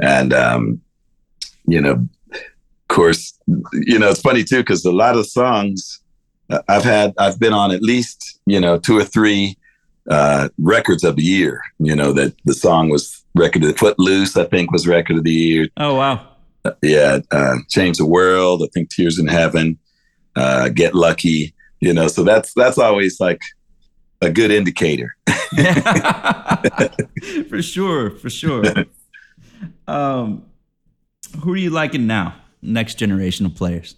and 0.00 0.32
um, 0.32 0.80
you 1.66 1.80
know, 1.80 1.92
of 1.92 2.88
course, 2.88 3.38
you 3.72 3.98
know 3.98 4.10
it's 4.10 4.20
funny 4.20 4.44
too 4.44 4.58
because 4.58 4.84
a 4.84 4.92
lot 4.92 5.16
of 5.16 5.26
songs 5.26 6.00
I've 6.68 6.84
had 6.84 7.14
I've 7.18 7.40
been 7.40 7.52
on 7.52 7.70
at 7.70 7.82
least 7.82 8.38
you 8.46 8.60
know 8.60 8.78
two 8.78 8.98
or 8.98 9.04
three 9.04 9.56
uh, 10.10 10.48
records 10.58 11.04
of 11.04 11.16
the 11.16 11.22
year. 11.22 11.62
You 11.78 11.96
know 11.96 12.12
that 12.12 12.34
the 12.44 12.54
song 12.54 12.90
was 12.90 13.24
record 13.34 13.62
of 13.62 13.72
the 13.72 13.78
Footloose, 13.78 14.36
I 14.36 14.44
think 14.44 14.70
was 14.70 14.86
record 14.86 15.16
of 15.16 15.24
the 15.24 15.32
year. 15.32 15.68
Oh 15.76 15.94
wow! 15.94 16.26
Uh, 16.64 16.72
yeah, 16.82 17.20
uh, 17.30 17.56
Change 17.70 17.98
the 17.98 18.06
World. 18.06 18.62
I 18.62 18.66
think 18.74 18.90
Tears 18.90 19.18
in 19.18 19.28
Heaven, 19.28 19.78
uh, 20.36 20.68
Get 20.68 20.94
Lucky. 20.94 21.54
You 21.80 21.94
know, 21.94 22.08
so 22.08 22.24
that's 22.24 22.52
that's 22.54 22.76
always 22.76 23.20
like 23.20 23.40
a 24.20 24.30
good 24.30 24.50
indicator. 24.50 25.16
for 27.48 27.62
sure, 27.62 28.10
for 28.10 28.28
sure. 28.28 28.64
Um, 29.86 30.46
who 31.42 31.52
are 31.52 31.56
you 31.56 31.70
liking 31.70 32.06
now? 32.06 32.36
Next 32.62 32.94
generation 32.94 33.44
of 33.44 33.56
players. 33.56 33.96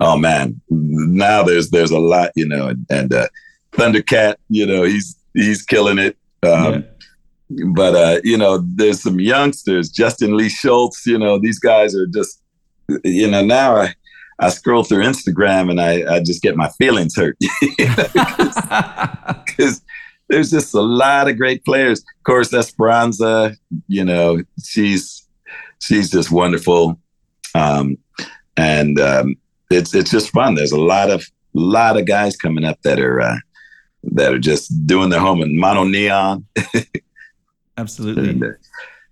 Oh 0.00 0.18
man, 0.18 0.60
now 0.68 1.42
there's 1.42 1.70
there's 1.70 1.90
a 1.90 1.98
lot, 1.98 2.30
you 2.36 2.46
know, 2.46 2.68
and, 2.68 2.86
and 2.90 3.12
uh, 3.12 3.26
Thundercat, 3.72 4.36
you 4.48 4.66
know, 4.66 4.82
he's 4.82 5.16
he's 5.34 5.62
killing 5.62 5.98
it. 5.98 6.16
Um, 6.42 6.74
yeah. 6.74 6.80
But 7.74 7.94
uh, 7.94 8.20
you 8.24 8.38
know, 8.38 8.64
there's 8.74 9.02
some 9.02 9.20
youngsters, 9.20 9.90
Justin 9.90 10.36
Lee 10.36 10.48
Schultz. 10.48 11.06
You 11.06 11.18
know, 11.18 11.38
these 11.38 11.58
guys 11.58 11.94
are 11.94 12.06
just, 12.06 12.40
you 13.04 13.30
know, 13.30 13.44
now 13.44 13.76
I 13.76 13.94
I 14.38 14.48
scroll 14.48 14.84
through 14.84 15.04
Instagram 15.04 15.70
and 15.70 15.80
I 15.80 16.16
I 16.16 16.20
just 16.20 16.42
get 16.42 16.56
my 16.56 16.68
feelings 16.70 17.14
hurt 17.16 17.36
because 19.46 19.82
there's 20.28 20.50
just 20.50 20.74
a 20.74 20.80
lot 20.80 21.28
of 21.28 21.36
great 21.36 21.64
players. 21.64 22.00
Of 22.00 22.24
course, 22.24 22.54
Esperanza, 22.54 23.54
you 23.86 24.04
know, 24.04 24.42
she's 24.64 25.26
she's 25.80 26.10
just 26.10 26.30
wonderful, 26.30 26.98
um, 27.54 27.98
and 28.56 28.98
um, 28.98 29.36
it's 29.70 29.94
it's 29.94 30.10
just 30.10 30.30
fun. 30.30 30.54
There's 30.54 30.72
a 30.72 30.80
lot 30.80 31.10
of 31.10 31.26
lot 31.54 31.98
of 31.98 32.06
guys 32.06 32.36
coming 32.36 32.64
up 32.64 32.80
that 32.82 32.98
are 32.98 33.20
uh, 33.20 33.36
that 34.04 34.32
are 34.32 34.38
just 34.38 34.86
doing 34.86 35.10
their 35.10 35.20
home 35.20 35.42
in 35.42 35.56
MonoNeon. 35.56 36.44
Absolutely. 37.76 38.30
And, 38.30 38.44
uh, 38.44 38.48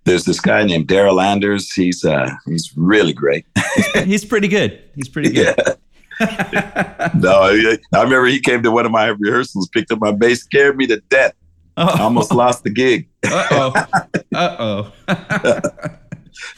there's 0.03 0.25
this 0.25 0.39
guy 0.39 0.63
named 0.63 0.87
Daryl 0.87 1.23
Anders. 1.23 1.71
He's 1.71 2.03
uh, 2.03 2.31
he's 2.47 2.71
really 2.75 3.13
great. 3.13 3.45
he's 4.03 4.25
pretty 4.25 4.47
good. 4.47 4.81
He's 4.95 5.07
pretty 5.07 5.31
good. 5.31 5.55
Yeah. 5.57 7.11
no, 7.15 7.31
I, 7.31 7.77
I 7.93 8.03
remember 8.03 8.25
he 8.25 8.39
came 8.39 8.63
to 8.63 8.71
one 8.71 8.85
of 8.85 8.91
my 8.91 9.07
rehearsals, 9.07 9.67
picked 9.69 9.91
up 9.91 9.99
my 9.99 10.11
bass, 10.11 10.41
scared 10.41 10.77
me 10.77 10.87
to 10.87 10.99
death. 11.09 11.33
Oh. 11.77 11.85
I 11.85 12.01
almost 12.01 12.33
lost 12.33 12.63
the 12.63 12.69
gig. 12.69 13.09
Uh 13.25 13.47
oh. 13.51 13.85
Uh 14.33 14.55
oh. 14.59 14.93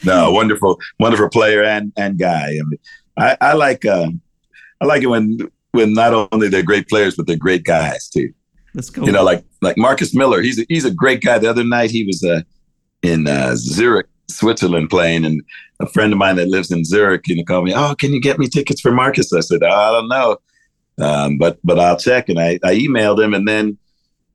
no, 0.04 0.32
wonderful, 0.32 0.78
wonderful 0.98 1.28
player 1.28 1.62
and 1.62 1.92
and 1.96 2.18
guy. 2.18 2.48
I 2.48 2.62
mean, 2.66 2.78
I, 3.16 3.36
I 3.40 3.52
like 3.52 3.84
uh, 3.84 4.08
I 4.80 4.86
like 4.86 5.02
it 5.02 5.06
when 5.06 5.38
when 5.74 5.92
not 5.92 6.28
only 6.32 6.48
they're 6.48 6.62
great 6.62 6.88
players 6.88 7.16
but 7.16 7.26
they're 7.26 7.36
great 7.36 7.64
guys 7.64 8.08
too. 8.08 8.32
Let's 8.74 8.90
go. 8.90 9.04
You 9.04 9.12
know, 9.12 9.24
like 9.24 9.44
like 9.60 9.76
Marcus 9.76 10.14
Miller. 10.14 10.40
He's 10.40 10.60
a, 10.60 10.66
he's 10.68 10.84
a 10.84 10.90
great 10.90 11.20
guy. 11.20 11.38
The 11.38 11.50
other 11.50 11.64
night 11.64 11.90
he 11.90 12.04
was 12.04 12.24
uh, 12.24 12.42
in 13.02 13.26
uh, 13.26 13.54
Zurich, 13.56 14.06
Switzerland, 14.28 14.90
playing, 14.90 15.24
and 15.24 15.42
a 15.80 15.86
friend 15.86 16.12
of 16.12 16.18
mine 16.18 16.36
that 16.36 16.48
lives 16.48 16.70
in 16.70 16.84
Zurich, 16.84 17.26
you 17.28 17.36
know, 17.36 17.44
called 17.44 17.64
me. 17.64 17.74
Oh, 17.74 17.94
can 17.96 18.12
you 18.12 18.20
get 18.20 18.38
me 18.38 18.48
tickets 18.48 18.80
for 18.80 18.92
Marcus? 18.92 19.32
I 19.32 19.40
said, 19.40 19.62
oh, 19.62 19.68
I 19.68 19.92
don't 19.92 20.08
know, 20.08 20.38
um, 20.98 21.38
but 21.38 21.58
but 21.64 21.78
I'll 21.78 21.98
check. 21.98 22.28
And 22.28 22.38
I 22.38 22.58
I 22.64 22.74
emailed 22.76 23.22
him, 23.22 23.34
and 23.34 23.46
then 23.46 23.78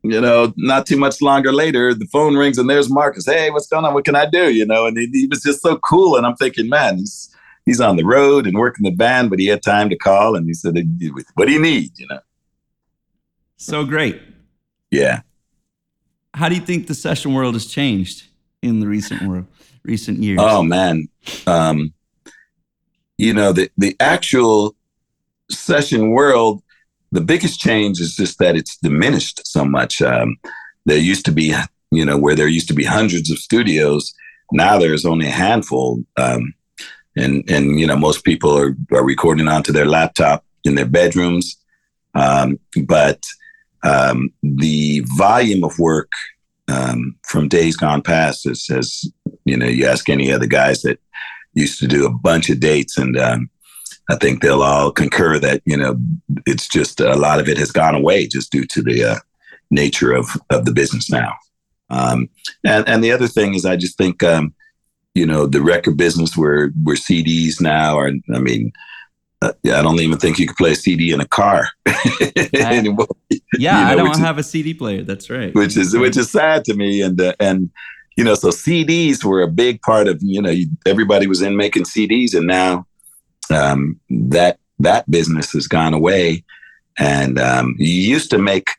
you 0.03 0.21
know, 0.21 0.53
not 0.55 0.85
too 0.85 0.97
much 0.97 1.21
longer 1.21 1.51
later, 1.51 1.93
the 1.93 2.05
phone 2.05 2.37
rings 2.37 2.57
and 2.57 2.69
there's 2.69 2.89
Marcus. 2.89 3.25
Hey, 3.25 3.49
what's 3.49 3.67
going 3.67 3.83
on? 3.83 3.93
What 3.93 4.05
can 4.05 4.15
I 4.15 4.25
do? 4.25 4.53
You 4.53 4.65
know, 4.65 4.85
and 4.85 4.97
he, 4.97 5.09
he 5.11 5.27
was 5.27 5.41
just 5.41 5.61
so 5.61 5.77
cool. 5.77 6.15
And 6.15 6.25
I'm 6.25 6.35
thinking, 6.35 6.69
man, 6.69 6.99
he's 6.99 7.29
he's 7.69 7.79
on 7.79 7.97
the 7.97 8.03
road 8.03 8.47
and 8.47 8.57
working 8.57 8.83
the 8.83 8.95
band, 8.95 9.29
but 9.29 9.37
he 9.37 9.45
had 9.45 9.61
time 9.61 9.89
to 9.89 9.95
call 9.95 10.35
and 10.35 10.47
he 10.47 10.53
said, 10.53 10.73
"What 11.35 11.45
do 11.45 11.53
you 11.53 11.61
need?" 11.61 11.91
You 11.97 12.07
know. 12.07 12.19
So 13.57 13.85
great. 13.85 14.19
Yeah. 14.89 15.21
How 16.33 16.49
do 16.49 16.55
you 16.55 16.61
think 16.61 16.87
the 16.87 16.95
session 16.95 17.33
world 17.33 17.53
has 17.53 17.67
changed 17.67 18.27
in 18.61 18.79
the 18.79 18.87
recent 18.87 19.21
world, 19.21 19.45
recent 19.83 20.19
years? 20.23 20.39
Oh 20.41 20.63
man, 20.63 21.07
um, 21.45 21.93
you 23.17 23.33
know 23.33 23.51
the 23.53 23.69
the 23.77 23.95
actual 23.99 24.75
session 25.51 26.09
world. 26.09 26.63
The 27.11 27.21
biggest 27.21 27.59
change 27.59 27.99
is 27.99 28.15
just 28.15 28.37
that 28.39 28.55
it's 28.55 28.77
diminished 28.77 29.45
so 29.45 29.65
much. 29.65 30.01
Um, 30.01 30.37
there 30.85 30.97
used 30.97 31.25
to 31.25 31.31
be, 31.31 31.55
you 31.91 32.05
know, 32.05 32.17
where 32.17 32.35
there 32.35 32.47
used 32.47 32.67
to 32.67 32.75
be 32.75 32.83
hundreds 32.83 33.31
of 33.31 33.39
studios. 33.39 34.13
Now 34.51 34.77
there's 34.77 35.05
only 35.05 35.27
a 35.27 35.31
handful. 35.31 36.03
Um, 36.17 36.53
and 37.15 37.43
and 37.49 37.79
you 37.79 37.87
know 37.87 37.95
most 37.95 38.23
people 38.23 38.57
are, 38.57 38.75
are 38.91 39.03
recording 39.03 39.47
onto 39.47 39.71
their 39.71 39.85
laptop 39.85 40.43
in 40.63 40.75
their 40.75 40.85
bedrooms 40.85 41.57
um, 42.15 42.59
but 42.85 43.23
um, 43.83 44.31
the 44.43 45.01
volume 45.17 45.63
of 45.63 45.77
work 45.79 46.11
um, 46.67 47.15
from 47.23 47.47
days 47.47 47.77
gone 47.77 48.01
past 48.01 48.45
is, 48.45 48.67
has 48.67 49.03
you 49.45 49.57
know 49.57 49.67
you 49.67 49.85
ask 49.85 50.09
any 50.09 50.29
of 50.29 50.39
the 50.39 50.47
guys 50.47 50.81
that 50.81 50.99
used 51.53 51.79
to 51.79 51.87
do 51.87 52.05
a 52.05 52.11
bunch 52.11 52.49
of 52.49 52.59
dates 52.59 52.97
and 52.97 53.17
um, 53.17 53.49
I 54.09 54.15
think 54.15 54.41
they'll 54.41 54.63
all 54.63 54.91
concur 54.91 55.37
that 55.39 55.61
you 55.65 55.77
know 55.77 55.97
it's 56.45 56.67
just 56.67 56.99
a 56.99 57.15
lot 57.15 57.39
of 57.39 57.47
it 57.47 57.57
has 57.57 57.71
gone 57.71 57.95
away 57.95 58.27
just 58.27 58.51
due 58.51 58.65
to 58.65 58.81
the 58.81 59.03
uh, 59.03 59.19
nature 59.69 60.13
of 60.13 60.29
of 60.49 60.65
the 60.65 60.73
business 60.73 61.09
now. 61.09 61.33
Um, 61.91 62.29
and 62.63 62.87
and 62.87 63.03
the 63.03 63.11
other 63.11 63.27
thing 63.27 63.53
is 63.53 63.65
I 63.65 63.75
just 63.75 63.97
think 63.97 64.23
um, 64.23 64.53
you 65.15 65.25
know 65.25 65.45
the 65.45 65.61
record 65.61 65.97
business 65.97 66.37
where 66.37 66.69
where 66.83 66.95
CDs 66.95 67.61
now 67.61 67.97
are. 67.97 68.11
I 68.33 68.39
mean, 68.39 68.71
uh, 69.41 69.53
I 69.65 69.81
don't 69.81 69.99
even 69.99 70.17
think 70.17 70.39
you 70.39 70.47
could 70.47 70.57
play 70.57 70.71
a 70.71 70.75
CD 70.75 71.11
in 71.11 71.21
a 71.21 71.27
car 71.27 71.67
anymore. 72.53 73.07
Yeah, 73.57 73.89
you 73.91 73.95
know, 73.95 74.03
I 74.03 74.13
don't 74.13 74.19
have 74.19 74.39
is, 74.39 74.47
a 74.47 74.49
CD 74.49 74.73
player. 74.73 75.03
That's 75.03 75.29
right. 75.29 75.53
Which 75.53 75.77
is 75.77 75.95
which 75.95 76.17
is 76.17 76.31
sad 76.31 76.65
to 76.65 76.73
me, 76.73 77.01
and 77.01 77.19
uh, 77.19 77.33
and 77.39 77.69
you 78.17 78.23
know, 78.23 78.35
so 78.35 78.49
CDs 78.49 79.23
were 79.23 79.41
a 79.41 79.47
big 79.47 79.81
part 79.81 80.07
of 80.07 80.19
you 80.21 80.41
know 80.41 80.53
everybody 80.85 81.27
was 81.27 81.41
in 81.41 81.55
making 81.55 81.83
CDs, 81.83 82.35
and 82.35 82.47
now 82.47 82.85
um, 83.49 83.99
that 84.09 84.59
that 84.79 85.09
business 85.09 85.51
has 85.53 85.67
gone 85.67 85.93
away. 85.93 86.43
And 86.97 87.39
um, 87.39 87.75
you 87.77 87.93
used 87.93 88.29
to 88.31 88.37
make 88.37 88.69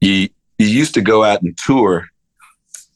you 0.00 0.28
you 0.58 0.66
used 0.66 0.94
to 0.94 1.00
go 1.00 1.24
out 1.24 1.42
and 1.42 1.56
tour 1.56 2.06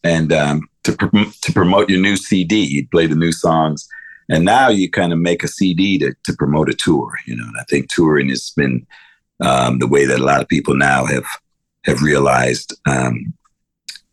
and 0.04 0.32
um, 0.32 0.68
to 0.84 0.92
pr- 0.96 1.30
to 1.42 1.52
promote 1.52 1.90
your 1.90 2.00
new 2.00 2.16
CD. 2.16 2.60
You'd 2.60 2.90
play 2.90 3.06
the 3.06 3.14
new 3.14 3.32
songs, 3.32 3.88
and 4.28 4.44
now 4.44 4.68
you 4.68 4.90
kind 4.90 5.12
of 5.12 5.18
make 5.18 5.42
a 5.42 5.48
CD 5.48 5.98
to 5.98 6.14
to 6.24 6.32
promote 6.34 6.68
a 6.68 6.74
tour. 6.74 7.12
You 7.26 7.36
know, 7.36 7.44
and 7.44 7.56
I 7.58 7.64
think 7.64 7.88
touring 7.88 8.28
has 8.28 8.50
been 8.56 8.86
um, 9.40 9.78
the 9.78 9.86
way 9.86 10.04
that 10.04 10.20
a 10.20 10.24
lot 10.24 10.40
of 10.40 10.48
people 10.48 10.74
now 10.74 11.04
have 11.06 11.26
have 11.84 12.02
realized 12.02 12.74
um, 12.86 13.34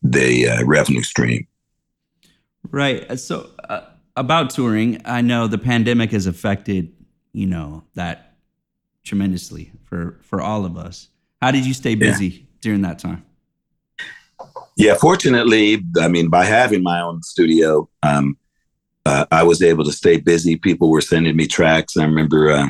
the 0.02 0.50
uh, 0.50 0.66
revenue 0.66 1.04
stream. 1.04 1.48
Right. 2.70 3.10
Uh, 3.10 3.16
so 3.16 3.50
uh, 3.70 3.82
about 4.16 4.50
touring, 4.50 5.02
I 5.06 5.22
know 5.22 5.48
the 5.48 5.58
pandemic 5.58 6.12
has 6.12 6.28
affected 6.28 6.94
you 7.34 7.46
know 7.46 7.84
that 7.94 8.36
tremendously 9.04 9.72
for 9.86 10.20
for 10.22 10.42
all 10.42 10.66
of 10.66 10.78
us. 10.78 11.10
How 11.42 11.52
did 11.52 11.66
you 11.66 11.74
stay 11.74 11.96
busy 11.96 12.28
yeah. 12.28 12.42
during 12.62 12.82
that 12.82 13.00
time? 13.00 13.24
Yeah, 14.78 14.94
fortunately, 14.94 15.84
I 16.00 16.08
mean, 16.08 16.30
by 16.30 16.46
having 16.46 16.84
my 16.84 17.02
own 17.02 17.24
studio, 17.24 17.90
um, 18.04 18.38
uh, 19.06 19.26
I 19.32 19.42
was 19.42 19.64
able 19.64 19.84
to 19.86 19.92
stay 19.92 20.18
busy. 20.18 20.56
People 20.56 20.92
were 20.92 21.02
sending 21.02 21.36
me 21.36 21.48
tracks. 21.48 21.98
I 21.98 22.04
remember 22.04 22.52
uh, 22.52 22.70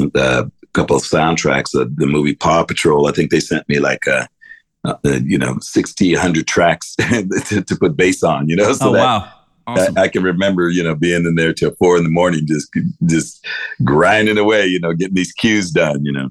a 0.00 0.50
couple 0.72 0.96
of 0.96 1.02
soundtracks 1.02 1.78
of 1.80 1.94
the 1.96 2.06
movie 2.06 2.34
Paw 2.34 2.64
Patrol. 2.64 3.06
I 3.06 3.12
think 3.12 3.30
they 3.30 3.38
sent 3.38 3.68
me 3.68 3.78
like 3.78 4.04
a, 4.08 4.28
uh, 4.84 4.94
a 5.04 5.20
you 5.20 5.38
know, 5.38 5.58
60, 5.60 6.12
100 6.14 6.48
tracks 6.48 6.96
to, 6.98 7.62
to, 7.62 7.76
put 7.76 7.96
bass 7.96 8.24
on, 8.24 8.48
you 8.48 8.56
know? 8.56 8.72
So 8.72 8.88
oh, 8.88 8.92
that, 8.94 9.04
wow. 9.04 9.32
Awesome. 9.68 9.96
I, 9.96 10.02
I, 10.02 10.08
can 10.08 10.24
remember, 10.24 10.70
you 10.70 10.82
know, 10.82 10.96
being 10.96 11.24
in 11.24 11.36
there 11.36 11.52
till 11.52 11.74
four 11.76 11.96
in 11.96 12.02
the 12.02 12.10
morning, 12.10 12.48
just 12.48 12.68
just 13.06 13.46
grinding 13.84 14.38
away, 14.38 14.66
you 14.66 14.80
know, 14.80 14.92
getting 14.92 15.14
these 15.14 15.30
cues 15.30 15.70
done, 15.70 16.04
you 16.04 16.10
know. 16.10 16.30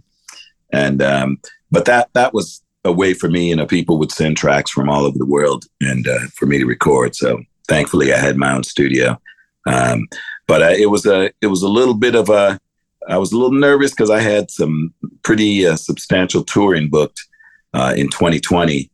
And 0.74 1.02
um, 1.02 1.40
but 1.72 1.86
that 1.86 2.10
that 2.14 2.34
was 2.34 2.61
a 2.84 2.92
way 2.92 3.14
for 3.14 3.30
me. 3.30 3.50
You 3.50 3.56
know, 3.56 3.66
people 3.66 3.98
would 4.00 4.12
send 4.12 4.38
tracks 4.38 4.72
from 4.72 4.90
all 4.90 5.06
over 5.06 5.18
the 5.18 5.26
world 5.26 5.66
and 5.82 6.08
uh, 6.08 6.28
for 6.34 6.46
me 6.46 6.58
to 6.60 6.66
record. 6.66 7.16
So 7.16 7.42
thankfully, 7.68 8.14
I 8.14 8.18
had 8.18 8.38
my 8.38 8.54
own 8.54 8.64
studio. 8.64 9.20
Um, 9.68 10.08
but 10.48 10.62
uh, 10.62 10.76
it 10.78 10.90
was 10.90 11.06
a 11.06 11.32
it 11.42 11.48
was 11.48 11.62
a 11.62 11.70
little 11.70 11.94
bit 11.94 12.16
of 12.16 12.30
a 12.30 12.60
I 13.08 13.18
was 13.18 13.32
a 13.32 13.38
little 13.38 13.58
nervous 13.58 13.92
because 13.92 14.10
I 14.10 14.20
had 14.20 14.52
some 14.52 14.94
pretty 15.24 15.66
uh, 15.66 15.76
substantial 15.76 16.44
touring 16.44 16.90
booked 16.90 17.22
uh, 17.74 17.94
in 17.96 18.10
2020. 18.10 18.90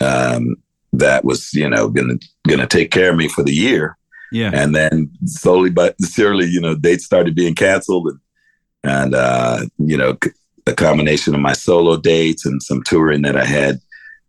Um, 0.00 0.56
that 0.92 1.24
was 1.24 1.52
you 1.52 1.68
know 1.68 1.88
gonna 1.88 2.14
gonna 2.46 2.66
take 2.66 2.90
care 2.90 3.10
of 3.10 3.16
me 3.16 3.28
for 3.28 3.42
the 3.42 3.54
year. 3.54 3.96
Yeah. 4.32 4.50
And 4.52 4.74
then 4.74 5.10
slowly 5.24 5.70
but 5.70 5.94
surely, 6.04 6.46
you 6.46 6.60
know, 6.60 6.74
dates 6.74 7.04
started 7.04 7.34
being 7.36 7.54
canceled 7.54 8.08
and 8.08 8.20
and 8.86 9.14
uh, 9.14 9.66
you 9.78 9.96
know, 9.96 10.16
a 10.66 10.74
combination 10.74 11.34
of 11.34 11.40
my 11.40 11.52
solo 11.52 11.96
dates 11.96 12.44
and 12.44 12.62
some 12.62 12.82
touring 12.82 13.22
that 13.22 13.36
I 13.36 13.44
had. 13.44 13.80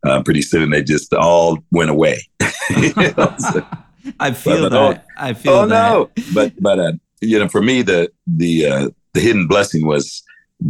Uh, 0.05 0.21
pretty 0.23 0.41
soon 0.41 0.69
they 0.69 0.83
just 0.83 1.13
all 1.13 1.57
went 1.71 1.89
away. 1.89 2.19
so, 2.41 3.65
I 4.19 4.31
feel 4.31 4.69
but, 4.69 4.69
that. 4.69 5.05
Oh, 5.07 5.11
I 5.17 5.33
feel 5.33 5.53
oh, 5.53 5.67
that. 5.67 5.89
no! 5.89 6.09
But 6.33 6.53
but 6.61 6.79
uh, 6.79 6.93
you 7.21 7.39
know, 7.39 7.47
for 7.47 7.61
me, 7.61 7.81
the 7.81 8.11
the 8.25 8.65
uh, 8.65 8.89
the 9.13 9.19
hidden 9.19 9.47
blessing 9.47 9.85
was 9.87 10.23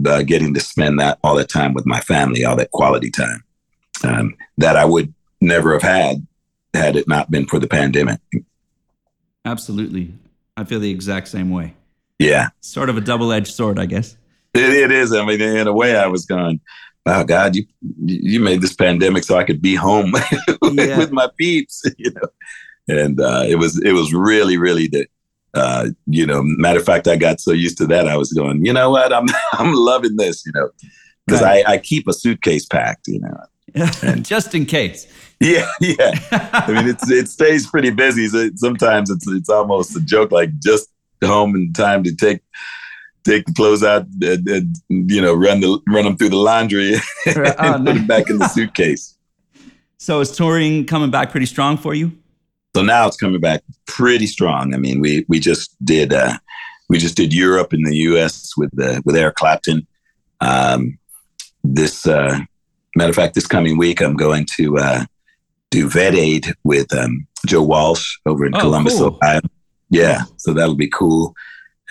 uh, 0.05 0.23
getting 0.23 0.53
to 0.53 0.59
spend 0.59 0.99
that 0.99 1.19
all 1.23 1.35
that 1.35 1.49
time 1.49 1.73
with 1.73 1.85
my 1.85 1.99
family, 2.01 2.45
all 2.45 2.55
that 2.55 2.71
quality 2.71 3.11
time 3.11 3.43
um, 4.03 4.35
that 4.57 4.75
I 4.75 4.85
would 4.85 5.13
never 5.41 5.73
have 5.73 5.81
had 5.81 6.25
had 6.73 6.95
it 6.95 7.07
not 7.07 7.29
been 7.29 7.45
for 7.45 7.59
the 7.59 7.67
pandemic. 7.67 8.19
Absolutely, 9.45 10.13
I 10.55 10.63
feel 10.63 10.79
the 10.79 10.91
exact 10.91 11.27
same 11.27 11.51
way. 11.51 11.73
Yeah, 12.19 12.49
sort 12.61 12.89
of 12.89 12.97
a 12.97 13.01
double 13.01 13.31
edged 13.31 13.53
sword, 13.53 13.77
I 13.77 13.85
guess. 13.85 14.17
It, 14.57 14.73
it 14.73 14.91
is. 14.91 15.13
I 15.13 15.25
mean, 15.25 15.41
in 15.41 15.67
a 15.67 15.73
way, 15.73 15.95
I 15.95 16.07
was 16.07 16.25
going, 16.25 16.59
"Wow, 17.05 17.23
God, 17.23 17.55
you 17.55 17.65
you 18.05 18.39
made 18.39 18.61
this 18.61 18.73
pandemic 18.73 19.23
so 19.23 19.37
I 19.37 19.43
could 19.43 19.61
be 19.61 19.75
home 19.75 20.13
yeah. 20.63 20.97
with 20.97 21.11
my 21.11 21.29
peeps," 21.37 21.83
you 21.97 22.11
know. 22.11 22.29
And 22.89 23.19
uh, 23.19 23.43
it 23.47 23.55
was 23.55 23.81
it 23.81 23.91
was 23.91 24.13
really 24.13 24.57
really 24.57 24.87
the 24.87 25.07
uh, 25.53 25.89
you 26.05 26.25
know 26.25 26.41
matter 26.43 26.79
of 26.79 26.85
fact 26.85 27.07
I 27.07 27.15
got 27.15 27.39
so 27.39 27.51
used 27.51 27.77
to 27.79 27.87
that 27.87 28.07
I 28.07 28.15
was 28.15 28.31
going 28.31 28.65
you 28.65 28.73
know 28.73 28.91
what 28.91 29.11
I'm 29.11 29.25
I'm 29.53 29.73
loving 29.73 30.15
this 30.15 30.45
you 30.45 30.51
know 30.53 30.69
because 31.25 31.41
right. 31.41 31.67
I, 31.67 31.73
I 31.73 31.77
keep 31.77 32.07
a 32.07 32.13
suitcase 32.13 32.65
packed 32.65 33.07
you 33.07 33.19
know 33.19 33.85
and, 34.03 34.25
just 34.25 34.53
in 34.53 34.65
case 34.65 35.07
yeah 35.39 35.69
yeah 35.81 36.19
I 36.31 36.71
mean 36.71 36.87
it's 36.87 37.09
it 37.09 37.27
stays 37.27 37.67
pretty 37.67 37.89
busy 37.89 38.27
so 38.27 38.49
sometimes 38.55 39.09
it's 39.09 39.27
it's 39.27 39.49
almost 39.49 39.95
a 39.95 40.01
joke 40.01 40.31
like 40.31 40.57
just 40.59 40.89
home 41.23 41.55
in 41.55 41.73
time 41.73 42.03
to 42.03 42.15
take 42.15 42.41
take 43.27 43.45
the 43.45 43.53
clothes 43.53 43.83
out 43.83 44.05
and, 44.21 44.47
and, 44.47 44.75
you 44.89 45.21
know 45.21 45.33
run 45.33 45.59
the 45.59 45.79
run 45.87 46.05
them 46.05 46.17
through 46.17 46.29
the 46.29 46.37
laundry 46.37 46.93
and 47.25 47.37
oh, 47.37 47.73
put 47.77 47.85
them 47.85 48.07
back 48.07 48.29
in 48.29 48.37
the 48.39 48.47
suitcase. 48.47 49.17
So 49.97 50.21
is 50.21 50.31
touring 50.31 50.85
coming 50.85 51.11
back 51.11 51.31
pretty 51.31 51.45
strong 51.45 51.77
for 51.77 51.93
you? 51.93 52.11
So 52.75 52.83
now 52.83 53.07
it's 53.07 53.17
coming 53.17 53.41
back 53.41 53.63
pretty 53.87 54.27
strong. 54.27 54.73
I 54.73 54.77
mean, 54.77 55.01
we 55.01 55.25
we 55.27 55.39
just 55.39 55.75
did 55.83 56.13
uh, 56.13 56.37
we 56.89 56.97
just 56.97 57.17
did 57.17 57.33
Europe 57.33 57.73
and 57.73 57.85
the 57.85 57.95
U.S. 57.97 58.55
with 58.55 58.71
uh, 58.79 59.01
with 59.05 59.15
Eric 59.15 59.35
Clapton. 59.35 59.85
Um, 60.39 60.97
this 61.63 62.07
uh, 62.07 62.39
matter 62.95 63.09
of 63.09 63.15
fact, 63.15 63.35
this 63.35 63.47
coming 63.47 63.77
week 63.77 64.01
I'm 64.01 64.15
going 64.15 64.45
to 64.57 64.77
uh, 64.77 65.05
do 65.71 65.89
Vet 65.89 66.15
Aid 66.15 66.53
with 66.63 66.93
um, 66.95 67.27
Joe 67.45 67.63
Walsh 67.63 68.17
over 68.25 68.45
in 68.45 68.55
oh, 68.55 68.59
Columbus, 68.59 68.97
cool. 68.97 69.17
Ohio. 69.21 69.41
Yeah, 69.89 70.21
so 70.37 70.53
that'll 70.53 70.75
be 70.75 70.89
cool. 70.89 71.33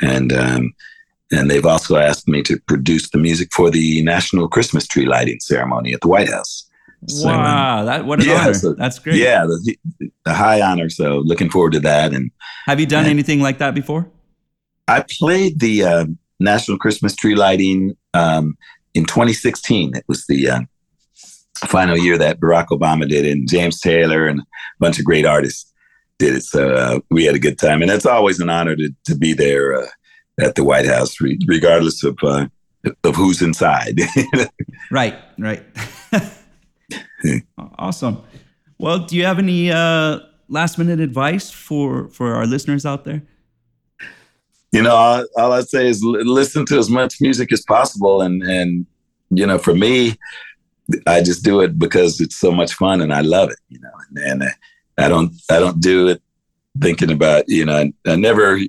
And 0.00 0.32
um, 0.32 0.74
and 1.32 1.50
they've 1.50 1.66
also 1.66 1.96
asked 1.96 2.28
me 2.28 2.42
to 2.42 2.58
produce 2.60 3.10
the 3.10 3.18
music 3.18 3.48
for 3.52 3.70
the 3.70 4.02
national 4.02 4.48
Christmas 4.48 4.86
tree 4.86 5.06
lighting 5.06 5.40
ceremony 5.40 5.92
at 5.92 6.00
the 6.00 6.08
White 6.08 6.30
House. 6.30 6.68
So, 7.08 7.28
wow, 7.28 7.80
um, 7.80 7.86
that 7.86 8.06
what 8.06 8.20
an 8.20 8.28
yeah, 8.28 8.40
honor! 8.40 8.54
So, 8.54 8.72
That's 8.72 8.98
great. 8.98 9.16
Yeah, 9.16 9.44
the, 9.44 9.76
the, 10.24 10.34
high 10.34 10.60
honor. 10.60 10.88
So 10.88 11.18
looking 11.18 11.50
forward 11.50 11.72
to 11.74 11.80
that. 11.80 12.12
And 12.12 12.30
have 12.66 12.80
you 12.80 12.86
done 12.86 13.04
and 13.04 13.10
anything 13.10 13.40
like 13.40 13.58
that 13.58 13.74
before? 13.74 14.08
I 14.88 15.04
played 15.08 15.60
the 15.60 15.84
uh, 15.84 16.06
national 16.40 16.78
Christmas 16.78 17.14
tree 17.14 17.34
lighting 17.34 17.96
um, 18.14 18.56
in 18.94 19.04
2016. 19.04 19.94
It 19.94 20.04
was 20.08 20.26
the 20.26 20.48
uh, 20.48 20.60
final 21.66 21.96
year 21.96 22.16
that 22.18 22.40
Barack 22.40 22.68
Obama 22.68 23.08
did, 23.08 23.26
and 23.26 23.48
James 23.48 23.80
Taylor 23.80 24.26
and 24.26 24.40
a 24.40 24.44
bunch 24.80 24.98
of 24.98 25.04
great 25.04 25.26
artists 25.26 25.70
did 26.18 26.34
it. 26.34 26.44
So 26.44 26.72
uh, 26.72 27.00
we 27.10 27.24
had 27.24 27.34
a 27.34 27.40
good 27.40 27.58
time, 27.58 27.82
and 27.82 27.90
it's 27.90 28.06
always 28.06 28.40
an 28.40 28.50
honor 28.50 28.74
to 28.74 28.90
to 29.04 29.14
be 29.14 29.32
there 29.32 29.74
uh, 29.74 29.86
at 30.40 30.54
the 30.54 30.64
White 30.64 30.86
House, 30.86 31.16
regardless 31.46 32.04
of 32.04 32.18
uh, 32.22 32.46
of 33.04 33.16
who's 33.16 33.42
inside. 33.42 34.00
right, 34.90 35.16
right. 35.38 35.62
awesome. 37.78 38.22
Well, 38.78 39.00
do 39.00 39.16
you 39.16 39.24
have 39.24 39.38
any 39.38 39.70
uh, 39.70 40.20
last 40.48 40.78
minute 40.78 41.00
advice 41.00 41.50
for 41.50 42.08
for 42.08 42.34
our 42.34 42.46
listeners 42.46 42.84
out 42.84 43.04
there? 43.04 43.22
You 44.72 44.82
know, 44.82 44.94
all, 44.94 45.24
all 45.36 45.52
I 45.52 45.62
say 45.62 45.88
is 45.88 46.02
l- 46.02 46.24
listen 46.24 46.66
to 46.66 46.78
as 46.78 46.90
much 46.90 47.20
music 47.20 47.52
as 47.52 47.62
possible, 47.62 48.20
and 48.20 48.42
and 48.42 48.86
you 49.30 49.46
know, 49.46 49.58
for 49.58 49.74
me, 49.74 50.16
I 51.06 51.22
just 51.22 51.44
do 51.44 51.60
it 51.60 51.78
because 51.78 52.20
it's 52.20 52.36
so 52.36 52.52
much 52.52 52.74
fun 52.74 53.00
and 53.00 53.12
I 53.12 53.20
love 53.20 53.50
it. 53.50 53.58
You 53.68 53.80
know, 53.80 53.90
and, 54.10 54.42
and 54.42 54.52
I 54.98 55.08
don't 55.08 55.32
I 55.50 55.58
don't 55.58 55.80
do 55.80 56.08
it 56.08 56.22
thinking 56.80 57.10
about 57.10 57.44
you 57.48 57.64
know 57.64 57.76
I, 57.76 57.92
I 58.06 58.16
never 58.16 58.60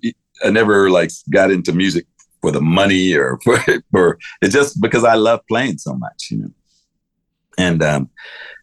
I 0.43 0.49
never 0.49 0.89
like 0.89 1.11
got 1.29 1.51
into 1.51 1.73
music 1.73 2.05
for 2.41 2.51
the 2.51 2.61
money 2.61 3.13
or 3.13 3.39
for 3.43 3.59
for 3.91 4.19
it's 4.41 4.53
just 4.53 4.81
because 4.81 5.03
I 5.03 5.15
love 5.15 5.41
playing 5.47 5.77
so 5.77 5.93
much. 5.93 6.29
You 6.31 6.37
know, 6.37 6.51
and 7.57 7.83
um 7.83 8.09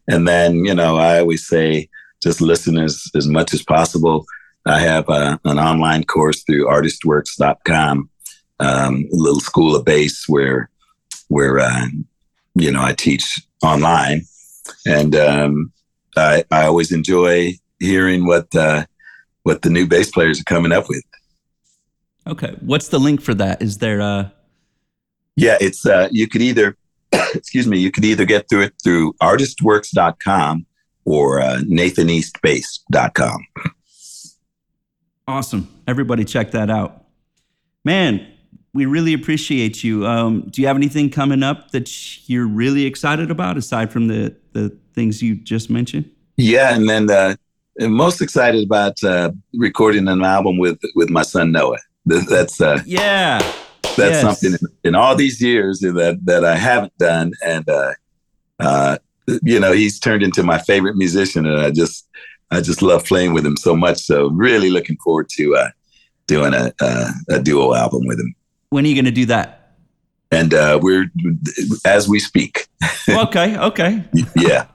and 0.07 0.27
then 0.27 0.65
you 0.65 0.73
know 0.73 0.97
I 0.97 1.19
always 1.19 1.47
say 1.47 1.89
just 2.21 2.41
listen 2.41 2.77
as 2.77 3.03
as 3.15 3.27
much 3.27 3.53
as 3.53 3.63
possible. 3.63 4.25
I 4.65 4.79
have 4.79 5.07
a, 5.09 5.39
an 5.45 5.59
online 5.59 6.05
course 6.05 6.43
through 6.43 6.65
artistworks.com, 6.65 8.09
um, 8.59 9.05
a 9.13 9.15
little 9.15 9.39
school 9.39 9.75
of 9.75 9.85
bass 9.85 10.25
where 10.27 10.71
where 11.27 11.59
uh, 11.59 11.87
you 12.55 12.71
know 12.71 12.81
I 12.83 12.93
teach 12.93 13.23
online, 13.61 14.21
and 14.85 15.15
um, 15.15 15.71
I 16.17 16.43
I 16.51 16.65
always 16.65 16.91
enjoy 16.91 17.53
hearing 17.79 18.25
what 18.25 18.53
uh, 18.55 18.85
what 19.43 19.61
the 19.61 19.69
new 19.69 19.85
bass 19.85 20.09
players 20.09 20.41
are 20.41 20.45
coming 20.45 20.71
up 20.71 20.89
with. 20.89 21.03
Okay, 22.27 22.55
what's 22.61 22.87
the 22.87 22.99
link 22.99 23.21
for 23.21 23.33
that? 23.35 23.61
Is 23.61 23.77
there 23.77 23.99
a? 23.99 24.33
Yeah, 25.35 25.57
it's 25.59 25.85
uh, 25.85 26.07
you 26.11 26.27
could 26.27 26.41
either 26.41 26.77
excuse 27.35 27.67
me, 27.67 27.77
you 27.79 27.91
could 27.91 28.05
either 28.05 28.25
get 28.25 28.49
through 28.49 28.63
it 28.63 28.73
through 28.83 29.13
artistworks.com 29.13 30.65
or 31.05 31.41
uh, 31.41 31.57
nathaneastbass.com. 31.59 33.47
Awesome. 35.27 35.83
Everybody 35.87 36.23
check 36.23 36.51
that 36.51 36.69
out. 36.69 37.05
Man, 37.83 38.27
we 38.73 38.85
really 38.85 39.13
appreciate 39.13 39.83
you. 39.83 40.05
Um, 40.05 40.49
do 40.49 40.61
you 40.61 40.67
have 40.67 40.75
anything 40.75 41.09
coming 41.09 41.43
up 41.43 41.71
that 41.71 42.29
you're 42.29 42.47
really 42.47 42.85
excited 42.85 43.31
about 43.31 43.57
aside 43.57 43.91
from 43.91 44.07
the, 44.07 44.35
the 44.53 44.77
things 44.93 45.21
you 45.21 45.35
just 45.35 45.69
mentioned? 45.69 46.09
Yeah, 46.37 46.75
and 46.75 46.89
then 46.89 47.09
uh, 47.09 47.35
I'm 47.79 47.93
most 47.93 48.21
excited 48.21 48.65
about 48.65 49.01
uh, 49.03 49.31
recording 49.53 50.07
an 50.07 50.23
album 50.23 50.57
with 50.57 50.79
with 50.95 51.09
my 51.09 51.21
son 51.21 51.51
Noah. 51.51 51.77
That's 52.05 52.61
uh, 52.61 52.81
yeah, 52.85 53.39
that's 53.81 53.97
yes. 53.97 54.21
something 54.21 54.53
in, 54.53 54.89
in, 54.89 54.95
all 54.95 55.15
these 55.15 55.41
years 55.41 55.79
that 55.79 56.19
that 56.23 56.45
I 56.45 56.55
haven't 56.55 56.95
done, 56.97 57.33
and 57.43 57.67
uh, 57.67 57.93
uh, 58.59 58.97
you 59.41 59.59
know 59.59 59.71
he's 59.71 59.99
turned 59.99 60.23
into 60.23 60.43
my 60.43 60.59
favorite 60.59 60.95
musician, 60.95 61.45
and 61.45 61.59
I 61.59 61.71
just 61.71 62.07
I 62.51 62.61
just 62.61 62.81
love 62.81 63.05
playing 63.05 63.33
with 63.33 63.45
him 63.45 63.57
so 63.57 63.75
much. 63.75 64.01
So 64.01 64.29
really 64.29 64.69
looking 64.69 64.97
forward 65.03 65.29
to 65.29 65.55
uh, 65.55 65.69
doing 66.27 66.53
a, 66.53 66.71
a, 66.79 67.11
a 67.29 67.39
duo 67.39 67.73
album 67.73 68.05
with 68.05 68.19
him. 68.19 68.35
When 68.69 68.85
are 68.85 68.87
you 68.87 68.95
going 68.95 69.05
to 69.05 69.11
do 69.11 69.25
that? 69.27 69.77
And 70.31 70.53
uh, 70.53 70.79
we're 70.81 71.05
as 71.85 72.07
we 72.07 72.19
speak. 72.19 72.67
okay. 73.09 73.57
Okay. 73.57 74.03
yeah. 74.35 74.67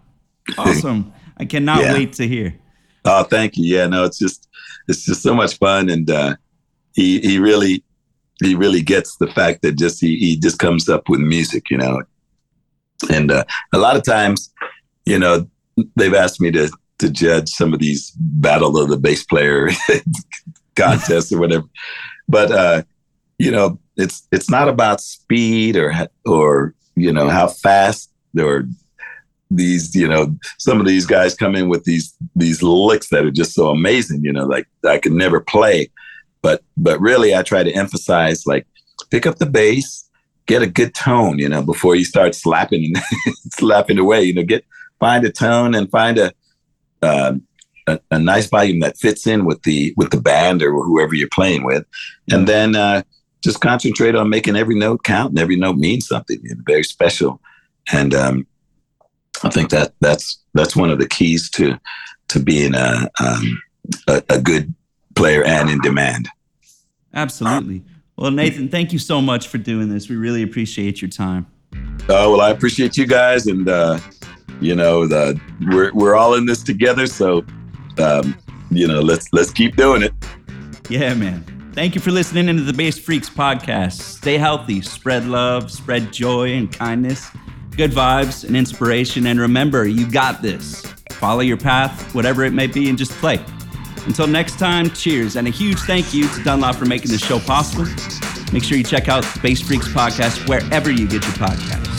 awesome. 0.58 1.12
I 1.36 1.44
cannot 1.44 1.82
yeah. 1.82 1.92
wait 1.92 2.12
to 2.14 2.26
hear. 2.26 2.58
Oh, 3.04 3.22
thank 3.24 3.56
you. 3.56 3.76
Yeah, 3.76 3.86
no, 3.86 4.04
it's 4.04 4.18
just 4.18 4.48
it's 4.88 5.04
just 5.04 5.22
so 5.22 5.34
much 5.34 5.58
fun, 5.58 5.88
and 5.88 6.10
uh, 6.10 6.36
he 6.94 7.20
he 7.20 7.38
really 7.38 7.84
he 8.42 8.54
really 8.54 8.82
gets 8.82 9.16
the 9.16 9.28
fact 9.28 9.62
that 9.62 9.78
just 9.78 10.00
he 10.00 10.16
he 10.16 10.36
just 10.36 10.58
comes 10.58 10.88
up 10.88 11.08
with 11.08 11.20
music, 11.20 11.70
you 11.70 11.78
know. 11.78 12.02
And 13.10 13.30
uh, 13.30 13.44
a 13.72 13.78
lot 13.78 13.96
of 13.96 14.02
times, 14.02 14.52
you 15.06 15.18
know, 15.18 15.48
they've 15.96 16.14
asked 16.14 16.40
me 16.40 16.50
to 16.52 16.70
to 16.98 17.10
judge 17.10 17.48
some 17.48 17.72
of 17.72 17.80
these 17.80 18.10
battle 18.18 18.78
of 18.78 18.90
the 18.90 18.98
bass 18.98 19.24
player 19.24 19.70
contests 20.76 21.32
or 21.32 21.40
whatever, 21.40 21.64
but 22.28 22.50
uh, 22.50 22.82
you 23.38 23.50
know, 23.50 23.78
it's 23.96 24.26
it's 24.32 24.50
not 24.50 24.68
about 24.68 25.00
speed 25.00 25.76
or 25.76 25.94
or 26.26 26.74
you 26.96 27.12
know 27.12 27.28
how 27.28 27.46
fast 27.46 28.10
or 28.38 28.66
these 29.50 29.94
you 29.94 30.06
know 30.06 30.34
some 30.58 30.80
of 30.80 30.86
these 30.86 31.06
guys 31.06 31.34
come 31.34 31.56
in 31.56 31.68
with 31.68 31.84
these 31.84 32.14
these 32.36 32.62
licks 32.62 33.08
that 33.08 33.24
are 33.24 33.32
just 33.32 33.52
so 33.52 33.68
amazing 33.68 34.22
you 34.22 34.32
know 34.32 34.46
like 34.46 34.66
i 34.88 34.96
could 34.96 35.12
never 35.12 35.40
play 35.40 35.90
but 36.42 36.62
but 36.76 37.00
really 37.00 37.34
i 37.34 37.42
try 37.42 37.62
to 37.62 37.72
emphasize 37.72 38.46
like 38.46 38.66
pick 39.10 39.26
up 39.26 39.36
the 39.36 39.46
bass 39.46 40.08
get 40.46 40.62
a 40.62 40.66
good 40.66 40.94
tone 40.94 41.38
you 41.38 41.48
know 41.48 41.62
before 41.62 41.94
you 41.94 42.04
start 42.04 42.34
slapping 42.34 42.92
slapping 43.50 43.98
away 43.98 44.22
you 44.22 44.34
know 44.34 44.42
get 44.42 44.64
find 45.00 45.24
a 45.24 45.32
tone 45.32 45.74
and 45.74 45.90
find 45.90 46.18
a, 46.18 46.32
uh, 47.02 47.34
a 47.88 47.98
a, 48.10 48.18
nice 48.18 48.46
volume 48.46 48.80
that 48.80 48.98
fits 48.98 49.26
in 49.26 49.44
with 49.44 49.62
the 49.62 49.92
with 49.96 50.10
the 50.10 50.20
band 50.20 50.62
or 50.62 50.70
whoever 50.84 51.14
you're 51.14 51.28
playing 51.32 51.64
with. 51.64 51.84
And 52.30 52.46
then 52.46 52.76
uh, 52.76 53.02
just 53.42 53.60
concentrate 53.60 54.14
on 54.14 54.28
making 54.28 54.54
every 54.54 54.76
note 54.76 55.02
count 55.02 55.30
and 55.30 55.38
every 55.38 55.56
note 55.56 55.76
mean 55.76 56.00
something 56.00 56.38
you 56.42 56.54
know, 56.54 56.62
very 56.66 56.84
special. 56.84 57.40
And 57.92 58.14
um, 58.14 58.46
I 59.42 59.48
think 59.48 59.70
that 59.70 59.94
that's 60.00 60.40
that's 60.54 60.76
one 60.76 60.90
of 60.90 60.98
the 60.98 61.08
keys 61.08 61.50
to 61.50 61.80
to 62.28 62.38
being 62.38 62.74
a 62.74 63.10
um, 63.18 63.62
a, 64.06 64.22
a, 64.28 64.40
good 64.40 64.72
player 65.14 65.44
and 65.44 65.68
in 65.70 65.80
demand. 65.80 66.28
Absolutely. 67.14 67.84
Well, 68.16 68.30
Nathan, 68.30 68.68
thank 68.68 68.92
you 68.92 68.98
so 68.98 69.20
much 69.20 69.48
for 69.48 69.58
doing 69.58 69.88
this. 69.88 70.08
We 70.08 70.16
really 70.16 70.42
appreciate 70.42 71.00
your 71.00 71.08
time. 71.08 71.46
Uh, 71.72 72.28
well, 72.28 72.40
I 72.40 72.50
appreciate 72.50 72.96
you 72.96 73.06
guys, 73.06 73.46
and 73.46 73.68
uh, 73.68 73.98
you 74.60 74.74
know, 74.74 75.06
the, 75.06 75.40
we're 75.68 75.92
we're 75.94 76.14
all 76.16 76.34
in 76.34 76.46
this 76.46 76.62
together. 76.62 77.06
So, 77.06 77.44
um, 77.98 78.36
you 78.70 78.86
know, 78.86 79.00
let's 79.00 79.32
let's 79.32 79.52
keep 79.52 79.76
doing 79.76 80.02
it. 80.02 80.12
Yeah, 80.88 81.14
man. 81.14 81.44
Thank 81.72 81.94
you 81.94 82.00
for 82.00 82.10
listening 82.10 82.48
into 82.48 82.62
the 82.62 82.72
Bass 82.72 82.98
Freaks 82.98 83.30
podcast. 83.30 84.00
Stay 84.00 84.36
healthy, 84.36 84.82
spread 84.82 85.26
love, 85.26 85.70
spread 85.70 86.12
joy 86.12 86.52
and 86.52 86.70
kindness 86.70 87.30
good 87.80 87.92
vibes 87.92 88.44
and 88.44 88.56
inspiration. 88.56 89.26
And 89.26 89.40
remember, 89.40 89.86
you 89.86 90.10
got 90.10 90.42
this. 90.42 90.82
Follow 91.12 91.40
your 91.40 91.56
path, 91.56 92.14
whatever 92.14 92.44
it 92.44 92.52
may 92.52 92.66
be, 92.66 92.90
and 92.90 92.98
just 92.98 93.12
play. 93.12 93.42
Until 94.06 94.26
next 94.26 94.58
time, 94.58 94.90
cheers. 94.90 95.36
And 95.36 95.46
a 95.46 95.50
huge 95.50 95.78
thank 95.80 96.12
you 96.12 96.28
to 96.28 96.42
Dunlop 96.42 96.76
for 96.76 96.86
making 96.86 97.10
this 97.10 97.24
show 97.24 97.38
possible. 97.38 97.84
Make 98.52 98.64
sure 98.64 98.76
you 98.76 98.84
check 98.84 99.08
out 99.08 99.24
Bass 99.42 99.60
Freaks 99.60 99.88
podcast 99.88 100.48
wherever 100.48 100.90
you 100.90 101.06
get 101.06 101.22
your 101.22 101.34
podcast. 101.34 101.89